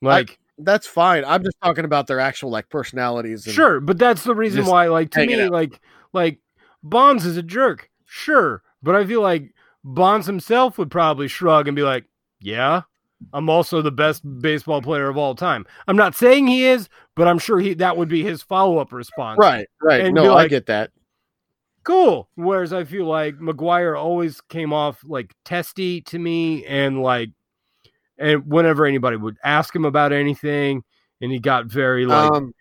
Like 0.00 0.38
That's 0.58 0.86
fine. 0.86 1.24
I'm 1.24 1.42
just 1.42 1.56
talking 1.62 1.84
about 1.84 2.06
their 2.06 2.20
actual 2.20 2.50
like 2.50 2.68
personalities. 2.68 3.46
And, 3.46 3.54
Sure, 3.54 3.80
but 3.80 3.98
that's 3.98 4.24
the 4.24 4.34
reason 4.34 4.66
why, 4.66 4.88
like 4.88 5.10
to 5.12 5.26
me, 5.26 5.48
like 5.48 5.80
like 6.12 6.40
Bonds 6.82 7.24
is 7.24 7.36
a 7.36 7.42
jerk. 7.42 7.90
Sure, 8.06 8.62
but 8.82 8.94
I 8.94 9.04
feel 9.06 9.22
like 9.22 9.54
Bonds 9.84 10.26
himself 10.26 10.78
would 10.78 10.90
probably 10.90 11.28
shrug 11.28 11.68
and 11.68 11.76
be 11.76 11.82
like, 11.82 12.04
"Yeah, 12.40 12.82
I'm 13.32 13.48
also 13.48 13.82
the 13.82 13.92
best 13.92 14.22
baseball 14.40 14.82
player 14.82 15.08
of 15.08 15.16
all 15.16 15.34
time." 15.34 15.66
I'm 15.86 15.96
not 15.96 16.14
saying 16.14 16.46
he 16.46 16.64
is, 16.64 16.88
but 17.14 17.28
I'm 17.28 17.38
sure 17.38 17.58
he 17.60 17.74
that 17.74 17.96
would 17.96 18.08
be 18.08 18.22
his 18.22 18.42
follow 18.42 18.78
up 18.78 18.92
response. 18.92 19.38
Right, 19.38 19.68
right. 19.80 20.00
And 20.00 20.14
no, 20.14 20.22
be 20.22 20.28
I 20.28 20.48
get 20.48 20.66
that. 20.66 20.90
Cool. 21.88 22.28
Whereas 22.34 22.74
I 22.74 22.84
feel 22.84 23.06
like 23.06 23.38
McGwire 23.38 23.98
always 23.98 24.42
came 24.42 24.74
off 24.74 25.00
like 25.04 25.34
testy 25.46 26.02
to 26.02 26.18
me, 26.18 26.66
and 26.66 27.02
like, 27.02 27.30
and 28.18 28.46
whenever 28.46 28.84
anybody 28.84 29.16
would 29.16 29.38
ask 29.42 29.74
him 29.74 29.86
about 29.86 30.12
anything, 30.12 30.84
and 31.22 31.32
he 31.32 31.38
got 31.38 31.64
very 31.64 32.04
like, 32.04 32.30
um, 32.30 32.52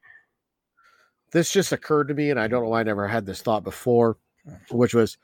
this 1.33 1.51
just 1.51 1.73
occurred 1.73 2.07
to 2.07 2.13
me, 2.13 2.29
and 2.29 2.39
I 2.39 2.47
don't 2.47 2.63
know 2.63 2.69
why 2.69 2.79
I 2.79 2.83
never 2.83 3.05
had 3.05 3.25
this 3.25 3.41
thought 3.41 3.65
before, 3.65 4.15
which 4.71 4.93
was 4.93 5.17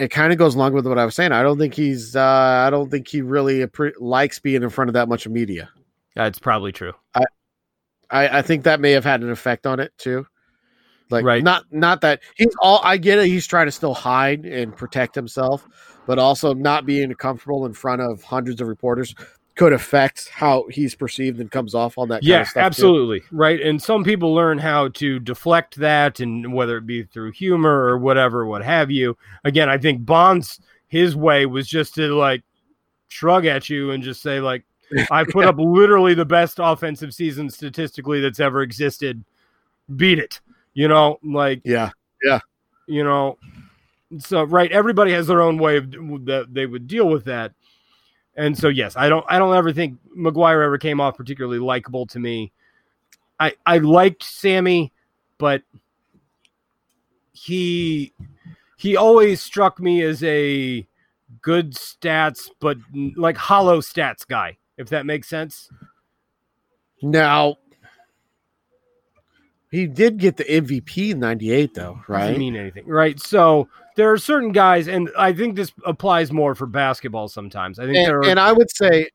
it 0.00 0.08
kind 0.08 0.32
of 0.32 0.38
goes 0.40 0.56
along 0.56 0.72
with 0.72 0.84
what 0.84 0.98
I 0.98 1.04
was 1.04 1.14
saying. 1.14 1.30
I 1.30 1.44
don't 1.44 1.56
think 1.56 1.74
he's, 1.74 2.16
uh, 2.16 2.64
I 2.66 2.68
don't 2.68 2.90
think 2.90 3.06
he 3.06 3.22
really 3.22 3.64
appre- 3.64 3.92
likes 4.00 4.40
being 4.40 4.64
in 4.64 4.70
front 4.70 4.88
of 4.88 4.94
that 4.94 5.08
much 5.08 5.28
media. 5.28 5.70
that's 6.16 6.40
probably 6.40 6.72
true. 6.72 6.94
I, 7.14 8.38
I 8.38 8.42
think 8.42 8.64
that 8.64 8.80
may 8.80 8.90
have 8.90 9.04
had 9.04 9.22
an 9.22 9.30
effect 9.30 9.68
on 9.68 9.78
it 9.78 9.92
too. 9.98 10.26
Like, 11.10 11.24
Right. 11.24 11.42
not 11.42 11.64
not 11.72 12.00
that 12.02 12.20
he's 12.36 12.54
all. 12.60 12.80
I 12.84 12.96
get 12.96 13.18
it. 13.18 13.26
He's 13.26 13.46
trying 13.46 13.66
to 13.66 13.72
still 13.72 13.94
hide 13.94 14.44
and 14.44 14.76
protect 14.76 15.14
himself, 15.14 15.66
but 16.06 16.18
also 16.18 16.52
not 16.54 16.86
being 16.86 17.12
comfortable 17.14 17.66
in 17.66 17.72
front 17.72 18.02
of 18.02 18.22
hundreds 18.22 18.60
of 18.60 18.68
reporters 18.68 19.14
could 19.54 19.72
affect 19.72 20.28
how 20.28 20.64
he's 20.70 20.94
perceived 20.94 21.40
and 21.40 21.50
comes 21.50 21.74
off 21.74 21.98
on 21.98 22.08
that. 22.08 22.16
kind 22.20 22.24
yeah, 22.28 22.40
of 22.42 22.46
stuff 22.48 22.60
too. 22.62 22.66
absolutely. 22.66 23.22
Right. 23.32 23.60
And 23.60 23.82
some 23.82 24.04
people 24.04 24.32
learn 24.32 24.56
how 24.58 24.88
to 24.88 25.18
deflect 25.18 25.74
that 25.76 26.20
and 26.20 26.52
whether 26.52 26.76
it 26.76 26.86
be 26.86 27.02
through 27.02 27.32
humor 27.32 27.84
or 27.86 27.98
whatever, 27.98 28.46
what 28.46 28.62
have 28.62 28.88
you. 28.90 29.16
Again, 29.42 29.68
I 29.68 29.76
think 29.76 30.06
Bonds 30.06 30.60
his 30.86 31.16
way 31.16 31.44
was 31.44 31.66
just 31.66 31.94
to 31.96 32.14
like 32.14 32.42
shrug 33.08 33.46
at 33.46 33.68
you 33.68 33.90
and 33.90 34.00
just 34.02 34.22
say 34.22 34.38
like, 34.40 34.64
"I 35.10 35.24
put 35.24 35.44
up 35.44 35.56
literally 35.58 36.14
the 36.14 36.24
best 36.24 36.58
offensive 36.62 37.12
season 37.12 37.50
statistically 37.50 38.20
that's 38.20 38.38
ever 38.40 38.62
existed. 38.62 39.24
Beat 39.96 40.18
it." 40.20 40.40
You 40.78 40.86
know, 40.86 41.18
like 41.24 41.60
Yeah. 41.64 41.90
Yeah. 42.22 42.40
You 42.86 43.04
know 43.04 43.38
so 44.18 44.44
right 44.44 44.72
everybody 44.72 45.12
has 45.12 45.26
their 45.26 45.42
own 45.42 45.58
way 45.58 45.76
of 45.76 45.90
that 45.90 46.46
they 46.50 46.64
would 46.66 46.86
deal 46.86 47.08
with 47.08 47.24
that 47.26 47.52
and 48.36 48.56
so 48.56 48.68
yes 48.68 48.96
i 48.96 49.08
don't 49.08 49.24
i 49.28 49.38
don't 49.38 49.54
ever 49.54 49.72
think 49.72 49.98
mcgwire 50.16 50.64
ever 50.64 50.78
came 50.78 50.98
off 50.98 51.16
particularly 51.16 51.58
likable 51.58 52.06
to 52.06 52.18
me 52.18 52.50
i 53.38 53.52
i 53.66 53.76
liked 53.78 54.22
sammy 54.22 54.92
but 55.36 55.62
he 57.32 58.12
he 58.78 58.96
always 58.96 59.42
struck 59.42 59.78
me 59.78 60.00
as 60.02 60.22
a 60.22 60.86
good 61.42 61.74
stats 61.74 62.48
but 62.60 62.78
like 63.16 63.36
hollow 63.36 63.80
stats 63.80 64.26
guy 64.26 64.56
if 64.78 64.88
that 64.88 65.04
makes 65.04 65.28
sense 65.28 65.68
Now, 67.02 67.56
he 69.70 69.86
did 69.86 70.18
get 70.18 70.36
the 70.36 70.44
MVP 70.44 71.10
in 71.10 71.20
'98, 71.20 71.74
though, 71.74 72.00
doesn't 72.08 72.08
right? 72.08 72.38
mean 72.38 72.56
anything, 72.56 72.86
right? 72.86 73.18
So 73.20 73.68
there 73.96 74.10
are 74.10 74.18
certain 74.18 74.52
guys, 74.52 74.88
and 74.88 75.10
I 75.18 75.32
think 75.32 75.56
this 75.56 75.72
applies 75.84 76.32
more 76.32 76.54
for 76.54 76.66
basketball 76.66 77.28
sometimes. 77.28 77.78
I 77.78 77.84
think 77.84 77.94
there 78.06 78.18
And, 78.18 78.26
are, 78.26 78.30
and 78.30 78.40
I 78.40 78.52
would 78.52 78.70
say, 78.70 79.08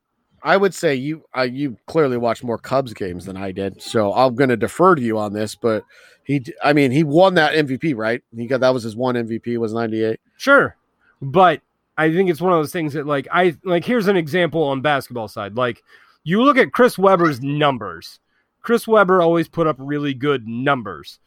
I 0.44 0.58
would 0.58 0.74
say 0.74 0.94
you 0.96 1.24
uh, 1.36 1.42
you 1.42 1.78
clearly 1.88 2.18
watched 2.18 2.44
more 2.44 2.58
Cubs 2.58 2.94
games 2.94 3.26
than 3.26 3.38
I 3.38 3.52
did, 3.52 3.82
so 3.82 4.14
I'm 4.14 4.36
going 4.36 4.50
to 4.50 4.58
defer 4.58 4.96
to 4.96 5.02
you 5.02 5.18
on 5.18 5.34
this. 5.34 5.56
But 5.56 5.86
he, 6.26 6.44
I 6.64 6.74
mean, 6.74 6.92
he 6.92 7.04
won 7.04 7.34
that 7.36 7.54
MVP, 7.54 7.96
right? 7.96 8.22
He 8.36 8.46
got 8.48 8.60
that 8.60 8.74
was 8.74 8.84
his 8.84 8.96
one 8.96 9.16
MVP 9.16 9.58
was 9.58 9.74
'98. 9.74 10.20
sure, 10.38 10.76
but 11.22 11.62
I 11.98 12.12
think 12.12 12.30
it's 12.30 12.42
one 12.42 12.52
of 12.54 12.60
those 12.60 12.72
things 12.72 12.94
that, 12.94 13.06
like, 13.08 13.28
I 13.32 13.56
like. 13.64 13.86
Here's 13.86 14.08
an 14.08 14.18
example 14.18 14.64
on 14.64 14.82
basketball 14.82 15.28
side. 15.28 15.56
Like, 15.56 15.84
you 16.24 16.42
look 16.44 16.58
at 16.58 16.72
Chris 16.74 16.98
Webber's 16.98 17.42
numbers. 17.42 18.20
Chris 18.64 18.88
Webber 18.88 19.22
always 19.22 19.48
put 19.48 19.68
up 19.68 19.76
really 19.78 20.14
good 20.14 20.48
numbers. 20.48 21.20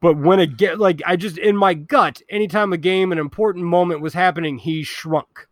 But 0.00 0.16
when 0.16 0.40
it 0.40 0.56
get 0.56 0.80
like 0.80 1.02
I 1.06 1.16
just 1.16 1.38
in 1.38 1.56
my 1.56 1.74
gut, 1.74 2.22
anytime 2.28 2.72
a 2.72 2.78
game, 2.78 3.12
an 3.12 3.18
important 3.18 3.64
moment 3.66 4.00
was 4.00 4.14
happening, 4.14 4.58
he 4.58 4.82
shrunk. 4.82 5.46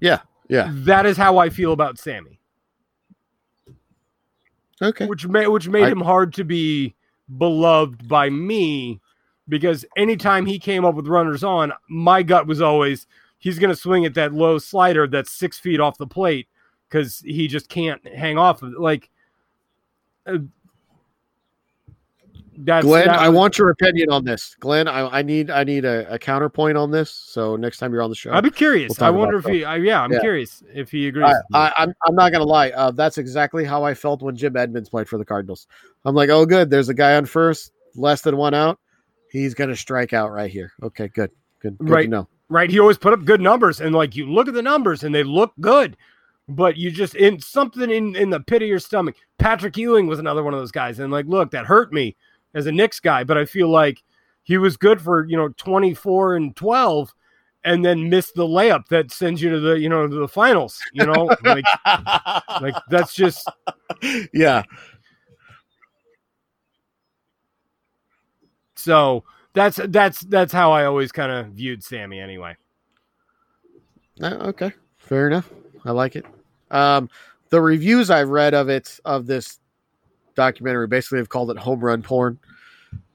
Yeah, 0.00 0.20
yeah. 0.48 0.70
That 0.72 1.04
is 1.04 1.16
how 1.16 1.38
I 1.38 1.50
feel 1.50 1.72
about 1.72 1.98
Sammy. 1.98 2.40
Okay. 4.82 5.06
which 5.06 5.26
made 5.26 5.48
which 5.48 5.68
made 5.68 5.84
I- 5.84 5.90
him 5.90 6.00
hard 6.00 6.34
to 6.34 6.44
be 6.44 6.94
beloved 7.38 8.06
by 8.06 8.30
me 8.30 9.00
because 9.48 9.84
anytime 9.96 10.46
he 10.46 10.58
came 10.58 10.84
up 10.84 10.94
with 10.94 11.08
runners 11.08 11.42
on, 11.42 11.72
my 11.88 12.22
gut 12.22 12.46
was 12.46 12.60
always 12.60 13.06
he's 13.38 13.58
going 13.58 13.70
to 13.70 13.76
swing 13.80 14.04
at 14.04 14.14
that 14.14 14.32
low 14.32 14.58
slider 14.58 15.06
that's 15.06 15.32
six 15.32 15.58
feet 15.58 15.80
off 15.80 15.98
the 15.98 16.06
plate 16.06 16.48
because 16.88 17.20
he 17.20 17.48
just 17.48 17.68
can't 17.68 18.06
hang 18.06 18.38
off 18.38 18.62
of 18.62 18.72
it. 18.72 18.80
Like 18.80 19.10
uh, 20.26 20.38
that's 22.58 22.84
Glenn, 22.86 23.08
that 23.08 23.18
I 23.18 23.28
want 23.28 23.58
your 23.58 23.70
opinion 23.70 24.10
on 24.10 24.24
this. 24.24 24.56
Glenn, 24.60 24.88
I, 24.88 25.18
I 25.18 25.22
need 25.22 25.50
I 25.50 25.62
need 25.62 25.84
a, 25.84 26.10
a 26.12 26.18
counterpoint 26.18 26.78
on 26.78 26.90
this. 26.90 27.10
So 27.10 27.54
next 27.56 27.78
time 27.78 27.92
you're 27.92 28.00
on 28.02 28.08
the 28.10 28.16
show, 28.16 28.32
I'd 28.32 28.44
be 28.44 28.50
curious. 28.50 28.98
We'll 28.98 29.06
I 29.06 29.10
wonder 29.10 29.36
if 29.36 29.44
he. 29.44 29.64
I, 29.64 29.76
yeah, 29.76 30.00
I'm 30.02 30.10
Yeah. 30.12 30.20
curious 30.20 30.62
if 30.72 30.90
he 30.90 31.06
agrees. 31.08 31.34
I, 31.52 31.66
I, 31.68 31.72
I'm 31.76 31.92
I'm 32.06 32.14
not 32.14 32.32
gonna 32.32 32.44
lie. 32.44 32.70
Uh, 32.70 32.90
that's 32.92 33.18
exactly 33.18 33.64
how 33.64 33.84
I 33.84 33.92
felt 33.92 34.22
when 34.22 34.36
Jim 34.36 34.56
Edmonds 34.56 34.88
played 34.88 35.06
for 35.08 35.18
the 35.18 35.24
Cardinals. 35.24 35.66
I'm 36.06 36.14
like, 36.14 36.30
oh, 36.30 36.46
good. 36.46 36.70
There's 36.70 36.88
a 36.88 36.94
guy 36.94 37.16
on 37.16 37.26
first, 37.26 37.72
less 37.94 38.22
than 38.22 38.36
one 38.38 38.54
out. 38.54 38.78
He's 39.30 39.52
gonna 39.52 39.76
strike 39.76 40.14
out 40.14 40.30
right 40.32 40.50
here. 40.50 40.72
Okay, 40.82 41.08
good, 41.08 41.30
good, 41.60 41.76
good 41.78 41.90
Right. 41.90 42.04
to 42.04 42.08
know. 42.08 42.28
right? 42.48 42.70
He 42.70 42.78
always 42.80 42.96
put 42.96 43.12
up 43.12 43.24
good 43.26 43.40
numbers, 43.42 43.82
and 43.82 43.94
like 43.94 44.16
you 44.16 44.30
look 44.30 44.48
at 44.48 44.54
the 44.54 44.62
numbers, 44.62 45.04
and 45.04 45.14
they 45.14 45.24
look 45.24 45.52
good, 45.60 45.96
but 46.48 46.76
you 46.76 46.90
just 46.90 47.14
in 47.14 47.40
something 47.40 47.90
in 47.90 48.14
in 48.16 48.30
the 48.30 48.40
pit 48.40 48.62
of 48.62 48.68
your 48.68 48.78
stomach. 48.78 49.16
Patrick 49.38 49.76
Ewing 49.76 50.06
was 50.06 50.18
another 50.18 50.42
one 50.42 50.54
of 50.54 50.60
those 50.60 50.72
guys, 50.72 50.98
and 50.98 51.12
like, 51.12 51.26
look, 51.26 51.50
that 51.50 51.66
hurt 51.66 51.92
me 51.92 52.16
as 52.54 52.66
a 52.66 52.72
Knicks 52.72 53.00
guy, 53.00 53.24
but 53.24 53.36
I 53.36 53.44
feel 53.44 53.68
like 53.68 54.02
he 54.42 54.58
was 54.58 54.76
good 54.76 55.00
for 55.00 55.26
you 55.26 55.36
know 55.36 55.48
twenty 55.50 55.94
four 55.94 56.36
and 56.36 56.54
twelve, 56.54 57.14
and 57.64 57.84
then 57.84 58.08
missed 58.08 58.34
the 58.34 58.46
layup 58.46 58.88
that 58.88 59.10
sends 59.10 59.42
you 59.42 59.50
to 59.50 59.60
the 59.60 59.78
you 59.78 59.88
know 59.88 60.06
to 60.06 60.16
the 60.16 60.28
finals. 60.28 60.78
You 60.92 61.06
know, 61.06 61.30
like 61.44 61.64
like 62.60 62.74
that's 62.90 63.14
just 63.14 63.48
yeah, 64.32 64.62
so. 68.74 69.24
That's 69.56 69.80
that's 69.88 70.20
that's 70.20 70.52
how 70.52 70.70
I 70.70 70.84
always 70.84 71.12
kind 71.12 71.32
of 71.32 71.46
viewed 71.54 71.82
Sammy 71.82 72.20
anyway. 72.20 72.56
Uh, 74.20 74.34
okay, 74.48 74.70
fair 74.98 75.28
enough. 75.28 75.50
I 75.86 75.92
like 75.92 76.14
it. 76.14 76.26
Um, 76.70 77.08
the 77.50 77.60
reviews 77.60 78.10
I've 78.10 78.28
read 78.28 78.54
of 78.54 78.68
it 78.68 78.98
of 79.04 79.26
this 79.26 79.60
documentary 80.34 80.86
basically 80.86 81.18
have 81.18 81.28
called 81.28 81.50
it 81.50 81.56
home 81.58 81.80
run 81.80 82.02
porn, 82.02 82.38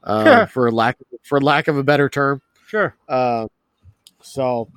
uh, 0.04 0.46
for 0.46 0.70
lack 0.72 0.98
for 1.22 1.40
lack 1.40 1.68
of 1.68 1.76
a 1.76 1.82
better 1.84 2.08
term. 2.08 2.40
Sure. 2.66 2.94
Uh, 3.08 3.46
so 4.22 4.68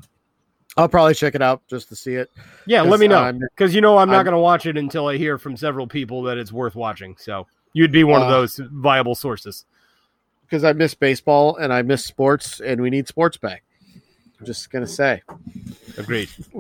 I'll 0.78 0.90
probably 0.90 1.14
check 1.16 1.36
it 1.36 1.42
out 1.42 1.62
just 1.70 1.88
to 1.90 1.96
see 1.96 2.16
it. 2.16 2.30
Yeah, 2.68 2.82
let 2.82 3.00
me 3.00 3.08
know 3.08 3.32
because 3.56 3.74
you 3.74 3.80
know 3.82 3.98
I'm 3.98 4.10
not 4.10 4.24
going 4.24 4.34
to 4.34 4.40
watch 4.40 4.66
it 4.66 4.78
until 4.78 5.08
I 5.08 5.18
hear 5.18 5.38
from 5.38 5.56
several 5.56 5.88
people 5.88 6.24
that 6.24 6.38
it's 6.38 6.52
worth 6.52 6.76
watching. 6.76 7.16
So 7.18 7.48
you'd 7.74 7.92
be 7.94 8.04
one 8.04 8.22
of 8.22 8.28
Uh, 8.28 8.32
those 8.32 8.58
viable 8.58 9.16
sources. 9.16 9.66
because 10.46 10.64
I 10.64 10.74
miss 10.74 10.94
baseball 10.94 11.56
and 11.56 11.72
I 11.74 11.82
miss 11.82 12.04
sports, 12.06 12.60
and 12.60 12.80
we 12.82 12.90
need 12.90 13.08
sports 13.08 13.38
back. 13.38 13.64
I'm 14.40 14.46
just 14.46 14.70
gonna 14.70 14.86
say, 14.86 15.22
Agreed. 15.98 16.30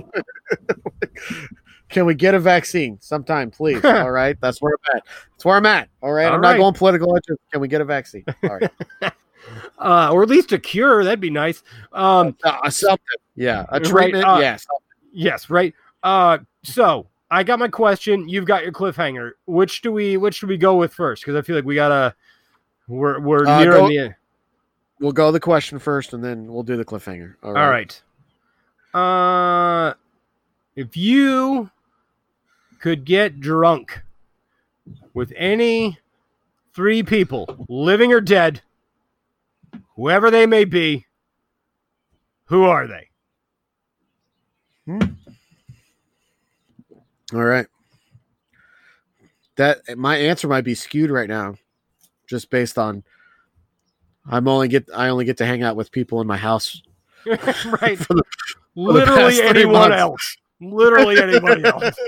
can 1.95 2.05
we 2.05 2.13
get 2.13 2.35
a 2.35 2.39
vaccine 2.39 2.97
sometime, 2.99 3.49
please? 3.49 3.83
All 3.85 4.11
right, 4.11 4.37
that's 4.41 4.61
where 4.61 4.73
I'm 4.73 4.97
at. 4.97 5.03
That's 5.31 5.45
where 5.45 5.55
I'm 5.55 5.65
at. 5.65 5.87
All 6.03 6.11
right, 6.11 6.25
All 6.25 6.33
I'm 6.35 6.41
right. 6.41 6.51
not 6.51 6.57
going 6.57 6.73
political. 6.73 7.17
Can 7.53 7.61
we 7.61 7.69
get 7.69 7.79
a 7.79 7.85
vaccine? 7.85 8.25
All 8.43 8.57
right, 8.59 8.69
Uh, 9.79 10.09
or 10.11 10.23
at 10.23 10.27
least 10.29 10.51
a 10.51 10.59
cure. 10.59 11.03
That'd 11.05 11.21
be 11.21 11.29
nice. 11.29 11.63
Um, 11.93 12.35
uh, 12.43 12.69
something. 12.69 12.99
Yeah, 13.35 13.65
a 13.69 13.79
Right, 13.79 13.85
treatment. 13.85 14.25
uh, 14.25 14.37
yes. 14.41 14.65
yes, 15.13 15.49
right. 15.49 15.73
Uh, 16.03 16.39
so 16.63 17.07
I 17.31 17.43
got 17.43 17.59
my 17.59 17.67
question. 17.69 18.27
You've 18.27 18.45
got 18.45 18.63
your 18.63 18.71
cliffhanger. 18.73 19.31
Which 19.45 19.81
do 19.81 19.91
we 19.93 20.17
which 20.17 20.41
do 20.41 20.47
we 20.47 20.57
go 20.57 20.75
with 20.75 20.93
first? 20.93 21.21
Because 21.23 21.35
I 21.37 21.41
feel 21.43 21.55
like 21.55 21.63
we 21.63 21.75
gotta 21.75 22.13
we're 22.89 23.19
we're 23.21 23.47
Uh, 23.47 23.59
nearing 23.63 23.79
go- 23.79 23.87
the 23.89 23.97
end. 23.99 24.15
We'll 24.99 25.11
go 25.13 25.31
the 25.31 25.39
question 25.39 25.77
first, 25.79 26.11
and 26.13 26.23
then 26.23 26.51
we'll 26.51 26.63
do 26.63 26.75
the 26.75 26.85
cliffhanger. 26.85 27.35
All 27.43 27.53
right. 27.53 28.01
All 28.93 28.99
right. 28.99 29.89
Uh, 29.91 29.93
if 30.75 30.97
you 30.97 31.69
could 32.85 33.03
get 33.03 33.39
drunk 33.39 34.03
with 35.11 35.33
any 35.35 35.97
three 36.75 37.01
people, 37.01 37.65
living 37.67 38.13
or 38.13 38.21
dead, 38.21 38.61
whoever 39.95 40.29
they 40.29 40.45
may 40.45 40.65
be, 40.65 41.07
who 42.43 42.65
are 42.65 42.85
they? 42.85 43.09
Hmm. 44.85 44.99
All 47.33 47.43
right. 47.43 47.65
That 49.55 49.97
my 49.97 50.17
answer 50.17 50.47
might 50.47 50.63
be 50.63 50.75
skewed 50.75 51.09
right 51.09 51.27
now, 51.27 51.55
just 52.27 52.51
based 52.51 52.77
on 52.77 53.03
I'm 54.29 54.47
only 54.47 54.67
get 54.67 54.91
I 54.95 55.07
only 55.07 55.25
get 55.25 55.37
to 55.37 55.45
hang 55.47 55.63
out 55.63 55.75
with 55.75 55.91
people 55.91 56.21
in 56.21 56.27
my 56.27 56.37
house 56.37 56.83
right. 57.25 57.97
the 57.97 58.23
Literally 58.75 59.41
anyone 59.41 59.91
else. 59.91 60.37
Literally 60.61 61.19
anybody 61.19 61.63
else. 61.63 61.95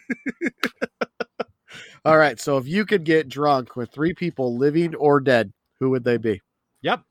All 2.04 2.16
right. 2.16 2.40
So 2.40 2.56
if 2.56 2.66
you 2.66 2.86
could 2.86 3.04
get 3.04 3.28
drunk 3.28 3.76
with 3.76 3.90
three 3.90 4.14
people, 4.14 4.56
living 4.56 4.94
or 4.94 5.20
dead, 5.20 5.52
who 5.80 5.90
would 5.90 6.04
they 6.04 6.16
be? 6.16 6.40
Yep. 6.82 7.02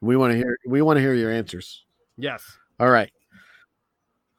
We 0.00 0.16
want 0.16 0.32
to 0.32 0.36
hear. 0.36 0.58
We 0.66 0.82
want 0.82 0.96
to 0.96 1.00
hear 1.00 1.14
your 1.14 1.30
answers. 1.30 1.84
Yes. 2.16 2.44
All 2.78 2.88
right. 2.88 3.10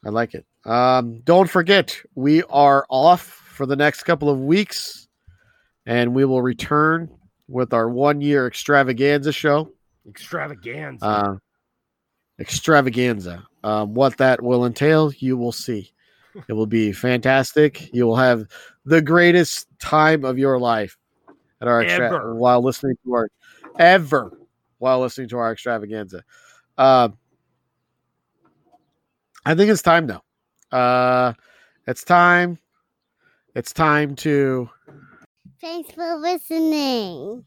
I 0.05 0.09
like 0.09 0.33
it. 0.33 0.45
Um, 0.65 1.21
don't 1.21 1.49
forget, 1.49 1.95
we 2.15 2.43
are 2.43 2.85
off 2.89 3.21
for 3.21 3.65
the 3.65 3.75
next 3.75 4.03
couple 4.03 4.29
of 4.29 4.39
weeks, 4.39 5.07
and 5.85 6.15
we 6.15 6.25
will 6.25 6.41
return 6.41 7.09
with 7.47 7.73
our 7.73 7.89
one-year 7.89 8.47
extravaganza 8.47 9.31
show. 9.31 9.71
Extravaganza. 10.07 11.05
Uh, 11.05 11.35
extravaganza. 12.39 13.45
Um, 13.63 13.93
what 13.93 14.17
that 14.17 14.41
will 14.41 14.65
entail, 14.65 15.11
you 15.17 15.37
will 15.37 15.51
see. 15.51 15.91
It 16.47 16.53
will 16.53 16.67
be 16.67 16.91
fantastic. 16.91 17.93
You 17.93 18.05
will 18.07 18.15
have 18.15 18.45
the 18.85 19.01
greatest 19.01 19.67
time 19.79 20.25
of 20.25 20.37
your 20.37 20.59
life 20.59 20.97
at 21.61 21.67
our 21.67 21.81
extra- 21.81 22.35
while 22.35 22.63
listening 22.63 22.95
to 23.05 23.13
our 23.13 23.29
ever 23.79 24.37
while 24.79 24.99
listening 24.99 25.29
to 25.29 25.37
our 25.37 25.51
extravaganza. 25.51 26.23
Um, 26.77 27.17
I 29.45 29.55
think 29.55 29.69
it's 29.71 29.81
time 29.81 30.07
now. 30.07 30.21
Uh, 30.71 31.33
it's 31.87 32.03
time. 32.03 32.57
It's 33.55 33.73
time 33.73 34.15
to. 34.17 34.69
Thanks 35.59 35.91
for 35.91 36.15
listening. 36.15 37.45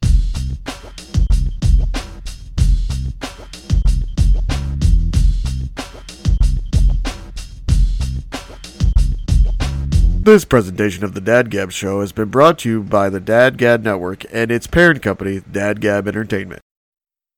This 10.25 10.47
presentation 10.47 11.05
of 11.05 11.13
the 11.13 11.21
Dad 11.21 11.51
Gab 11.51 11.71
Show 11.71 12.01
has 12.01 12.11
been 12.11 12.31
brought 12.31 12.61
to 12.61 12.69
you 12.71 12.83
by 12.83 13.11
the 13.11 13.21
Dad 13.21 13.59
Gab 13.59 13.83
Network 13.83 14.25
and 14.33 14.51
its 14.51 14.67
parent 14.67 15.03
company, 15.03 15.43
Dad 15.53 15.83
Gab 15.83 16.09
Entertainment. 16.09 16.63